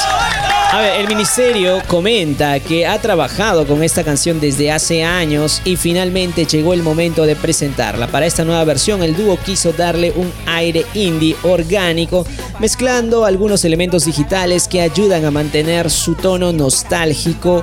A 0.73 0.81
ver, 0.81 1.01
el 1.03 1.07
ministerio 1.07 1.83
comenta 1.87 2.59
que 2.61 2.87
ha 2.87 2.99
trabajado 2.99 3.66
con 3.66 3.83
esta 3.83 4.03
canción 4.03 4.41
desde 4.41 4.73
hace 4.73 5.05
años 5.05 5.61
y 5.66 5.77
finalmente 5.77 6.47
llegó 6.47 6.73
el 6.73 6.83
momento 6.83 7.27
de 7.27 7.37
presentarla. 7.37 8.07
Para 8.07 8.25
esta 8.25 8.43
nueva 8.43 8.65
versión, 8.65 9.03
el 9.03 9.15
dúo 9.15 9.37
quiso 9.37 9.75
darle 9.75 10.12
un 10.16 10.33
aire 10.47 10.87
indie 10.95 11.37
orgánico, 11.43 12.25
mezclando 12.59 13.27
algunos 13.27 13.66
elementos 13.66 14.07
digitales 14.07 14.66
que 14.66 14.81
ayudan 14.81 15.27
a 15.27 15.31
mantener 15.31 15.91
su 15.91 16.15
tono 16.15 16.51
nostálgico. 16.51 17.62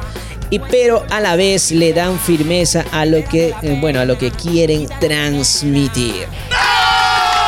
Y 0.51 0.59
pero 0.59 1.03
a 1.09 1.19
la 1.19 1.35
vez 1.35 1.71
le 1.71 1.93
dan 1.93 2.19
firmeza 2.19 2.85
a 2.91 3.07
lo 3.07 3.23
que, 3.23 3.55
eh, 3.63 3.77
bueno, 3.81 4.01
a 4.01 4.05
lo 4.05 4.19
que 4.19 4.29
quieren 4.29 4.87
transmitir. 4.99 6.27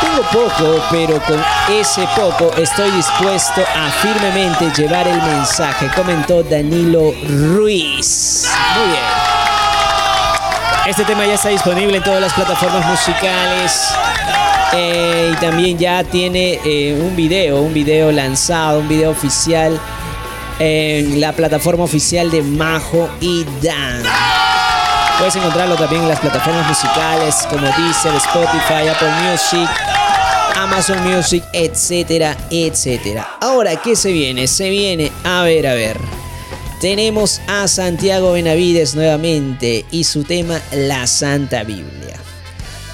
Tengo 0.03 0.21
poco, 0.31 0.84
pero 0.91 1.21
con 1.21 1.41
ese 1.71 2.05
poco 2.15 2.51
estoy 2.57 2.91
dispuesto 2.91 3.61
a 3.61 3.89
firmemente 3.89 4.69
llevar 4.75 5.07
el 5.07 5.21
mensaje, 5.21 5.89
comentó 5.95 6.43
Danilo 6.43 7.13
Ruiz. 7.55 8.45
Muy 8.75 8.88
bien. 8.89 9.03
Este 10.88 11.05
tema 11.05 11.25
ya 11.25 11.35
está 11.35 11.49
disponible 11.49 11.97
en 11.97 12.03
todas 12.03 12.19
las 12.19 12.34
plataformas 12.34 12.85
musicales. 12.85 13.93
eh, 14.73 15.31
y 15.34 15.35
también 15.38 15.77
ya 15.77 16.03
tiene 16.03 16.59
eh, 16.65 16.99
un 16.99 17.15
video, 17.15 17.61
un 17.61 17.73
video 17.73 18.11
lanzado, 18.11 18.80
un 18.80 18.89
video 18.89 19.11
oficial 19.11 19.80
en 20.59 21.21
la 21.21 21.31
plataforma 21.31 21.85
oficial 21.85 22.30
de 22.30 22.41
Majo 22.41 23.07
y 23.21 23.45
Dan. 23.61 24.03
Puedes 25.18 25.35
encontrarlo 25.35 25.76
también 25.76 26.02
en 26.02 26.10
las 26.10 26.19
plataformas 26.19 26.68
musicales 26.68 27.35
como 27.49 27.61
Deezer, 27.61 28.14
Spotify, 28.15 28.88
Apple 28.90 29.11
Music, 29.22 29.69
Amazon 30.56 31.02
Music, 31.03 31.44
etcétera, 31.53 32.35
etcétera. 32.49 33.38
Ahora, 33.40 33.76
¿qué 33.81 33.95
se 33.95 34.11
viene? 34.11 34.48
Se 34.48 34.69
viene, 34.69 35.11
a 35.23 35.44
ver, 35.44 35.68
a 35.68 35.76
ver. 35.76 35.98
Tenemos 36.81 37.40
a 37.48 37.68
Santiago 37.68 38.34
Benavides 38.34 38.95
nuevamente 38.95 39.85
y 39.91 40.03
su 40.03 40.23
tema 40.23 40.60
La 40.73 41.07
Santa 41.07 41.64
Biblia. 41.64 42.18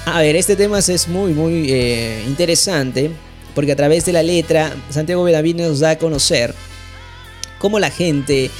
A 0.04 0.20
ver, 0.20 0.36
este 0.36 0.56
tema 0.56 0.78
es 0.78 1.08
muy, 1.08 1.32
muy 1.32 1.66
eh, 1.70 2.22
interesante 2.26 3.10
porque 3.54 3.72
a 3.72 3.76
través 3.76 4.04
de 4.04 4.12
la 4.12 4.22
letra 4.22 4.72
Santiago 4.90 5.24
Benavides 5.24 5.68
nos 5.68 5.80
da 5.80 5.90
a 5.90 5.98
conocer 5.98 6.54
cómo 7.58 7.78
la 7.78 7.90
gente 7.90 8.50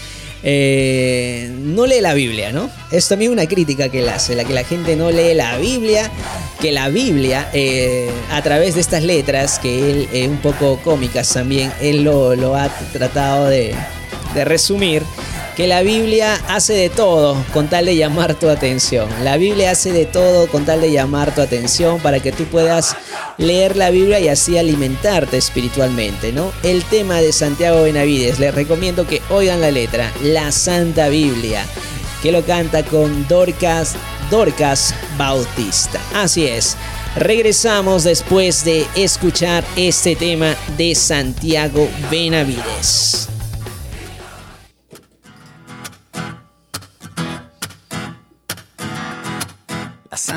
eh, 0.43 1.51
no 1.59 1.87
lee 1.87 2.01
la 2.01 2.15
Biblia, 2.15 2.53
¿no? 2.53 2.71
Es 2.91 3.09
también 3.09 3.31
una 3.33 3.47
crítica 3.47 3.89
que 3.89 4.01
él 4.01 4.09
hace, 4.09 4.35
la 4.35 4.45
que 4.45 4.55
la 4.55 4.65
gente 4.65 4.97
no 4.97 5.11
lee 5.11 5.35
la 5.35 5.57
Biblia, 5.59 6.11
que 6.61 6.73
la 6.73 6.89
Biblia, 6.89 7.49
eh, 7.53 8.11
a 8.31 8.43
través 8.43 8.75
de 8.75 8.81
estas 8.81 9.03
letras, 9.03 9.59
que 9.59 9.91
él, 9.91 10.09
eh, 10.13 10.29
un 10.29 10.39
poco 10.39 10.79
cómicas 10.83 11.29
también, 11.33 11.73
él 11.81 12.05
lo, 12.05 12.57
ha 12.57 12.69
tratado 12.93 13.49
de 13.49 13.75
resumir, 14.45 15.03
que 15.61 15.67
la 15.67 15.83
Biblia 15.83 16.41
hace 16.49 16.73
de 16.73 16.89
todo 16.89 17.37
con 17.53 17.69
tal 17.69 17.85
de 17.85 17.95
llamar 17.95 18.35
tu 18.35 18.49
atención. 18.49 19.11
La 19.23 19.37
Biblia 19.37 19.73
hace 19.73 19.93
de 19.93 20.07
todo 20.07 20.49
con 20.49 20.65
tal 20.65 20.81
de 20.81 20.91
llamar 20.91 21.35
tu 21.35 21.43
atención 21.43 22.01
para 22.01 22.19
que 22.19 22.33
tú 22.33 22.45
puedas 22.45 22.97
leer 23.37 23.77
la 23.77 23.91
Biblia 23.91 24.19
y 24.21 24.29
así 24.29 24.57
alimentarte 24.57 25.37
espiritualmente, 25.37 26.33
¿no? 26.33 26.51
El 26.63 26.83
tema 26.85 27.17
de 27.17 27.35
Santiago 27.35 27.83
Benavides, 27.83 28.39
les 28.39 28.55
recomiendo 28.55 29.07
que 29.07 29.21
oigan 29.29 29.61
la 29.61 29.71
letra, 29.71 30.11
la 30.23 30.51
Santa 30.51 31.11
Biblia, 31.11 31.63
que 32.23 32.33
lo 32.33 32.43
canta 32.43 32.83
con 32.83 33.29
Dorcas, 33.29 33.97
Dorcas 34.31 34.95
Bautista. 35.19 36.01
Así 36.15 36.47
es. 36.47 36.75
Regresamos 37.17 38.05
después 38.05 38.65
de 38.65 38.87
escuchar 38.97 39.63
este 39.77 40.17
tema 40.17 40.57
de 40.79 40.95
Santiago 40.95 41.87
Benavides. 42.11 43.30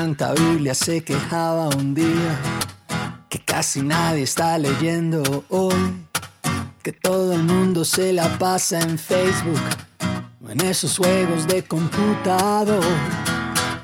Santa 0.04 0.34
Biblia 0.34 0.74
se 0.74 1.02
quejaba 1.02 1.68
un 1.68 1.94
día 1.94 2.38
que 3.30 3.38
casi 3.42 3.80
nadie 3.80 4.24
está 4.24 4.58
leyendo 4.58 5.46
hoy, 5.48 5.94
que 6.82 6.92
todo 6.92 7.32
el 7.32 7.42
mundo 7.42 7.86
se 7.86 8.12
la 8.12 8.28
pasa 8.38 8.80
en 8.80 8.98
Facebook 8.98 9.62
o 10.44 10.50
en 10.50 10.60
esos 10.60 10.98
juegos 10.98 11.46
de 11.46 11.62
computador. 11.64 12.84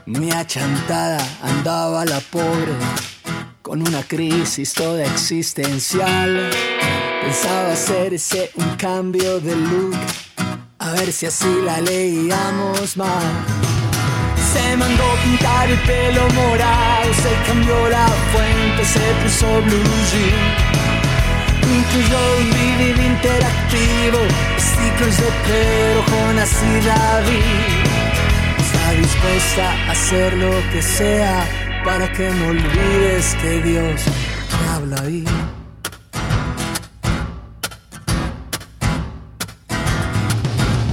Muy 0.04 0.30
achantada 0.30 1.26
andaba 1.42 2.04
la 2.04 2.20
pobre 2.20 2.74
con 3.62 3.80
una 3.80 4.02
crisis 4.02 4.74
toda 4.74 5.02
existencial. 5.02 6.50
Pensaba 7.22 7.72
hacerse 7.72 8.50
un 8.56 8.76
cambio 8.76 9.40
de 9.40 9.56
look, 9.56 9.96
a 10.80 10.92
ver 10.92 11.10
si 11.12 11.24
así 11.24 11.48
la 11.64 11.80
leíamos 11.80 12.98
más. 12.98 13.79
Se 14.52 14.76
mandó 14.76 15.04
pintar 15.22 15.70
el 15.70 15.78
pelo 15.80 16.28
morado, 16.30 17.14
se 17.14 17.32
cambió 17.46 17.88
la 17.88 18.06
fuente, 18.32 18.84
se 18.84 19.00
puso 19.22 19.46
blue 19.62 19.84
jean. 20.10 20.80
Incluyó 21.78 22.18
un 22.40 22.50
video 22.50 23.06
interactivo, 23.06 24.18
stickers 24.58 25.16
de 25.18 25.30
Pedro, 25.46 26.04
Jonas 26.10 26.52
y 26.62 26.86
David. 26.86 27.90
Está 28.58 28.92
dispuesta 28.92 29.72
a 29.86 29.92
hacer 29.92 30.36
lo 30.36 30.50
que 30.72 30.82
sea 30.82 31.46
para 31.84 32.10
que 32.12 32.30
no 32.30 32.48
olvides 32.48 33.36
que 33.40 33.62
Dios 33.62 34.02
te 34.02 34.68
habla 34.74 34.96
ahí. 35.02 35.24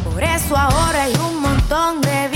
Por 0.04 0.24
eso 0.24 0.56
ahora 0.56 1.04
hay 1.04 1.14
un 1.16 1.42
montón 1.42 2.02
de 2.02 2.28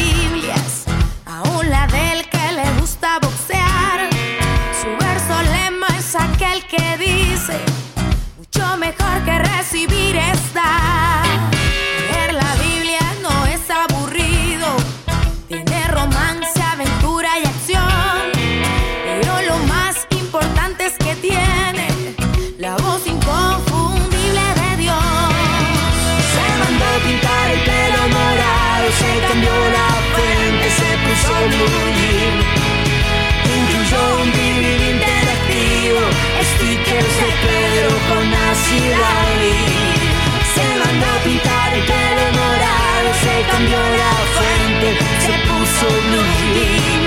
mejor 8.98 9.24
que 9.24 9.40
recibir 9.40 10.16
es 10.16 10.54
Se 38.72 40.66
mandó 40.80 41.06
a 41.06 41.20
pintar 41.26 41.74
el 41.74 41.84
pelo 41.84 42.26
morado, 42.40 43.10
se 43.20 43.36
cambió 43.52 43.78
la 43.78 44.14
fuente, 44.36 44.88
se 45.26 45.36
puso 45.44 45.88
blue 46.08 46.32
jean, 46.56 47.04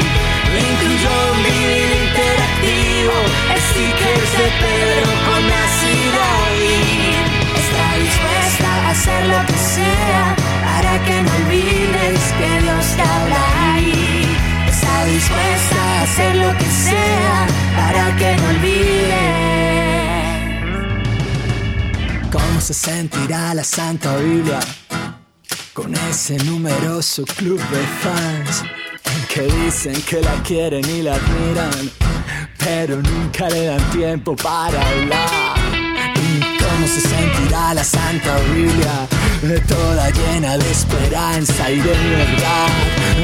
incluyó 0.60 1.14
un 1.32 1.40
DVD 1.42 1.92
interactivo, 2.04 3.16
stickers 3.64 4.32
de 4.40 4.48
Pedro 4.60 5.08
con 5.24 5.42
Hillary. 5.80 6.84
Está 7.62 7.86
dispuesta 8.04 8.68
a 8.68 8.90
hacer 8.90 9.22
lo 9.26 9.40
que 9.46 9.56
sea 9.56 10.36
para 10.66 11.02
que 11.06 11.22
no 11.22 11.30
olvides 11.32 12.22
que 12.38 12.62
Dios 12.62 12.84
te 12.94 13.02
habla 13.02 13.72
ahí. 13.72 14.36
Está 14.68 15.04
dispuesta 15.06 15.80
a 15.80 16.02
hacer 16.02 16.36
lo 16.36 16.50
que 16.58 16.66
sea 16.66 17.46
para 17.74 18.16
que 18.16 18.36
no 18.36 18.48
olvides. 18.50 19.93
¿Cómo 22.64 22.72
se 22.72 22.90
sentirá 22.90 23.52
la 23.52 23.62
Santa 23.62 24.16
Biblia 24.16 24.58
con 25.74 25.94
ese 26.08 26.38
numeroso 26.44 27.22
club 27.36 27.60
de 27.60 27.86
fans 28.00 28.62
que 29.28 29.42
dicen 29.42 29.92
que 30.08 30.22
la 30.22 30.32
quieren 30.42 30.82
y 30.88 31.02
la 31.02 31.16
admiran, 31.16 31.90
pero 32.56 33.02
nunca 33.02 33.50
le 33.50 33.66
dan 33.66 33.90
tiempo 33.90 34.34
para 34.34 34.80
hablar? 34.80 35.58
¿Y 36.16 36.40
cómo 36.56 36.86
se 36.86 37.02
sentirá 37.02 37.74
la 37.74 37.84
Santa 37.84 38.34
Biblia 38.54 39.08
toda 39.68 40.08
llena 40.08 40.56
de 40.56 40.70
esperanza 40.70 41.70
y 41.70 41.76
de 41.76 41.92
verdad, 41.92 42.68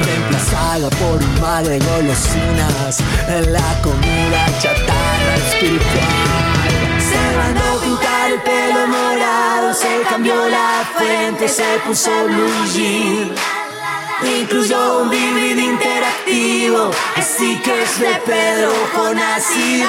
reemplazada 0.04 0.90
por 0.90 1.16
un 1.16 1.40
mar 1.40 1.66
de 1.66 1.78
golosinas 1.78 3.00
en 3.26 3.54
la 3.54 3.80
comida 3.80 4.46
chatarra 4.60 5.36
espiritual? 5.48 6.49
El 8.30 8.40
pelo 8.42 8.86
morado, 8.86 9.74
se 9.74 10.02
cambió 10.08 10.36
la 10.48 10.88
fuente, 10.96 11.48
se 11.48 11.64
puso 11.84 12.12
blue 12.26 12.66
jean. 12.72 13.34
Incluyó 14.40 15.00
un 15.00 15.10
DVD 15.10 15.58
interactivo, 15.58 16.92
es 17.16 17.98
de 17.98 18.14
Pedro, 18.24 18.72
Jonás 18.94 19.44
y 19.56 19.82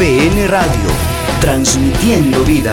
ABN 0.00 0.48
Radio, 0.48 0.88
transmitiendo 1.42 2.42
vida. 2.42 2.72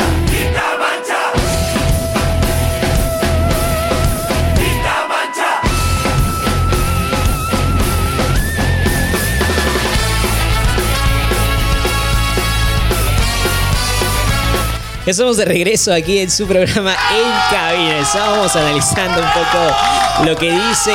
Estamos 15.08 15.38
de 15.38 15.46
regreso 15.46 15.94
aquí 15.94 16.18
en 16.18 16.30
su 16.30 16.46
programa 16.46 16.92
En 16.92 17.56
Cabina. 17.58 18.00
Estábamos 18.02 18.54
analizando 18.58 19.22
un 19.22 19.28
poco 19.32 20.26
lo 20.26 20.36
que 20.36 20.52
dice 20.52 20.92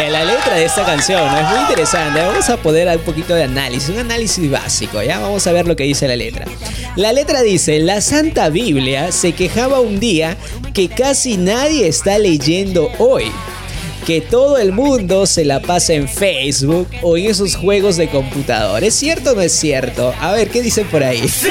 eh, 0.00 0.10
la 0.10 0.24
letra 0.24 0.56
de 0.56 0.64
esta 0.64 0.84
canción. 0.84 1.32
Es 1.32 1.48
muy 1.50 1.60
interesante. 1.60 2.22
Vamos 2.22 2.50
a 2.50 2.56
poder 2.56 2.88
un 2.88 3.04
poquito 3.04 3.36
de 3.36 3.44
análisis, 3.44 3.88
un 3.90 4.00
análisis 4.00 4.50
básico. 4.50 5.00
Ya 5.00 5.20
vamos 5.20 5.46
a 5.46 5.52
ver 5.52 5.68
lo 5.68 5.76
que 5.76 5.84
dice 5.84 6.08
la 6.08 6.16
letra. 6.16 6.44
La 6.96 7.12
letra 7.12 7.42
dice: 7.42 7.78
La 7.78 8.00
Santa 8.00 8.48
Biblia 8.48 9.12
se 9.12 9.30
quejaba 9.30 9.78
un 9.78 10.00
día 10.00 10.36
que 10.74 10.88
casi 10.88 11.36
nadie 11.36 11.86
está 11.86 12.18
leyendo 12.18 12.90
hoy 12.98 13.30
que 14.08 14.20
todo 14.20 14.58
el 14.58 14.72
mundo 14.72 15.24
se 15.24 15.44
la 15.44 15.60
pasa 15.60 15.94
en 15.94 16.08
Facebook 16.08 16.88
o 17.02 17.16
en 17.16 17.26
esos 17.26 17.54
juegos 17.54 17.96
de 17.96 18.08
computador. 18.08 18.82
¿Es 18.82 18.94
cierto 18.94 19.30
o 19.30 19.34
no 19.36 19.40
es 19.40 19.52
cierto? 19.52 20.12
A 20.20 20.32
ver, 20.32 20.48
¿qué 20.48 20.62
dicen 20.62 20.88
por 20.88 21.04
ahí? 21.04 21.28
¡Sí! 21.28 21.46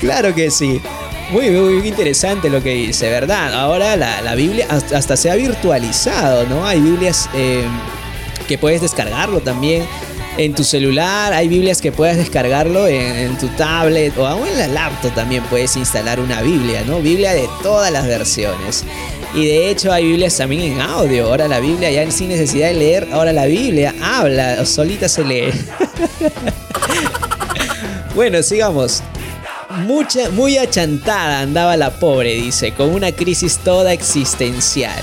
Claro 0.00 0.34
que 0.34 0.50
sí. 0.50 0.80
Muy, 1.30 1.50
muy 1.50 1.88
interesante 1.88 2.48
lo 2.48 2.62
que 2.62 2.74
dice, 2.74 3.10
¿verdad? 3.10 3.52
Ahora 3.52 3.96
la, 3.96 4.22
la 4.22 4.34
Biblia 4.36 4.66
hasta, 4.68 4.96
hasta, 4.96 5.16
se 5.16 5.28
ha 5.28 5.34
virtualizado, 5.34 6.46
¿no? 6.46 6.64
Hay 6.64 6.80
Biblias 6.80 7.28
eh, 7.34 7.64
que 8.46 8.58
puedes 8.58 8.80
descargarlo 8.80 9.40
también 9.40 9.84
en 10.38 10.54
tu 10.54 10.64
celular, 10.64 11.32
hay 11.32 11.48
Biblias 11.48 11.80
que 11.80 11.92
puedes 11.92 12.16
descargarlo 12.16 12.86
en, 12.88 13.36
tu 13.38 13.48
tablet 13.48 14.16
o 14.18 14.26
aún 14.26 14.46
en 14.46 14.58
la 14.58 14.68
laptop 14.68 15.14
también 15.14 15.42
puedes 15.44 15.76
instalar 15.76 16.20
una 16.20 16.42
Biblia, 16.42 16.82
¿no? 16.86 17.00
Biblia 17.00 17.32
de 17.32 17.48
todas 17.62 17.90
las 17.90 18.06
versiones. 18.06 18.84
Y 19.34 19.46
de 19.46 19.70
hecho 19.70 19.92
hay 19.92 20.04
Biblias 20.04 20.36
también 20.36 20.72
en 20.72 20.80
audio. 20.80 21.26
Ahora 21.28 21.48
la 21.48 21.60
Biblia 21.60 21.90
ya 21.90 22.10
sin 22.10 22.28
necesidad 22.28 22.68
de 22.68 22.74
leer, 22.74 23.08
ahora 23.12 23.32
la 23.32 23.46
Biblia 23.46 23.94
habla, 24.02 24.64
solita 24.66 25.08
se 25.08 25.24
lee. 25.24 25.52
bueno, 28.14 28.42
sigamos. 28.42 29.02
Mucha, 29.78 30.30
muy 30.30 30.58
achantada 30.58 31.40
andaba 31.40 31.76
la 31.76 31.90
pobre, 31.90 32.34
dice, 32.34 32.72
con 32.72 32.90
una 32.90 33.12
crisis 33.12 33.58
toda 33.58 33.92
existencial. 33.92 35.02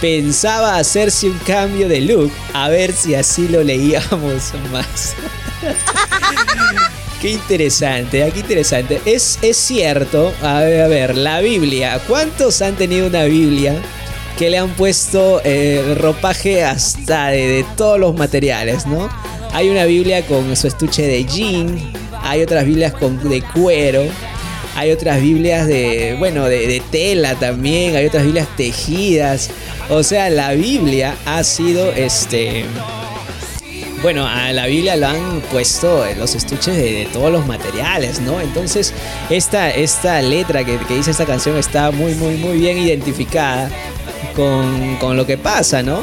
Pensaba 0.00 0.76
hacerse 0.76 1.28
un 1.28 1.38
cambio 1.38 1.88
de 1.88 2.00
look, 2.00 2.32
a 2.52 2.68
ver 2.68 2.92
si 2.92 3.14
así 3.14 3.48
lo 3.48 3.62
leíamos 3.62 4.52
más. 4.72 5.14
Qué 7.20 7.32
interesante, 7.32 8.30
qué 8.32 8.38
interesante. 8.38 9.00
Es, 9.04 9.40
es 9.42 9.56
cierto, 9.56 10.32
a 10.40 10.60
ver, 10.60 10.82
a 10.82 10.86
ver, 10.86 11.16
la 11.16 11.40
Biblia. 11.40 12.00
¿Cuántos 12.06 12.62
han 12.62 12.76
tenido 12.76 13.08
una 13.08 13.24
Biblia 13.24 13.74
que 14.38 14.50
le 14.50 14.58
han 14.58 14.70
puesto 14.70 15.40
eh, 15.42 15.96
ropaje 15.98 16.62
hasta 16.62 17.26
de, 17.30 17.48
de, 17.48 17.64
todos 17.76 17.98
los 17.98 18.14
materiales, 18.14 18.86
¿no? 18.86 19.08
Hay 19.52 19.68
una 19.68 19.84
Biblia 19.84 20.24
con 20.26 20.54
su 20.54 20.68
estuche 20.68 21.08
de 21.08 21.24
jean, 21.24 21.92
hay 22.28 22.42
otras 22.42 22.64
Biblias 22.64 22.94
de 23.00 23.42
cuero, 23.42 24.04
hay 24.76 24.92
otras 24.92 25.20
Biblias 25.20 25.66
de, 25.66 26.16
bueno, 26.18 26.44
de, 26.44 26.82
tela 26.90 27.34
también, 27.34 27.96
hay 27.96 28.06
otras 28.06 28.24
Biblias 28.24 28.48
tejidas. 28.56 29.50
O 29.88 30.02
sea, 30.02 30.28
la 30.30 30.52
Biblia 30.52 31.16
ha 31.24 31.42
sido 31.42 31.90
este 31.92 32.64
bueno, 34.02 34.28
a 34.28 34.52
la 34.52 34.66
Biblia 34.66 34.94
lo 34.94 35.08
han 35.08 35.40
puesto 35.50 36.04
los 36.16 36.36
estuches 36.36 36.76
de, 36.76 37.08
todos 37.12 37.32
los 37.32 37.46
materiales, 37.46 38.20
¿no? 38.20 38.40
Entonces, 38.40 38.94
esta, 39.28 39.70
esta 39.70 40.22
letra 40.22 40.62
que, 40.64 40.78
que, 40.78 40.94
dice 40.94 41.10
esta 41.10 41.26
canción 41.26 41.56
está 41.56 41.90
muy, 41.90 42.14
muy, 42.14 42.36
muy 42.36 42.58
bien 42.58 42.78
identificada 42.78 43.68
con, 44.36 44.96
con 44.98 45.16
lo 45.16 45.26
que 45.26 45.36
pasa, 45.36 45.82
¿no? 45.82 46.00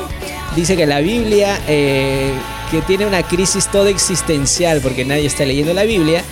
Dice 0.55 0.75
que 0.75 0.85
la 0.85 0.99
Biblia, 0.99 1.57
eh, 1.67 2.31
que 2.71 2.81
tiene 2.81 3.05
una 3.05 3.23
crisis 3.23 3.67
toda 3.71 3.89
existencial 3.89 4.81
porque 4.81 5.05
nadie 5.05 5.25
está 5.25 5.45
leyendo 5.45 5.73
la 5.73 5.83
Biblia, 5.83 6.23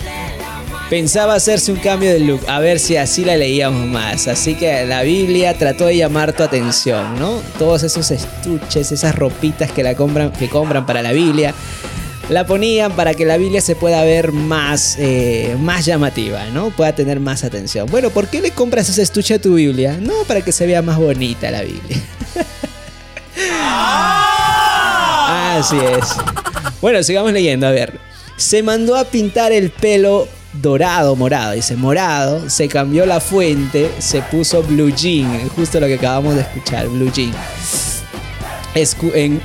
pensaba 0.90 1.34
hacerse 1.34 1.72
un 1.72 1.78
cambio 1.78 2.12
de 2.12 2.20
look, 2.20 2.40
a 2.46 2.60
ver 2.60 2.78
si 2.78 2.96
así 2.96 3.24
la 3.24 3.36
leíamos 3.36 3.86
más. 3.86 4.28
Así 4.28 4.54
que 4.54 4.84
la 4.86 5.02
Biblia 5.02 5.56
trató 5.56 5.86
de 5.86 5.96
llamar 5.96 6.32
tu 6.32 6.42
atención, 6.42 7.18
¿no? 7.18 7.40
Todos 7.58 7.82
esos 7.82 8.10
estuches, 8.10 8.92
esas 8.92 9.14
ropitas 9.14 9.72
que 9.72 9.82
la 9.82 9.94
compran, 9.94 10.32
que 10.32 10.48
compran 10.48 10.86
para 10.86 11.02
la 11.02 11.12
Biblia, 11.12 11.54
la 12.28 12.46
ponían 12.46 12.92
para 12.92 13.14
que 13.14 13.24
la 13.24 13.36
Biblia 13.36 13.60
se 13.60 13.76
pueda 13.76 14.02
ver 14.02 14.32
más, 14.32 14.96
eh, 14.98 15.56
más 15.60 15.84
llamativa, 15.84 16.46
¿no? 16.46 16.70
Pueda 16.70 16.94
tener 16.94 17.20
más 17.20 17.44
atención. 17.44 17.86
Bueno, 17.90 18.10
¿por 18.10 18.28
qué 18.28 18.40
le 18.40 18.50
compras 18.50 18.88
ese 18.88 19.02
estuche 19.02 19.34
a 19.34 19.38
tu 19.38 19.54
Biblia? 19.54 19.98
No, 20.00 20.14
para 20.26 20.40
que 20.40 20.52
se 20.52 20.66
vea 20.66 20.82
más 20.82 20.98
bonita 20.98 21.50
la 21.50 21.62
Biblia. 21.62 21.98
Así 25.54 25.76
es. 25.78 26.16
Bueno, 26.80 27.00
sigamos 27.04 27.32
leyendo, 27.32 27.68
a 27.68 27.70
ver. 27.70 28.00
Se 28.36 28.60
mandó 28.64 28.96
a 28.96 29.04
pintar 29.04 29.52
el 29.52 29.70
pelo 29.70 30.26
dorado, 30.52 31.14
morado, 31.14 31.52
dice 31.52 31.76
morado, 31.76 32.50
se 32.50 32.66
cambió 32.66 33.06
la 33.06 33.20
fuente, 33.20 33.88
se 34.00 34.20
puso 34.22 34.64
blue 34.64 34.90
jean, 34.90 35.48
justo 35.50 35.78
lo 35.78 35.86
que 35.86 35.94
acabamos 35.94 36.34
de 36.34 36.40
escuchar, 36.40 36.88
blue 36.88 37.12
jean. 37.12 37.32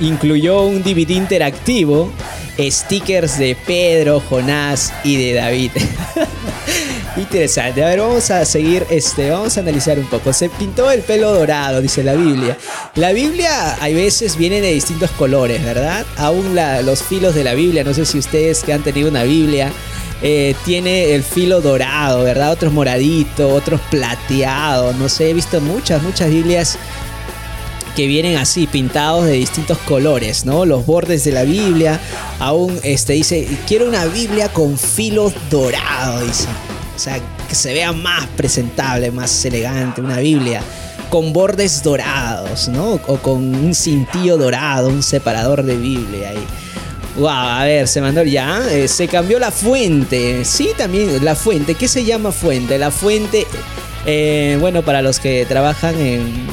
Incluyó 0.00 0.62
un 0.62 0.82
DVD 0.82 1.10
interactivo, 1.10 2.10
stickers 2.68 3.38
de 3.38 3.56
Pedro, 3.66 4.20
Jonás 4.20 4.92
y 5.04 5.16
de 5.16 5.34
David. 5.34 5.70
Interesante. 7.16 7.82
A 7.82 7.88
ver, 7.88 8.00
vamos 8.00 8.30
a 8.30 8.44
seguir, 8.44 8.86
este, 8.90 9.30
vamos 9.30 9.56
a 9.56 9.60
analizar 9.60 9.98
un 9.98 10.06
poco. 10.06 10.32
Se 10.32 10.48
pintó 10.48 10.90
el 10.90 11.02
pelo 11.02 11.32
dorado, 11.32 11.80
dice 11.80 12.02
la 12.02 12.14
Biblia. 12.14 12.56
La 12.94 13.12
Biblia, 13.12 13.76
hay 13.80 13.94
veces 13.94 14.36
viene 14.36 14.60
de 14.60 14.72
distintos 14.72 15.10
colores, 15.12 15.62
¿verdad? 15.64 16.06
Aún 16.16 16.54
los 16.84 17.02
filos 17.02 17.34
de 17.34 17.44
la 17.44 17.54
Biblia, 17.54 17.84
no 17.84 17.94
sé 17.94 18.04
si 18.06 18.18
ustedes 18.18 18.62
que 18.62 18.72
han 18.72 18.82
tenido 18.82 19.08
una 19.08 19.24
Biblia, 19.24 19.72
eh, 20.22 20.54
tiene 20.64 21.14
el 21.14 21.22
filo 21.22 21.60
dorado, 21.60 22.22
¿verdad? 22.24 22.52
Otros 22.52 22.72
moraditos, 22.72 23.52
otros 23.52 23.80
plateados. 23.90 24.94
No 24.96 25.08
sé, 25.08 25.30
he 25.30 25.34
visto 25.34 25.60
muchas, 25.60 26.02
muchas 26.02 26.30
Biblias 26.30 26.78
que 27.94 28.06
vienen 28.06 28.36
así 28.36 28.66
pintados 28.66 29.26
de 29.26 29.32
distintos 29.32 29.78
colores, 29.78 30.44
¿no? 30.44 30.64
Los 30.64 30.86
bordes 30.86 31.24
de 31.24 31.32
la 31.32 31.42
Biblia, 31.44 32.00
aún 32.38 32.78
este 32.82 33.14
dice, 33.14 33.46
quiero 33.66 33.88
una 33.88 34.04
Biblia 34.06 34.48
con 34.48 34.78
filo 34.78 35.32
dorado, 35.50 36.24
dice. 36.24 36.48
O 36.94 36.98
sea, 36.98 37.18
que 37.48 37.54
se 37.54 37.72
vea 37.72 37.92
más 37.92 38.26
presentable, 38.36 39.10
más 39.10 39.44
elegante, 39.44 40.00
una 40.00 40.18
Biblia 40.18 40.62
con 41.10 41.32
bordes 41.32 41.82
dorados, 41.82 42.68
¿no? 42.68 43.00
O 43.06 43.16
con 43.18 43.54
un 43.54 43.74
cintillo 43.74 44.38
dorado, 44.38 44.88
un 44.88 45.02
separador 45.02 45.64
de 45.64 45.76
Biblia 45.76 46.30
ahí. 46.30 46.46
Wow, 47.16 47.28
a 47.28 47.64
ver, 47.64 47.88
se 47.88 48.00
mandó 48.00 48.22
ya. 48.22 48.62
Eh, 48.70 48.86
se 48.86 49.08
cambió 49.08 49.38
la 49.38 49.50
fuente. 49.50 50.44
Sí, 50.44 50.70
también 50.78 51.22
la 51.24 51.34
fuente. 51.34 51.74
¿Qué 51.74 51.88
se 51.88 52.04
llama 52.04 52.30
fuente? 52.30 52.78
La 52.78 52.90
fuente, 52.90 53.46
eh, 54.06 54.56
bueno, 54.60 54.82
para 54.82 55.02
los 55.02 55.18
que 55.18 55.44
trabajan 55.46 56.00
en, 56.00 56.46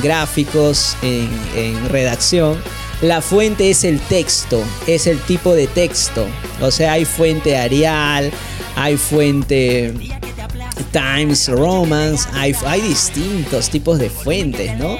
gráficos, 0.00 0.96
en, 1.02 1.28
en 1.56 1.88
redacción, 1.88 2.58
la 3.02 3.20
fuente 3.20 3.70
es 3.70 3.84
el 3.84 3.98
texto, 4.00 4.62
es 4.86 5.06
el 5.06 5.18
tipo 5.20 5.54
de 5.54 5.66
texto. 5.66 6.26
O 6.60 6.70
sea, 6.70 6.92
hay 6.92 7.04
fuente 7.04 7.56
Arial, 7.56 8.30
hay 8.76 8.96
fuente 8.96 9.92
Times, 10.92 11.48
Romance, 11.48 12.28
hay, 12.32 12.80
distintos 12.80 13.70
tipos 13.70 13.98
de 13.98 14.10
fuentes, 14.10 14.76
¿no? 14.78 14.96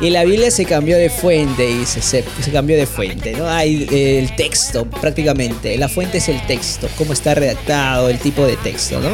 Y 0.00 0.10
la 0.10 0.24
Biblia 0.24 0.50
se 0.50 0.64
cambió 0.64 0.96
de 0.96 1.10
fuente 1.10 1.68
y 1.70 1.84
se, 1.84 2.00
se, 2.00 2.24
cambió 2.52 2.76
de 2.76 2.86
fuente, 2.86 3.32
¿no? 3.32 3.48
Hay 3.48 3.86
eh, 3.90 4.18
el 4.18 4.34
texto 4.36 4.86
prácticamente. 4.86 5.76
La 5.76 5.88
fuente 5.88 6.18
es 6.18 6.28
el 6.28 6.40
texto, 6.46 6.88
cómo 6.96 7.12
está 7.12 7.34
redactado, 7.34 8.08
el 8.08 8.18
tipo 8.18 8.46
de 8.46 8.56
texto, 8.56 9.00
¿no? 9.00 9.10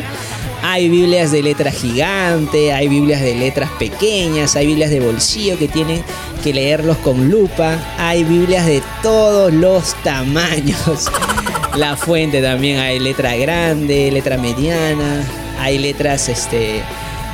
Hay 0.77 0.91
Biblias 0.91 1.33
de 1.33 1.43
letra 1.43 1.73
gigante, 1.73 2.71
hay 2.75 2.87
Biblias 2.87 3.23
de 3.23 3.35
letras 3.35 3.71
pequeñas, 3.79 4.57
hay 4.57 4.67
Biblias 4.67 4.91
de 4.91 5.01
bolsillo 5.01 5.59
que 5.59 5.69
tienen 5.69 6.03
que 6.45 6.53
leerlos 6.53 6.99
con 6.99 7.31
lupa, 7.31 7.79
hay 7.97 8.25
Biblias 8.25 8.67
de 8.67 8.83
todos 9.03 9.51
los 9.55 9.95
tamaños. 10.03 11.07
La 11.77 11.97
fuente 11.97 12.43
también 12.43 12.79
hay 12.79 12.99
letra 12.99 13.35
grande, 13.37 14.11
letra 14.13 14.37
mediana, 14.37 15.25
hay 15.59 15.79
letras 15.79 16.29
este 16.29 16.83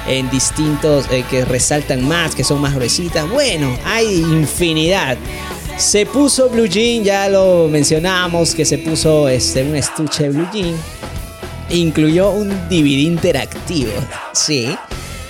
en 0.07 0.31
distintos 0.31 1.07
eh, 1.11 1.25
que 1.29 1.45
resaltan 1.45 2.07
más, 2.07 2.37
que 2.37 2.45
son 2.45 2.61
más 2.61 2.77
gruesitas. 2.77 3.29
Bueno, 3.29 3.77
hay 3.85 4.19
infinidad. 4.19 5.17
Se 5.79 6.07
puso 6.07 6.49
Blue 6.49 6.67
Jean, 6.67 7.03
ya 7.03 7.29
lo 7.29 7.67
mencionamos, 7.69 8.55
que 8.55 8.65
se 8.65 8.79
puso 8.79 9.27
este, 9.29 9.65
un 9.65 9.75
estuche 9.75 10.23
de 10.23 10.29
Blue 10.29 10.49
Jean. 10.53 10.77
Incluyó 11.73 12.31
un 12.31 12.51
DVD 12.69 13.01
interactivo. 13.01 13.93
Sí. 14.35 14.77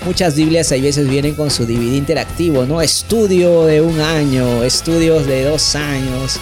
Muchas 0.05 0.35
Biblias 0.35 0.73
a 0.73 0.75
veces 0.75 1.09
vienen 1.09 1.37
con 1.37 1.49
su 1.53 1.65
DVD 1.65 1.95
interactivo, 1.95 2.67
¿no? 2.67 2.83
Estudio 2.83 3.67
de 3.67 3.81
un 3.81 4.01
año, 4.01 4.65
estudios 4.65 5.29
de 5.29 5.45
dos 5.45 5.77
años, 5.77 6.41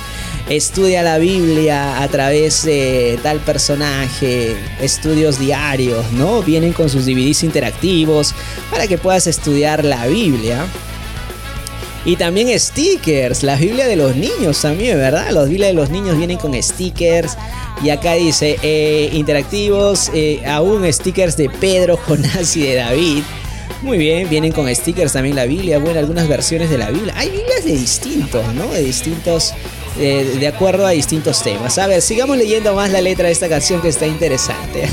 estudia 0.49 1.03
la 1.03 1.19
Biblia 1.19 2.03
a 2.03 2.09
través 2.09 2.65
de 2.65 3.19
tal 3.23 3.39
personaje, 3.41 4.57
estudios 4.81 5.39
diarios, 5.39 6.11
¿no? 6.13 6.43
Vienen 6.43 6.73
con 6.73 6.89
sus 6.89 7.05
DVDs 7.05 7.45
interactivos 7.45 8.35
para 8.71 8.87
que 8.87 8.97
puedas 8.97 9.27
estudiar 9.27 9.85
la 9.85 10.07
Biblia. 10.07 10.65
Y 12.05 12.17
también 12.17 12.59
stickers, 12.59 13.43
la 13.43 13.57
Biblia 13.57 13.87
de 13.87 13.97
los 13.97 14.17
niños 14.17 14.61
también, 14.61 14.97
¿verdad? 14.97 15.31
Los 15.33 15.49
Biblia 15.49 15.67
de 15.69 15.75
los 15.75 15.91
niños 15.91 16.17
vienen 16.17 16.39
con 16.39 16.61
stickers. 16.61 17.37
Y 17.83 17.91
acá 17.91 18.15
dice, 18.15 18.59
eh, 18.63 19.11
interactivos, 19.13 20.11
eh, 20.15 20.43
aún 20.47 20.91
stickers 20.93 21.37
de 21.37 21.51
Pedro, 21.51 21.97
Jonás 22.07 22.57
y 22.57 22.63
de 22.63 22.75
David. 22.77 23.23
Muy 23.83 23.97
bien, 23.97 24.29
vienen 24.29 24.53
con 24.53 24.75
stickers 24.75 25.13
también 25.13 25.37
la 25.37 25.47
Biblia, 25.47 25.79
bueno, 25.79 25.99
algunas 25.99 26.29
versiones 26.29 26.71
de 26.71 26.79
la 26.79 26.91
Biblia. 26.91 27.15
Hay 27.17 27.31
Biblias 27.31 27.65
de 27.65 27.73
distintos, 27.73 28.55
¿no? 28.55 28.67
De 28.69 28.83
distintos 28.83 29.55
eh, 29.99 30.37
de 30.39 30.47
acuerdo 30.47 30.87
a 30.87 30.91
distintos 30.91 31.43
temas. 31.43 31.77
A 31.79 31.87
ver, 31.87 32.01
sigamos 32.01 32.37
leyendo 32.37 32.75
más 32.75 32.91
la 32.91 33.01
letra 33.01 33.27
de 33.27 33.33
esta 33.33 33.49
canción 33.49 33.83
que 33.83 33.89
está 33.89 34.07
interesante. 34.07 34.89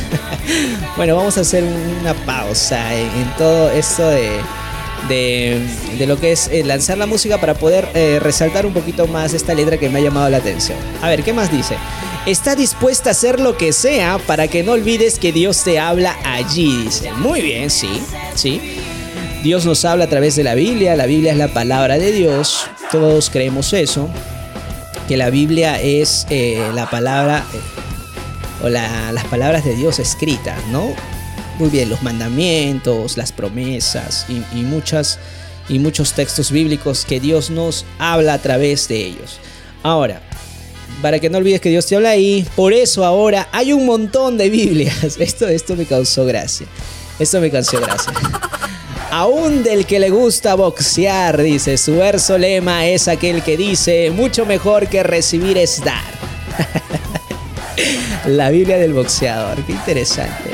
bueno, 0.97 1.15
vamos 1.15 1.37
a 1.37 1.41
hacer 1.41 1.63
una 2.01 2.13
pausa 2.25 2.93
en, 2.95 3.33
todo 3.37 3.69
esto 3.71 4.09
de, 4.09 4.29
de, 5.07 6.05
lo 6.05 6.19
que 6.19 6.31
es 6.31 6.47
eh, 6.47 6.63
lanzar 6.63 6.97
la 6.97 7.05
música 7.05 7.39
para 7.39 7.53
poder 7.53 7.87
eh, 7.93 8.19
resaltar 8.21 8.65
un 8.65 8.73
poquito 8.73 9.07
más 9.07 9.33
esta 9.33 9.53
letra 9.53 9.77
que 9.77 9.89
me 9.89 9.99
ha 9.99 10.01
llamado 10.01 10.29
la 10.29 10.37
atención. 10.37 10.77
A 11.01 11.09
ver, 11.09 11.23
¿qué 11.23 11.33
más 11.33 11.51
dice? 11.51 11.75
Está 12.25 12.55
dispuesta 12.55 13.09
a 13.09 13.11
hacer 13.11 13.39
lo 13.39 13.57
que 13.57 13.71
sea 13.73 14.17
para 14.17 14.47
que 14.47 14.63
no 14.63 14.73
olvides 14.73 15.17
que 15.17 15.31
Dios 15.31 15.63
te 15.63 15.79
habla 15.79 16.15
allí, 16.25 16.83
dice. 16.83 17.11
Muy 17.13 17.41
bien, 17.41 17.69
sí, 17.69 18.01
sí. 18.35 18.61
Dios 19.43 19.65
nos 19.65 19.85
habla 19.85 20.05
a 20.05 20.09
través 20.09 20.35
de 20.35 20.43
la 20.43 20.55
Biblia, 20.55 20.95
la 20.95 21.05
Biblia 21.05 21.31
es 21.31 21.37
la 21.37 21.47
palabra 21.47 21.97
de 21.97 22.11
Dios, 22.11 22.67
todos 22.91 23.29
creemos 23.29 23.71
eso 23.73 24.09
que 25.07 25.15
la 25.15 25.29
Biblia 25.29 25.79
es 25.81 26.27
eh, 26.29 26.61
la 26.73 26.89
palabra 26.89 27.45
o 28.61 28.67
las 28.67 29.23
palabras 29.25 29.63
de 29.63 29.75
Dios 29.75 29.99
escritas, 29.99 30.57
¿no? 30.67 30.93
Muy 31.59 31.69
bien, 31.69 31.89
los 31.89 32.03
mandamientos, 32.03 33.17
las 33.17 33.31
promesas 33.31 34.27
y, 34.29 34.59
muchas 34.59 35.17
y 35.67 35.79
muchos 35.79 36.13
textos 36.13 36.51
bíblicos 36.51 37.03
que 37.03 37.19
Dios 37.19 37.49
nos 37.49 37.83
habla 37.97 38.35
a 38.35 38.37
través 38.37 38.87
de 38.87 38.97
ellos. 38.97 39.39
Ahora, 39.81 40.21
para 41.01 41.19
que 41.19 41.31
no 41.31 41.39
olvides 41.39 41.59
que 41.59 41.69
Dios 41.69 41.87
te 41.87 41.95
habla 41.95 42.11
ahí, 42.11 42.47
por 42.55 42.73
eso 42.73 43.03
ahora 43.03 43.47
hay 43.51 43.73
un 43.73 43.87
montón 43.87 44.37
de 44.37 44.49
Biblias. 44.49 45.17
Esto, 45.19 45.47
esto 45.47 45.75
me 45.75 45.85
causó 45.85 46.25
gracia. 46.25 46.67
Esto 47.17 47.41
me 47.41 47.49
causó 47.49 47.79
gracia. 47.81 48.13
Aún 49.09 49.63
del 49.63 49.85
que 49.85 49.99
le 49.99 50.09
gusta 50.09 50.53
boxear, 50.53 51.41
dice, 51.41 51.77
su 51.77 51.95
verso 51.95 52.37
lema 52.37 52.85
es 52.87 53.07
aquel 53.07 53.41
que 53.41 53.57
dice, 53.57 54.11
mucho 54.11 54.45
mejor 54.45 54.87
que 54.87 55.01
recibir 55.01 55.57
es 55.57 55.83
dar. 55.83 56.03
La 58.27 58.49
Biblia 58.49 58.77
del 58.77 58.93
boxeador, 58.93 59.63
qué 59.65 59.71
interesante. 59.71 60.51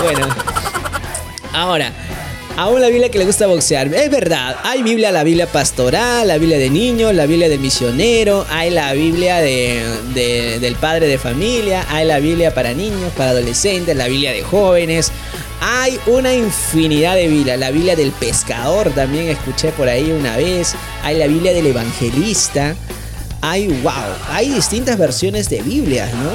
Bueno, 0.00 0.26
ahora, 1.52 1.92
aún 2.56 2.80
la 2.80 2.88
Biblia 2.88 3.10
que 3.10 3.18
le 3.18 3.24
gusta 3.24 3.46
boxear. 3.46 3.92
Es 3.92 4.10
verdad, 4.10 4.56
hay 4.64 4.82
Biblia, 4.82 5.12
la 5.12 5.24
Biblia 5.24 5.46
pastoral, 5.46 6.28
la 6.28 6.38
Biblia 6.38 6.58
de 6.58 6.70
niños, 6.70 7.14
la 7.14 7.26
Biblia 7.26 7.48
de 7.48 7.58
misionero, 7.58 8.46
hay 8.50 8.70
la 8.70 8.92
Biblia 8.92 9.36
del 9.38 10.76
padre 10.80 11.06
de 11.06 11.18
familia, 11.18 11.84
hay 11.90 12.06
la 12.06 12.18
Biblia 12.18 12.54
para 12.54 12.72
niños, 12.74 13.12
para 13.16 13.30
adolescentes, 13.30 13.96
la 13.96 14.08
Biblia 14.08 14.32
de 14.32 14.42
jóvenes, 14.42 15.12
hay 15.60 15.98
una 16.06 16.32
infinidad 16.34 17.14
de 17.16 17.26
Biblias. 17.26 17.58
La 17.58 17.70
Biblia 17.70 17.96
del 17.96 18.12
pescador 18.12 18.90
también 18.90 19.28
escuché 19.28 19.72
por 19.72 19.88
ahí 19.88 20.12
una 20.12 20.36
vez. 20.36 20.74
Hay 21.02 21.18
la 21.18 21.26
Biblia 21.26 21.52
del 21.52 21.66
evangelista. 21.66 22.76
Hay, 23.40 23.68
wow, 23.82 23.92
hay 24.30 24.50
distintas 24.50 24.98
versiones 24.98 25.48
de 25.48 25.62
Biblias, 25.62 26.12
¿no? 26.14 26.30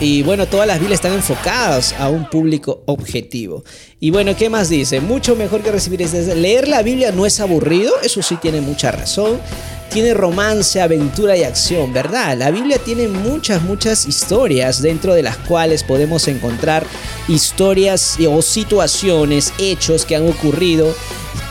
Y 0.00 0.22
bueno, 0.22 0.46
todas 0.46 0.66
las 0.66 0.78
Biblias 0.78 0.98
están 0.98 1.14
enfocadas 1.14 1.92
a 1.98 2.08
un 2.08 2.30
público 2.30 2.82
objetivo. 2.86 3.64
Y 3.98 4.10
bueno, 4.10 4.36
¿qué 4.36 4.48
más 4.48 4.68
dice? 4.68 5.00
Mucho 5.00 5.34
mejor 5.34 5.62
que 5.62 5.72
recibir 5.72 6.02
este. 6.02 6.36
Leer 6.36 6.68
la 6.68 6.82
Biblia 6.82 7.10
no 7.10 7.26
es 7.26 7.40
aburrido, 7.40 7.92
eso 8.02 8.22
sí 8.22 8.36
tiene 8.36 8.60
mucha 8.60 8.92
razón 8.92 9.40
tiene 9.88 10.14
romance, 10.14 10.80
aventura 10.80 11.36
y 11.36 11.44
acción, 11.44 11.92
¿verdad? 11.92 12.36
La 12.36 12.50
Biblia 12.50 12.78
tiene 12.78 13.08
muchas, 13.08 13.62
muchas 13.62 14.06
historias 14.06 14.82
dentro 14.82 15.14
de 15.14 15.22
las 15.22 15.36
cuales 15.38 15.82
podemos 15.82 16.28
encontrar 16.28 16.86
historias 17.26 18.18
o 18.28 18.42
situaciones, 18.42 19.52
hechos 19.58 20.04
que 20.04 20.16
han 20.16 20.28
ocurrido 20.28 20.94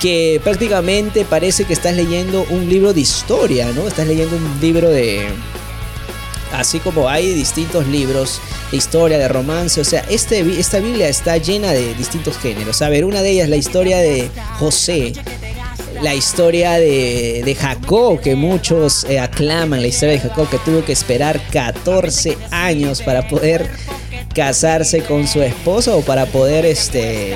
que 0.01 0.39
prácticamente 0.43 1.25
parece 1.25 1.65
que 1.65 1.73
estás 1.73 1.95
leyendo 1.95 2.45
un 2.49 2.69
libro 2.69 2.93
de 2.93 3.01
historia, 3.01 3.71
¿no? 3.73 3.87
Estás 3.87 4.07
leyendo 4.07 4.35
un 4.35 4.61
libro 4.61 4.89
de... 4.89 5.27
Así 6.53 6.79
como 6.79 7.09
hay 7.09 7.33
distintos 7.33 7.87
libros 7.87 8.39
de 8.71 8.77
historia, 8.77 9.17
de 9.17 9.27
romance, 9.27 9.81
o 9.81 9.85
sea, 9.85 10.05
este, 10.09 10.39
esta 10.59 10.79
Biblia 10.79 11.09
está 11.09 11.37
llena 11.37 11.71
de 11.71 11.93
distintos 11.95 12.37
géneros. 12.37 12.81
A 12.81 12.89
ver, 12.89 13.05
una 13.05 13.21
de 13.21 13.31
ellas, 13.31 13.49
la 13.49 13.57
historia 13.57 13.97
de 13.97 14.29
José, 14.59 15.13
la 16.01 16.15
historia 16.15 16.73
de, 16.73 17.57
Jacob, 17.59 18.19
que 18.21 18.35
muchos 18.35 19.05
eh, 19.05 19.19
aclaman, 19.19 19.81
la 19.81 19.87
historia 19.87 20.13
de 20.13 20.19
Jacob, 20.19 20.49
que 20.49 20.59
tuvo 20.59 20.83
que 20.85 20.93
esperar 20.93 21.41
14 21.51 22.37
años 22.51 23.01
para 23.01 23.27
poder 23.27 23.69
casarse 24.33 25.01
con 25.01 25.27
su 25.27 25.41
esposa 25.41 25.95
o 25.95 26.01
para 26.01 26.27
poder 26.27 26.65
este, 26.65 27.35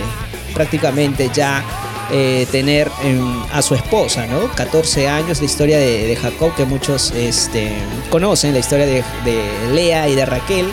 prácticamente 0.53 1.29
ya 1.33 1.65
eh, 2.11 2.45
tener 2.51 2.91
em, 3.03 3.43
a 3.53 3.61
su 3.61 3.75
esposa, 3.75 4.25
¿no? 4.27 4.51
14 4.55 5.07
años, 5.07 5.39
la 5.39 5.45
historia 5.45 5.77
de, 5.77 6.15
Jacob 6.15 6.53
que 6.55 6.65
muchos 6.65 7.11
este, 7.11 7.71
conocen, 8.09 8.53
la 8.53 8.59
historia 8.59 8.85
de, 8.85 9.03
Lea 9.73 10.09
y 10.09 10.15
de 10.15 10.25
Raquel 10.25 10.67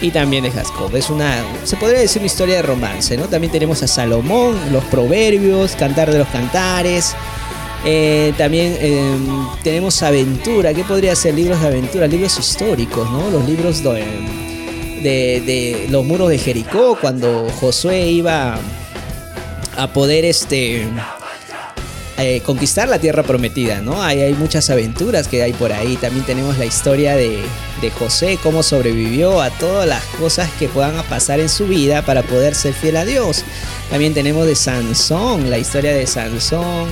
y 0.00 0.10
también 0.10 0.44
de 0.44 0.50
Jacob. 0.50 0.94
Es 0.96 1.10
una, 1.10 1.44
se 1.64 1.76
podría 1.76 2.00
decir 2.00 2.20
una 2.20 2.26
historia 2.26 2.56
de 2.56 2.62
romance, 2.62 3.16
¿no? 3.16 3.26
También 3.26 3.52
tenemos 3.52 3.82
a 3.82 3.86
Salomón, 3.86 4.56
los 4.72 4.82
proverbios, 4.84 5.76
Cantar 5.76 6.10
de 6.10 6.18
los 6.18 6.28
Cantares. 6.28 7.14
Eh, 7.84 8.32
también 8.36 8.76
eh, 8.80 9.16
tenemos 9.62 10.02
aventura. 10.02 10.74
¿Qué 10.74 10.82
podría 10.82 11.14
ser? 11.14 11.34
Libros 11.34 11.60
de 11.60 11.68
aventura, 11.68 12.06
libros 12.06 12.38
históricos, 12.38 13.08
¿no? 13.10 13.30
Los 13.30 13.48
libros 13.48 13.82
de, 13.82 14.02
de, 15.02 15.86
los 15.88 16.04
muros 16.04 16.30
de 16.30 16.38
Jericó, 16.38 16.98
cuando 17.00 17.48
Josué 17.60 18.08
iba 18.08 18.58
a 19.76 19.92
poder 19.92 20.24
este 20.24 20.86
eh, 22.22 22.42
conquistar 22.44 22.86
la 22.86 22.98
tierra 22.98 23.22
prometida, 23.22 23.80
¿no? 23.80 24.02
Hay, 24.02 24.20
hay 24.20 24.34
muchas 24.34 24.68
aventuras 24.68 25.26
que 25.26 25.42
hay 25.42 25.54
por 25.54 25.72
ahí. 25.72 25.96
También 25.96 26.26
tenemos 26.26 26.58
la 26.58 26.66
historia 26.66 27.16
de, 27.16 27.38
de 27.80 27.90
José, 27.90 28.38
cómo 28.42 28.62
sobrevivió 28.62 29.40
a 29.40 29.48
todas 29.48 29.88
las 29.88 30.04
cosas 30.18 30.50
que 30.58 30.68
puedan 30.68 31.02
pasar 31.04 31.40
en 31.40 31.48
su 31.48 31.66
vida 31.66 32.02
para 32.02 32.22
poder 32.22 32.54
ser 32.54 32.74
fiel 32.74 32.98
a 32.98 33.06
Dios. 33.06 33.42
También 33.88 34.12
tenemos 34.12 34.46
de 34.46 34.54
Sansón, 34.54 35.48
la 35.48 35.56
historia 35.56 35.94
de 35.94 36.06
Sansón. 36.06 36.88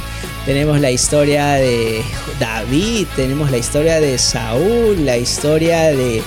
Tenemos 0.47 0.81
la 0.81 0.91
historia 0.91 1.53
de 1.55 2.03
David, 2.41 3.07
tenemos 3.15 3.51
la 3.51 3.59
historia 3.59 4.01
de 4.01 4.17
Saúl, 4.17 5.05
la 5.05 5.19
historia 5.19 5.89
de, 5.89 6.23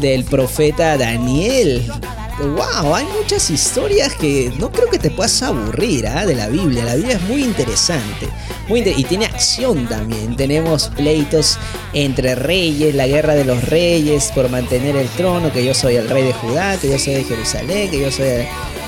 del 0.00 0.24
profeta 0.24 0.96
Daniel, 0.96 1.88
wow, 2.38 2.94
hay 2.94 3.06
muchas 3.06 3.50
historias 3.50 4.14
que 4.14 4.52
no 4.58 4.70
creo 4.70 4.88
que 4.88 4.98
te 4.98 5.10
puedas 5.10 5.42
aburrir 5.42 6.06
¿ah? 6.06 6.26
de 6.26 6.34
la 6.34 6.48
Biblia. 6.48 6.84
La 6.84 6.94
Biblia 6.94 7.16
es 7.16 7.22
muy 7.22 7.44
interesante. 7.44 8.28
Muy 8.68 8.80
y 8.80 9.04
tiene 9.04 9.26
acción 9.26 9.86
también. 9.86 10.36
Tenemos 10.36 10.88
pleitos 10.88 11.58
entre 11.92 12.34
reyes, 12.34 12.94
la 12.94 13.06
guerra 13.06 13.34
de 13.34 13.44
los 13.44 13.64
reyes 13.64 14.32
por 14.34 14.48
mantener 14.48 14.96
el 14.96 15.08
trono, 15.10 15.52
que 15.52 15.64
yo 15.64 15.74
soy 15.74 15.96
el 15.96 16.08
rey 16.08 16.24
de 16.24 16.32
Judá, 16.32 16.76
que 16.78 16.90
yo 16.90 16.98
soy 16.98 17.14
de 17.14 17.24
Jerusalén, 17.24 17.90
que 17.90 18.00
yo 18.00 18.10
soy. 18.10 18.46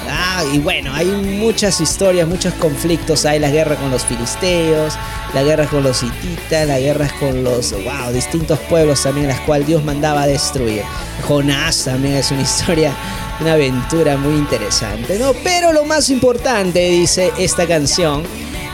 Ah, 0.09 0.45
y 0.53 0.59
bueno, 0.59 0.93
hay 0.93 1.07
muchas 1.07 1.81
historias, 1.81 2.29
muchos 2.29 2.53
conflictos. 2.55 3.25
Hay 3.25 3.39
la 3.39 3.51
guerra 3.51 3.77
con 3.77 3.91
los 3.91 4.05
filisteos, 4.05 4.95
la 5.33 5.43
guerra 5.43 5.67
con 5.67 5.83
los 5.83 6.03
hititas, 6.03 6.67
la 6.67 6.79
guerra 6.79 7.09
con 7.19 7.43
los, 7.43 7.73
wow, 7.73 8.13
distintos 8.13 8.59
pueblos 8.71 9.03
también, 9.03 9.29
las 9.29 9.41
cuales 9.41 9.67
Dios 9.67 9.85
mandaba 9.85 10.27
destruir. 10.27 10.83
Jonás 11.27 11.85
también 11.85 12.17
es 12.17 12.31
una 12.31 12.43
historia 12.43 12.95
una 13.41 13.55
aventura 13.55 14.17
muy 14.17 14.35
interesante, 14.35 15.19
¿no? 15.19 15.33
Pero 15.45 15.73
lo 15.73 15.85
más 15.85 16.11
importante, 16.11 16.89
dice 16.91 17.33
esta 17.39 17.67
canción, 17.67 18.23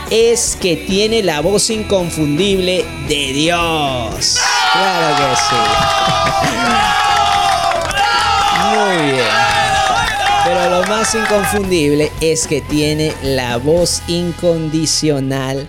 es 0.09 0.57
que 0.59 0.75
tiene 0.75 1.23
la 1.23 1.39
voz 1.39 1.69
inconfundible 1.69 2.85
de 3.07 3.33
Dios. 3.33 4.37
Claro 4.73 5.15
que 5.17 5.35
sí. 5.35 5.55
Muy 8.69 9.11
bien. 9.13 9.25
Pero 10.43 10.69
lo 10.69 10.87
más 10.87 11.15
inconfundible 11.15 12.11
es 12.19 12.45
que 12.45 12.61
tiene 12.61 13.13
la 13.23 13.57
voz 13.57 14.01
incondicional 14.07 15.67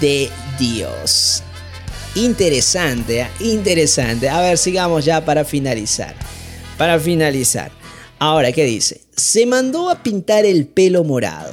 de 0.00 0.30
Dios. 0.58 1.42
Interesante, 2.14 3.20
¿eh? 3.20 3.28
interesante. 3.40 4.28
A 4.28 4.40
ver, 4.40 4.58
sigamos 4.58 5.04
ya 5.04 5.24
para 5.24 5.44
finalizar. 5.44 6.14
Para 6.76 6.98
finalizar. 6.98 7.77
Ahora, 8.20 8.50
¿qué 8.50 8.64
dice? 8.64 9.02
Se 9.16 9.46
mandó 9.46 9.90
a 9.90 10.02
pintar 10.02 10.44
el 10.44 10.66
pelo 10.66 11.04
morado. 11.04 11.52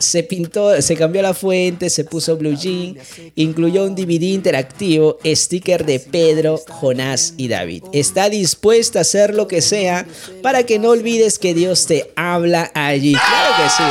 Se 0.00 0.22
pintó, 0.22 0.80
se 0.82 0.96
cambió 0.96 1.22
la 1.22 1.34
fuente, 1.34 1.90
se 1.90 2.04
puso 2.04 2.36
blue 2.36 2.56
jean, 2.56 2.96
incluyó 3.36 3.84
un 3.84 3.94
DVD 3.94 4.32
interactivo, 4.34 5.18
sticker 5.24 5.84
de 5.84 6.00
Pedro, 6.00 6.60
Jonás 6.68 7.34
y 7.36 7.48
David. 7.48 7.84
Está 7.92 8.28
dispuesta 8.28 8.98
a 8.98 9.02
hacer 9.02 9.34
lo 9.34 9.46
que 9.46 9.62
sea 9.62 10.06
para 10.42 10.64
que 10.64 10.78
no 10.78 10.90
olvides 10.90 11.38
que 11.38 11.54
Dios 11.54 11.86
te 11.86 12.10
habla 12.16 12.70
allí. 12.74 13.12
Claro 13.12 13.56
que 13.56 13.70
sí, 13.70 13.82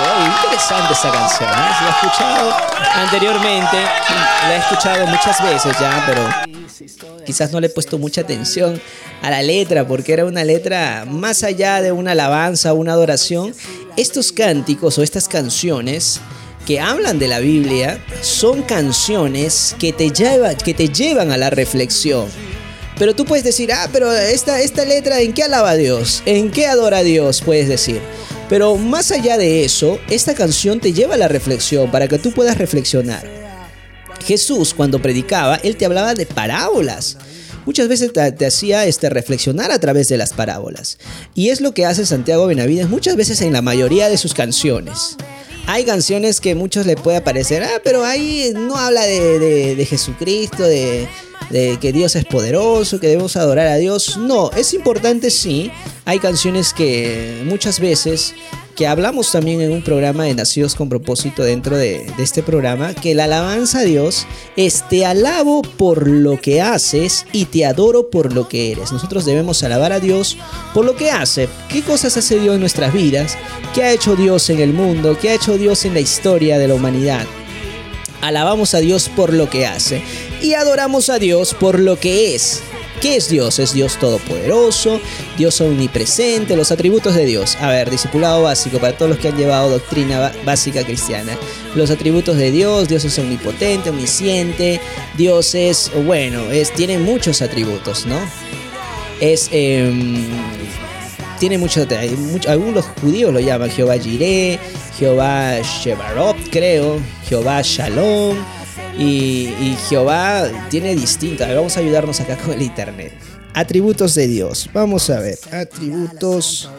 interesante 0.43 0.93
esta 0.93 1.11
canción. 1.11 1.49
¿eh? 1.49 1.53
La 1.53 1.87
he 1.87 2.05
escuchado 2.05 2.53
anteriormente, 2.95 3.77
la 3.77 4.55
he 4.55 4.59
escuchado 4.59 5.07
muchas 5.07 5.41
veces 5.43 5.79
ya, 5.79 6.03
pero 6.05 6.49
Quizás 7.25 7.51
no 7.51 7.59
le 7.59 7.67
he 7.67 7.69
puesto 7.69 7.99
mucha 7.99 8.21
atención 8.21 8.81
a 9.21 9.29
la 9.29 9.43
letra 9.43 9.87
porque 9.87 10.13
era 10.13 10.25
una 10.25 10.43
letra 10.43 11.05
más 11.07 11.43
allá 11.43 11.81
de 11.81 11.91
una 11.91 12.13
alabanza 12.13 12.73
una 12.73 12.93
adoración. 12.93 13.53
Estos 13.99 14.31
cánticos 14.31 14.97
o 14.97 15.03
estas 15.03 15.27
canciones 15.27 16.21
que 16.65 16.79
hablan 16.79 17.19
de 17.19 17.27
la 17.27 17.39
Biblia 17.39 18.01
son 18.21 18.61
canciones 18.61 19.75
que 19.77 19.91
te, 19.91 20.09
que 20.63 20.73
te 20.73 20.87
llevan 20.87 21.33
a 21.33 21.37
la 21.37 21.49
reflexión. 21.49 22.27
Pero 22.97 23.13
tú 23.13 23.25
puedes 23.25 23.43
decir, 23.43 23.73
ah, 23.73 23.89
pero 23.91 24.09
esta, 24.13 24.61
esta 24.61 24.85
letra, 24.85 25.19
¿en 25.19 25.33
qué 25.33 25.43
alaba 25.43 25.71
a 25.71 25.75
Dios? 25.75 26.23
¿En 26.25 26.49
qué 26.49 26.67
adora 26.67 26.99
a 26.99 27.03
Dios? 27.03 27.41
Puedes 27.41 27.67
decir. 27.67 27.99
Pero 28.47 28.77
más 28.77 29.11
allá 29.11 29.37
de 29.37 29.65
eso, 29.65 29.99
esta 30.09 30.33
canción 30.33 30.79
te 30.79 30.93
lleva 30.93 31.15
a 31.15 31.17
la 31.17 31.27
reflexión 31.27 31.91
para 31.91 32.07
que 32.07 32.19
tú 32.19 32.31
puedas 32.31 32.57
reflexionar. 32.57 33.29
Jesús 34.25 34.73
cuando 34.73 35.01
predicaba, 35.01 35.57
él 35.57 35.75
te 35.75 35.83
hablaba 35.83 36.13
de 36.13 36.25
parábolas. 36.25 37.17
Muchas 37.65 37.87
veces 37.87 38.11
te, 38.13 38.45
hacía 38.45 38.85
este, 38.85 39.09
reflexionar 39.09 39.71
a 39.71 39.79
través 39.79 40.09
de 40.09 40.17
las 40.17 40.33
parábolas. 40.33 40.97
Y 41.35 41.49
es 41.49 41.61
lo 41.61 41.73
que 41.73 41.85
hace 41.85 42.05
Santiago 42.05 42.47
Benavides 42.47 42.89
muchas 42.89 43.15
veces 43.15 43.41
en 43.41 43.53
la 43.53 43.61
mayoría 43.61 44.09
de 44.09 44.17
sus 44.17 44.33
canciones. 44.33 45.17
Hay 45.67 45.85
canciones 45.85 46.41
que 46.41 46.55
muchos 46.55 46.85
le 46.87 46.95
puede 46.95 47.21
parecer, 47.21 47.63
ah, 47.63 47.81
pero 47.83 48.03
ahí 48.03 48.53
no 48.55 48.75
habla 48.75 49.03
de, 49.03 49.85
Jesucristo, 49.87 50.63
de, 50.63 51.07
de, 51.49 51.77
que 51.79 51.91
Dios 51.93 52.15
es 52.15 52.25
poderoso, 52.25 52.99
que 52.99 53.07
debemos 53.07 53.35
adorar 53.35 53.67
a 53.67 53.77
Dios. 53.77 54.17
No, 54.17 54.51
es 54.51 54.73
importante 54.73 55.31
sí. 55.31 55.71
Hay 56.05 56.19
canciones 56.19 56.73
que 56.73 57.41
muchas 57.45 57.79
veces 57.79 58.33
que 58.79 58.87
hablamos 58.87 59.29
también 59.29 59.59
en 59.59 59.73
un 59.73 59.81
programa 59.81 60.23
de 60.23 60.33
Nacidos 60.33 60.73
con 60.73 60.87
propósito 60.87 61.43
dentro 61.43 61.75
de, 61.75 62.09
este 62.17 62.41
programa, 62.43 62.93
que 62.93 63.13
la 63.13 63.25
alabanza 63.25 63.79
a 63.79 63.83
Dios 63.83 64.25
es 64.55 64.87
te 64.87 65.05
alabo 65.05 65.63
por 65.63 66.07
lo 66.07 66.39
que 66.39 66.61
haces 66.61 67.25
y 67.33 67.43
te 67.43 67.65
adoro 67.65 68.09
por 68.09 68.31
lo 68.31 68.47
que 68.47 68.71
eres. 68.71 68.93
Nosotros 68.93 69.25
debemos 69.25 69.63
alabar 69.63 69.91
a 69.91 69.99
Dios 69.99 70.37
por 70.73 70.85
lo 70.85 70.95
que 70.95 71.11
hace. 71.11 71.49
¿Qué 71.67 71.81
cosas 71.81 72.15
hace 72.15 72.39
Dios 72.39 72.55
en 72.55 72.61
nuestras 72.61 72.93
vidas? 72.93 73.37
¿Qué 73.73 73.83
ha 73.83 73.91
hecho 73.91 74.15
Dios 74.15 74.49
en 74.49 74.61
el 74.61 74.71
mundo? 74.71 75.17
¿Qué 75.21 75.31
ha 75.31 75.33
hecho 75.33 75.57
Dios 75.57 75.83
en 75.83 75.93
la 75.93 75.99
historia 75.99 76.57
de 76.57 76.69
la 76.69 76.75
humanidad? 76.75 77.25
Alabamos 78.21 78.75
a 78.75 78.79
Dios 78.79 79.09
por 79.13 79.33
lo 79.33 79.49
que 79.49 79.65
hace 79.65 80.01
y 80.41 80.53
adoramos 80.53 81.09
a 81.09 81.19
Dios 81.19 81.53
por 81.53 81.79
lo 81.79 81.99
que 81.99 82.35
es. 82.35 82.61
¿Qué 83.01 83.15
es 83.15 83.29
Dios? 83.29 83.59
Es 83.59 83.73
Dios 83.73 83.97
todopoderoso, 83.97 84.99
Dios 85.37 85.61
omnipresente, 85.61 86.57
los 86.57 86.71
atributos 86.71 87.15
de 87.15 87.25
Dios. 87.25 87.55
A 87.61 87.69
ver, 87.69 87.89
discipulado 87.89 88.43
básico 88.43 88.77
para 88.79 88.97
todos 88.97 89.09
los 89.09 89.19
que 89.19 89.29
han 89.29 89.37
llevado 89.37 89.69
doctrina 89.69 90.33
básica 90.43 90.83
cristiana. 90.83 91.37
Los 91.75 91.91
atributos 91.91 92.35
de 92.35 92.51
Dios, 92.51 92.89
Dios 92.89 93.05
es 93.05 93.17
omnipotente, 93.17 93.89
omnisciente, 93.89 94.81
Dios 95.17 95.55
es, 95.55 95.91
bueno, 96.05 96.51
es, 96.51 96.73
tiene 96.73 96.97
muchos 96.97 97.41
atributos, 97.41 98.05
¿no? 98.05 98.19
Es, 99.21 99.47
em, 99.53 100.25
tiene 101.39 101.57
muchos, 101.57 101.87
algunos 102.49 102.85
judíos 103.01 103.31
lo 103.31 103.39
llaman 103.39 103.71
Jehová 103.71 103.97
Jireh, 103.97 104.59
Jehová 104.97 105.61
Shebarot, 105.61 106.35
creo, 106.51 106.99
Jehová 107.29 107.61
Shalom 107.63 108.35
y, 108.99 109.75
Jehová 109.87 110.49
tiene 110.69 110.95
distinto. 110.95 111.45
vamos 111.47 111.77
a 111.77 111.79
ayudarnos 111.79 112.19
acá 112.19 112.37
con 112.37 112.53
el 112.53 112.61
internet. 112.61 113.13
Atributos 113.53 114.15
de 114.15 114.27
Dios. 114.27 114.69
Vamos 114.73 115.09
a 115.09 115.19
ver. 115.19 115.39
Atributos 115.51 116.69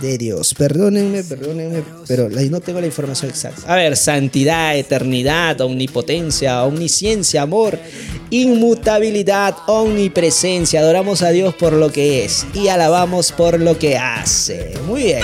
de 0.00 0.18
Dios. 0.18 0.54
Perdónenme, 0.54 1.22
perdónenme, 1.22 1.82
pero 2.08 2.28
no 2.28 2.60
tengo 2.60 2.80
la 2.80 2.86
información 2.86 3.30
exacta. 3.30 3.72
A 3.72 3.76
ver, 3.76 3.96
santidad, 3.96 4.76
eternidad, 4.76 5.60
omnipotencia, 5.60 6.64
omnisciencia, 6.64 7.42
amor, 7.42 7.78
inmutabilidad, 8.30 9.54
omnipresencia. 9.66 10.80
Adoramos 10.80 11.22
a 11.22 11.30
Dios 11.30 11.54
por 11.54 11.72
lo 11.72 11.92
que 11.92 12.24
es 12.24 12.46
y 12.54 12.68
alabamos 12.68 13.32
por 13.32 13.60
lo 13.60 13.78
que 13.78 13.96
hace. 13.96 14.74
Muy 14.86 15.04
bien. 15.04 15.22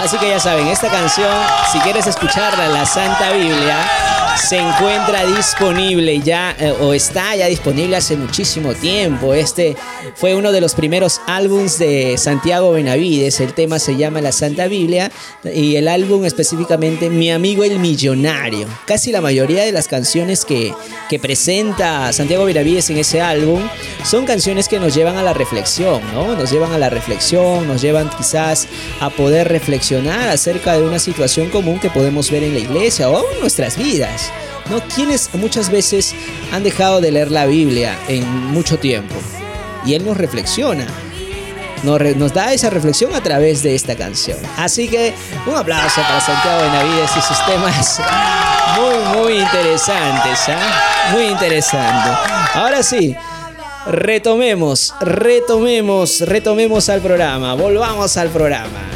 Así 0.00 0.16
que 0.16 0.30
ya 0.30 0.40
saben, 0.40 0.66
esta 0.68 0.88
canción, 0.88 1.30
si 1.70 1.78
quieres 1.80 2.06
escucharla 2.06 2.68
la 2.68 2.86
Santa 2.86 3.32
Biblia, 3.32 3.86
se 4.48 4.56
encuentra 4.56 5.26
disponible 5.26 6.20
ya 6.20 6.56
eh, 6.58 6.72
o 6.80 6.94
está 6.94 7.36
ya 7.36 7.46
disponible 7.48 7.96
hace 7.96 8.16
muchísimo 8.16 8.72
tiempo. 8.72 9.34
Este 9.34 9.76
fue 10.14 10.34
uno 10.34 10.52
de 10.52 10.62
los 10.62 10.74
primeros 10.74 11.20
álbums 11.26 11.78
de 11.78 12.16
Santiago 12.16 12.72
Benavides. 12.72 13.40
El 13.40 13.52
tema 13.52 13.78
se 13.78 13.96
llama 13.96 14.22
La 14.22 14.32
Santa 14.32 14.68
Biblia 14.68 15.12
y 15.44 15.76
el 15.76 15.86
álbum 15.86 16.24
específicamente 16.24 17.10
Mi 17.10 17.30
amigo 17.30 17.62
el 17.62 17.78
millonario. 17.78 18.66
Casi 18.86 19.12
la 19.12 19.20
mayoría 19.20 19.64
de 19.64 19.72
las 19.72 19.86
canciones 19.86 20.46
que, 20.46 20.72
que 21.10 21.18
presenta 21.18 22.10
Santiago 22.14 22.46
Benavides 22.46 22.88
en 22.88 22.96
ese 22.96 23.20
álbum 23.20 23.60
son 24.02 24.24
canciones 24.24 24.66
que 24.66 24.80
nos 24.80 24.94
llevan 24.94 25.18
a 25.18 25.22
la 25.22 25.34
reflexión, 25.34 26.00
¿no? 26.14 26.34
Nos 26.36 26.50
llevan 26.50 26.72
a 26.72 26.78
la 26.78 26.88
reflexión, 26.88 27.68
nos 27.68 27.82
llevan 27.82 28.08
quizás 28.16 28.66
a 29.00 29.10
poder 29.10 29.48
reflexionar 29.48 29.89
acerca 29.98 30.74
de 30.74 30.82
una 30.82 30.98
situación 30.98 31.50
común 31.50 31.80
que 31.80 31.90
podemos 31.90 32.30
ver 32.30 32.44
en 32.44 32.54
la 32.54 32.60
iglesia 32.60 33.10
o 33.10 33.24
en 33.32 33.40
nuestras 33.40 33.76
vidas. 33.76 34.30
¿no? 34.70 34.80
Quienes 34.94 35.30
muchas 35.34 35.70
veces 35.70 36.14
han 36.52 36.62
dejado 36.62 37.00
de 37.00 37.10
leer 37.10 37.30
la 37.30 37.46
Biblia 37.46 37.98
en 38.08 38.24
mucho 38.52 38.78
tiempo. 38.78 39.14
Y 39.84 39.94
Él 39.94 40.04
nos 40.04 40.16
reflexiona. 40.16 40.86
nos, 41.82 42.32
da 42.32 42.52
esa 42.52 42.70
reflexión 42.70 43.14
a 43.14 43.22
través 43.22 43.62
de 43.62 43.74
esta 43.74 43.96
canción. 43.96 44.38
Así 44.56 44.88
que 44.88 45.12
un 45.46 45.56
aplauso 45.56 46.00
para 46.02 46.20
Santiago 46.20 46.62
Benavides 46.62 47.10
y 47.16 47.20
sus 47.20 47.46
temas 47.46 48.00
muy, 48.76 49.18
muy 49.18 49.32
interesantes. 49.40 50.38
¿ah? 50.48 51.10
Muy 51.12 51.24
interesante. 51.24 52.10
Ahora 52.54 52.82
sí, 52.82 53.16
retomemos, 53.86 54.94
retomemos, 55.00 56.20
retomemos 56.20 56.88
al 56.88 57.00
programa. 57.00 57.54
Volvamos 57.54 58.16
al 58.16 58.28
programa. 58.28 58.90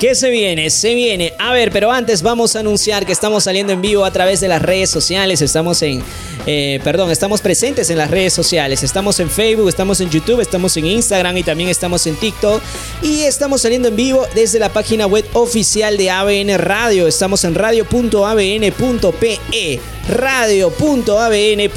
¿Qué 0.00 0.14
se 0.14 0.30
viene? 0.30 0.70
Se 0.70 0.94
viene. 0.94 1.34
A 1.38 1.52
ver, 1.52 1.70
pero 1.70 1.92
antes 1.92 2.22
vamos 2.22 2.56
a 2.56 2.60
anunciar 2.60 3.04
que 3.04 3.12
estamos 3.12 3.44
saliendo 3.44 3.74
en 3.74 3.82
vivo 3.82 4.06
a 4.06 4.10
través 4.10 4.40
de 4.40 4.48
las 4.48 4.62
redes 4.62 4.88
sociales. 4.88 5.42
Estamos 5.42 5.82
en 5.82 6.02
eh, 6.46 6.80
perdón, 6.82 7.10
estamos 7.10 7.42
presentes 7.42 7.90
en 7.90 7.98
las 7.98 8.10
redes 8.10 8.32
sociales. 8.32 8.82
Estamos 8.82 9.20
en 9.20 9.28
Facebook, 9.28 9.68
estamos 9.68 10.00
en 10.00 10.08
YouTube, 10.08 10.40
estamos 10.40 10.74
en 10.78 10.86
Instagram 10.86 11.36
y 11.36 11.42
también 11.42 11.68
estamos 11.68 12.06
en 12.06 12.16
TikTok. 12.16 12.62
Y 13.02 13.24
estamos 13.24 13.60
saliendo 13.60 13.88
en 13.88 13.96
vivo 13.96 14.26
desde 14.34 14.58
la 14.58 14.70
página 14.70 15.06
web 15.06 15.26
oficial 15.34 15.98
de 15.98 16.10
ABN 16.10 16.56
Radio. 16.56 17.06
Estamos 17.06 17.44
en 17.44 17.54
radio.abn.pe 17.54 19.38
radio.abn.pe. 20.08 21.68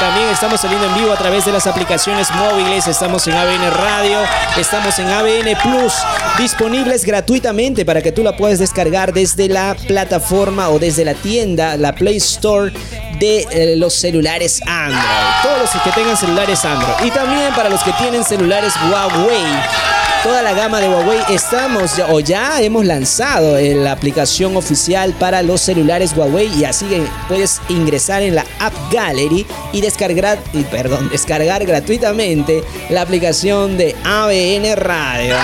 También 0.00 0.28
estamos 0.28 0.60
saliendo 0.60 0.88
en 0.88 0.94
vivo 0.96 1.12
a 1.12 1.16
través 1.16 1.44
de 1.46 1.52
las 1.52 1.68
aplicaciones 1.68 2.28
móviles. 2.32 2.88
Estamos 2.88 3.26
en 3.28 3.34
ABN 3.34 3.70
Radio, 3.70 4.18
estamos 4.58 4.98
en 4.98 5.06
ABN 5.06 5.56
Plus, 5.62 5.94
disponibles 6.38 7.04
gratuitamente 7.04 7.19
para 7.84 8.02
que 8.02 8.12
tú 8.12 8.22
la 8.22 8.36
puedas 8.36 8.58
descargar 8.58 9.12
desde 9.12 9.48
la 9.48 9.76
plataforma 9.86 10.68
o 10.70 10.78
desde 10.78 11.04
la 11.04 11.14
tienda, 11.14 11.76
la 11.76 11.94
Play 11.94 12.16
Store 12.16 12.72
de 13.18 13.46
eh, 13.50 13.76
los 13.76 13.94
celulares 13.94 14.60
Android. 14.66 15.02
Todos 15.42 15.60
los 15.60 15.82
que 15.82 15.90
tengan 15.90 16.16
celulares 16.16 16.64
Android. 16.64 17.06
Y 17.06 17.10
también 17.10 17.52
para 17.54 17.68
los 17.68 17.82
que 17.82 17.92
tienen 17.92 18.24
celulares 18.24 18.72
Huawei. 18.90 19.44
Toda 20.22 20.42
la 20.42 20.52
gama 20.52 20.80
de 20.80 20.88
Huawei 20.88 21.20
estamos 21.30 21.92
o 22.10 22.20
ya 22.20 22.60
hemos 22.60 22.84
lanzado 22.84 23.56
eh, 23.56 23.74
la 23.74 23.92
aplicación 23.92 24.56
oficial 24.56 25.14
para 25.18 25.42
los 25.42 25.62
celulares 25.62 26.12
Huawei 26.14 26.48
y 26.58 26.64
así 26.64 26.86
puedes 27.28 27.60
ingresar 27.68 28.22
en 28.22 28.34
la 28.34 28.44
App 28.58 28.74
Gallery 28.92 29.46
y 29.72 29.80
descargar, 29.80 30.38
y 30.52 30.64
descargar 31.10 31.64
gratuitamente 31.64 32.62
la 32.90 33.02
aplicación 33.02 33.78
de 33.78 33.96
ABN 34.04 34.76
Radio. 34.76 35.36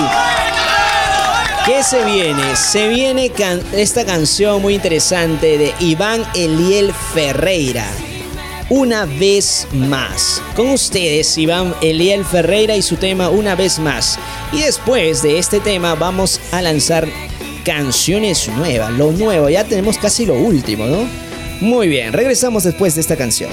¿Qué 1.68 1.84
se 1.84 2.04
viene? 2.06 2.56
Se 2.56 2.88
viene 2.88 3.32
esta 3.74 4.04
canción 4.04 4.64
muy 4.64 4.74
interesante 4.74 5.60
de 5.60 5.76
Iván 5.80 6.26
Eliel 6.34 6.92
Ferreira. 7.14 7.86
Una 8.70 9.06
vez 9.06 9.68
más. 9.74 10.42
Con 10.56 10.70
ustedes, 10.70 11.38
Iván 11.38 11.76
Eliel 11.84 12.26
Ferreira 12.26 12.76
y 12.76 12.82
su 12.82 12.96
tema 12.96 13.30
Una 13.30 13.54
vez 13.54 13.78
más. 13.78 14.18
Y 14.52 14.62
después 14.62 15.22
de 15.22 15.38
este 15.38 15.60
tema 15.60 15.94
vamos 15.94 16.42
a 16.52 16.64
lanzar 16.64 17.08
canciones 17.64 18.48
nuevas, 18.50 18.92
lo 18.94 19.12
nuevo. 19.12 19.50
Ya 19.50 19.66
tenemos 19.66 20.00
casi 20.00 20.26
lo 20.26 20.34
último, 20.34 20.88
¿no? 20.88 21.08
Muy 21.62 21.88
bien, 21.88 22.12
regresamos 22.12 22.64
después 22.64 22.96
de 22.96 23.02
esta 23.02 23.16
canción. 23.16 23.52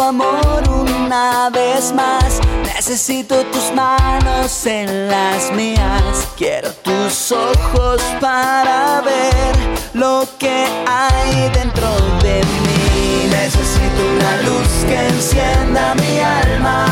Tu 0.00 0.06
amor 0.06 0.62
una 0.66 1.50
vez 1.50 1.92
más. 1.92 2.40
Necesito 2.64 3.44
tus 3.52 3.70
manos 3.74 4.64
en 4.64 5.08
las 5.08 5.52
mías. 5.52 6.26
Quiero 6.38 6.72
tus 6.72 7.30
ojos 7.30 8.00
para 8.18 9.02
ver 9.02 9.54
lo 9.92 10.26
que 10.38 10.64
hay 10.86 11.50
dentro 11.50 11.90
de 12.22 12.40
mí. 12.40 13.28
Necesito 13.28 14.00
una 14.16 14.40
luz 14.40 14.70
que 14.88 15.08
encienda 15.08 15.94
mi 15.96 16.18
alma 16.18 16.86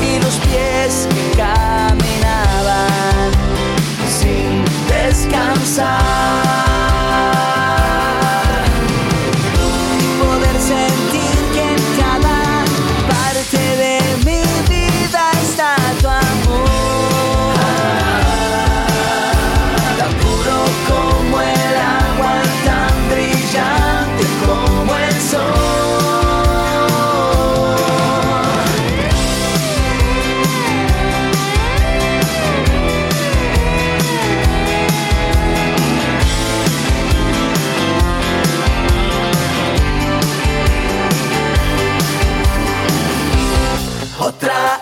y 0.00 0.20
los 0.20 0.34
pies 0.46 1.08
que 1.10 1.36
caminaban 1.36 3.32
sin 4.20 4.64
descansar. 4.86 6.65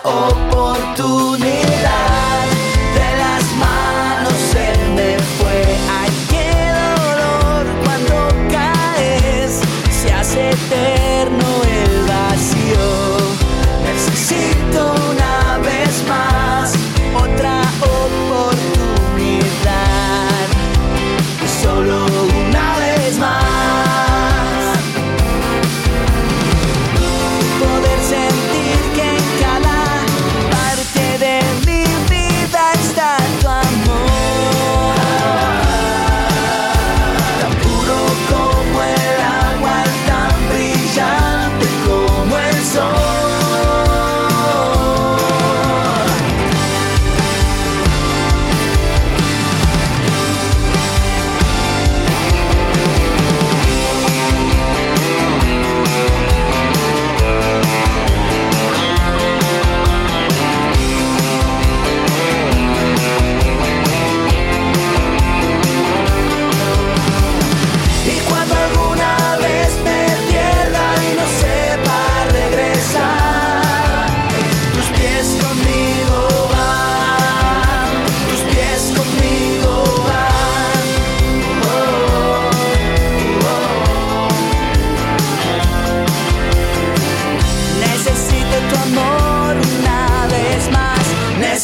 oh. 0.07 0.34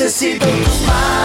se 0.09 0.39
tus. 0.39 1.20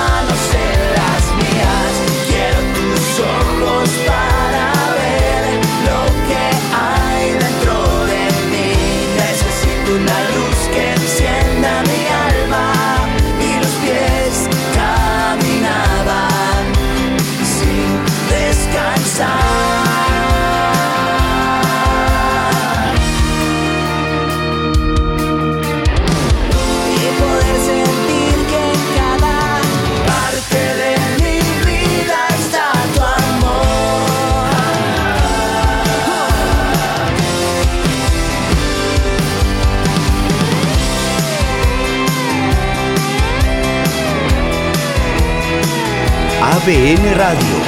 ABN 46.66 47.14
Radio. 47.14 47.62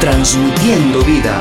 Transmitiendo 0.00 1.00
vida. 1.02 1.40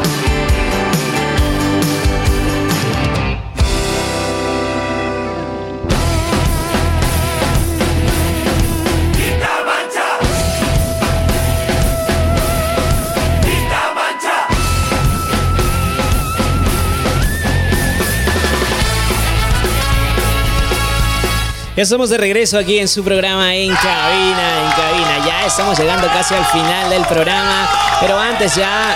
Ya 21.75 21.83
estamos 21.83 22.09
de 22.09 22.17
regreso 22.17 22.57
aquí 22.57 22.79
en 22.79 22.87
su 22.87 23.03
programa 23.03 23.53
En 23.53 23.67
Cabina, 23.75 24.63
en 24.63 24.71
Cabina. 24.71 25.25
Ya 25.25 25.45
estamos 25.45 25.77
llegando 25.77 26.07
casi 26.07 26.33
al 26.33 26.45
final 26.45 26.89
del 26.89 27.03
programa, 27.03 27.69
pero 27.99 28.17
antes 28.17 28.55
ya 28.55 28.95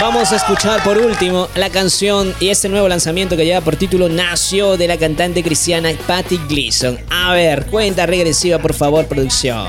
vamos 0.00 0.32
a 0.32 0.36
escuchar 0.36 0.82
por 0.82 0.96
último 0.96 1.46
la 1.56 1.68
canción 1.68 2.34
y 2.40 2.48
este 2.48 2.70
nuevo 2.70 2.88
lanzamiento 2.88 3.36
que 3.36 3.44
lleva 3.44 3.60
por 3.60 3.76
título 3.76 4.08
Nació 4.08 4.78
de 4.78 4.88
la 4.88 4.96
cantante 4.96 5.42
cristiana 5.42 5.90
Patty 6.06 6.40
Gleason. 6.48 6.98
A 7.10 7.34
ver, 7.34 7.66
cuenta 7.66 8.06
regresiva 8.06 8.58
por 8.60 8.72
favor, 8.72 9.04
producción. 9.06 9.68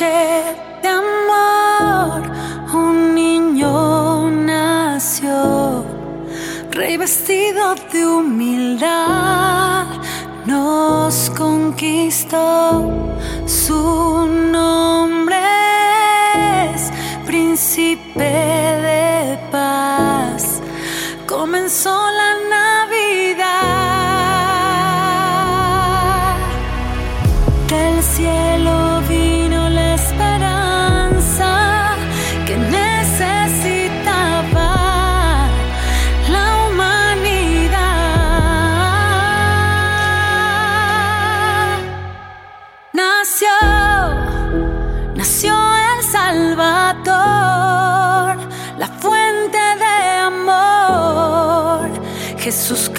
De 0.00 0.88
amor, 0.88 2.22
un 2.72 3.14
niño 3.14 4.30
nació, 4.30 5.84
rey 6.70 6.96
vestido 6.96 7.74
de 7.92 8.06
humildad, 8.06 9.84
nos 10.46 11.28
conquistó. 11.36 12.90
Su 13.44 14.26
nombre 14.50 15.36
es 16.74 16.90
Príncipe 17.26 18.18
de 18.22 19.38
Paz. 19.50 20.62
Comenzó 21.26 21.94
la 22.12 22.32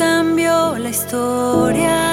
cambió 0.04 0.78
la 0.78 0.90
historia 0.90 2.13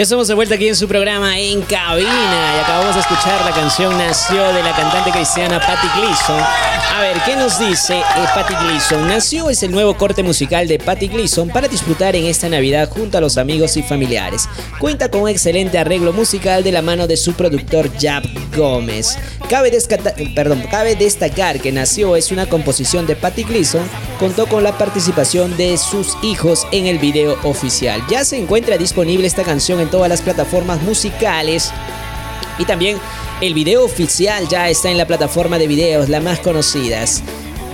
Estamos 0.00 0.28
de 0.28 0.34
vuelta 0.34 0.54
aquí 0.54 0.66
en 0.66 0.76
su 0.76 0.88
programa 0.88 1.38
En 1.38 1.60
Cabina 1.60 2.54
y 2.56 2.60
acabamos 2.64 2.94
de 2.94 3.02
escuchar 3.02 3.44
la 3.44 3.52
canción 3.52 3.98
Nació 3.98 4.50
de 4.50 4.62
la 4.62 4.74
cantante 4.74 5.10
cristiana 5.10 5.60
Patty 5.60 5.88
Gleason. 5.94 6.40
A 6.40 7.00
ver, 7.02 7.18
¿qué 7.26 7.36
nos 7.36 7.58
dice 7.58 7.98
eh, 7.98 8.24
Patty 8.34 8.54
Gleason? 8.54 9.06
Nació 9.06 9.50
es 9.50 9.62
el 9.62 9.72
nuevo 9.72 9.94
corte 9.98 10.22
musical 10.22 10.66
de 10.68 10.78
Patty 10.78 11.08
Gleason 11.08 11.50
para 11.50 11.68
disfrutar 11.68 12.16
en 12.16 12.24
esta 12.24 12.48
Navidad 12.48 12.88
junto 12.88 13.18
a 13.18 13.20
los 13.20 13.36
amigos 13.36 13.76
y 13.76 13.82
familiares. 13.82 14.48
Cuenta 14.78 15.10
con 15.10 15.20
un 15.20 15.28
excelente 15.28 15.76
arreglo 15.76 16.14
musical 16.14 16.64
de 16.64 16.72
la 16.72 16.80
mano 16.80 17.06
de 17.06 17.18
su 17.18 17.34
productor 17.34 17.90
Jab 18.00 18.22
Gómez. 18.56 19.18
Cabe, 19.50 19.70
cabe 20.70 20.94
destacar 20.94 21.60
que 21.60 21.72
Nació 21.72 22.16
es 22.16 22.32
una 22.32 22.46
composición 22.46 23.06
de 23.06 23.16
Patty 23.16 23.44
Gleason, 23.44 23.82
contó 24.20 24.46
con 24.46 24.62
la 24.62 24.76
participación 24.76 25.56
de 25.56 25.78
sus 25.78 26.18
hijos 26.22 26.66
en 26.72 26.86
el 26.86 26.98
video 26.98 27.38
oficial. 27.42 28.04
Ya 28.10 28.22
se 28.22 28.36
encuentra 28.36 28.76
disponible 28.76 29.26
esta 29.26 29.44
canción 29.44 29.80
en 29.80 29.88
todas 29.88 30.10
las 30.10 30.20
plataformas 30.20 30.82
musicales. 30.82 31.72
Y 32.58 32.66
también 32.66 32.98
el 33.40 33.54
video 33.54 33.82
oficial 33.82 34.46
ya 34.46 34.68
está 34.68 34.90
en 34.90 34.98
la 34.98 35.06
plataforma 35.06 35.56
de 35.56 35.66
videos, 35.66 36.10
la 36.10 36.20
más 36.20 36.38
conocidas. 36.40 37.22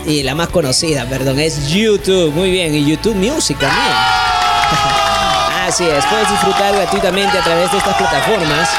Y 0.07 0.23
la 0.23 0.37
más 0.37 0.49
conocida, 0.51 1.05
perdón, 1.07 1.41
es 1.41 1.69
YouTube. 1.69 2.33
Muy 2.33 2.53
bien, 2.53 2.73
y 2.77 2.87
YouTube 2.87 3.17
Music 3.17 3.59
también. 3.59 3.89
Así 5.67 5.83
es, 5.83 6.07
puedes 6.07 6.31
disfrutar 6.31 6.77
gratuitamente 6.77 7.37
a 7.37 7.43
través 7.43 7.73
de 7.73 7.79
estas 7.79 7.97
plataformas. 7.97 8.71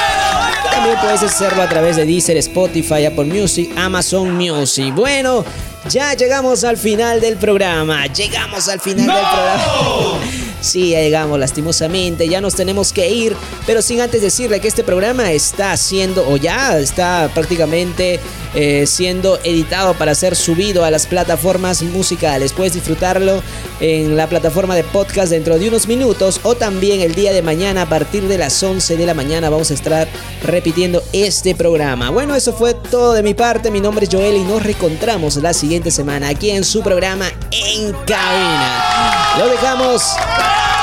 También 0.72 0.95
puedes 1.02 1.22
hacerlo 1.22 1.64
a 1.64 1.68
través 1.68 1.98
de 1.98 2.06
Deezer, 2.06 2.38
Spotify, 2.38 3.03
Apple 3.03 3.26
Music, 3.26 3.69
Amazon 3.76 4.38
Music. 4.38 4.95
Bueno, 4.95 5.44
ya 5.90 6.14
llegamos 6.14 6.64
al 6.64 6.78
final 6.78 7.22
del 7.22 7.38
programa. 7.38 8.06
Llegamos 8.08 8.68
al 8.68 8.80
final 8.80 9.08
del 9.08 9.16
programa. 9.16 10.47
Sí, 10.62 10.90
ya 10.90 11.00
llegamos 11.02 11.40
lastimosamente, 11.40 12.28
ya 12.28 12.42
nos 12.42 12.56
tenemos 12.56 12.92
que 12.92 13.10
ir, 13.10 13.36
pero 13.66 13.82
sin 13.82 14.02
antes 14.02 14.22
decirle 14.22 14.60
que 14.60 14.68
este 14.68 14.84
programa 14.84 15.32
está 15.32 15.76
siendo, 15.78 16.28
o 16.28 16.38
ya 16.38 16.78
está 16.80 17.30
prácticamente 17.34 18.20
eh, 18.56 18.88
siendo 18.88 19.40
editado 19.44 19.94
para 19.94 20.16
ser 20.16 20.36
subido 20.36 20.84
a 20.84 20.90
las 20.90 21.06
plataformas 21.06 21.84
musicales. 21.84 22.54
Puedes 22.54 22.74
disfrutarlo 22.74 23.44
en 23.80 24.18
la 24.18 24.28
plataforma 24.28 24.76
de 24.76 24.84
podcast 24.84 25.30
dentro 25.30 25.60
de 25.60 25.68
unos 25.68 25.88
minutos 25.88 26.40
o 26.42 26.56
también 26.56 27.02
el 27.02 27.14
día 27.14 27.34
de 27.34 27.44
mañana 27.44 27.84
a 27.84 27.86
partir 27.90 28.28
de 28.28 28.38
las 28.38 28.62
11 28.64 28.98
de 28.98 29.06
la 29.06 29.14
mañana 29.14 29.52
vamos 29.52 29.70
a 29.70 29.76
estar 29.76 30.08
repitiendo 30.44 31.04
este 31.14 31.54
programa. 31.54 32.10
Bueno, 32.10 32.36
eso 32.36 32.54
fue 32.54 32.74
todo 32.74 33.14
de 33.14 33.22
mi 33.22 33.34
parte. 33.34 33.70
Mi 33.70 33.80
nombre 33.80 34.06
es 34.06 34.12
Joel 34.12 34.38
y 34.38 34.44
nos 34.44 34.64
reencontramos 34.64 35.36
la 35.38 35.54
siguiente 35.54 35.92
semana 35.92 36.30
aquí 36.30 36.50
en 36.50 36.64
su 36.64 36.82
programa 36.82 37.28
En 37.52 37.94
Cabina. 38.06 39.36
Lo 39.38 39.50
dejamos 39.50 40.02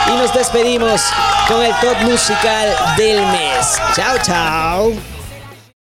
y 0.06 0.16
nos 0.16 0.32
despedimos 0.32 1.02
con 1.48 1.62
el 1.62 1.72
top 1.80 2.00
musical 2.02 2.68
del 2.96 3.24
mes. 3.26 3.78
Chao, 3.94 4.16
chao. 4.22 5.13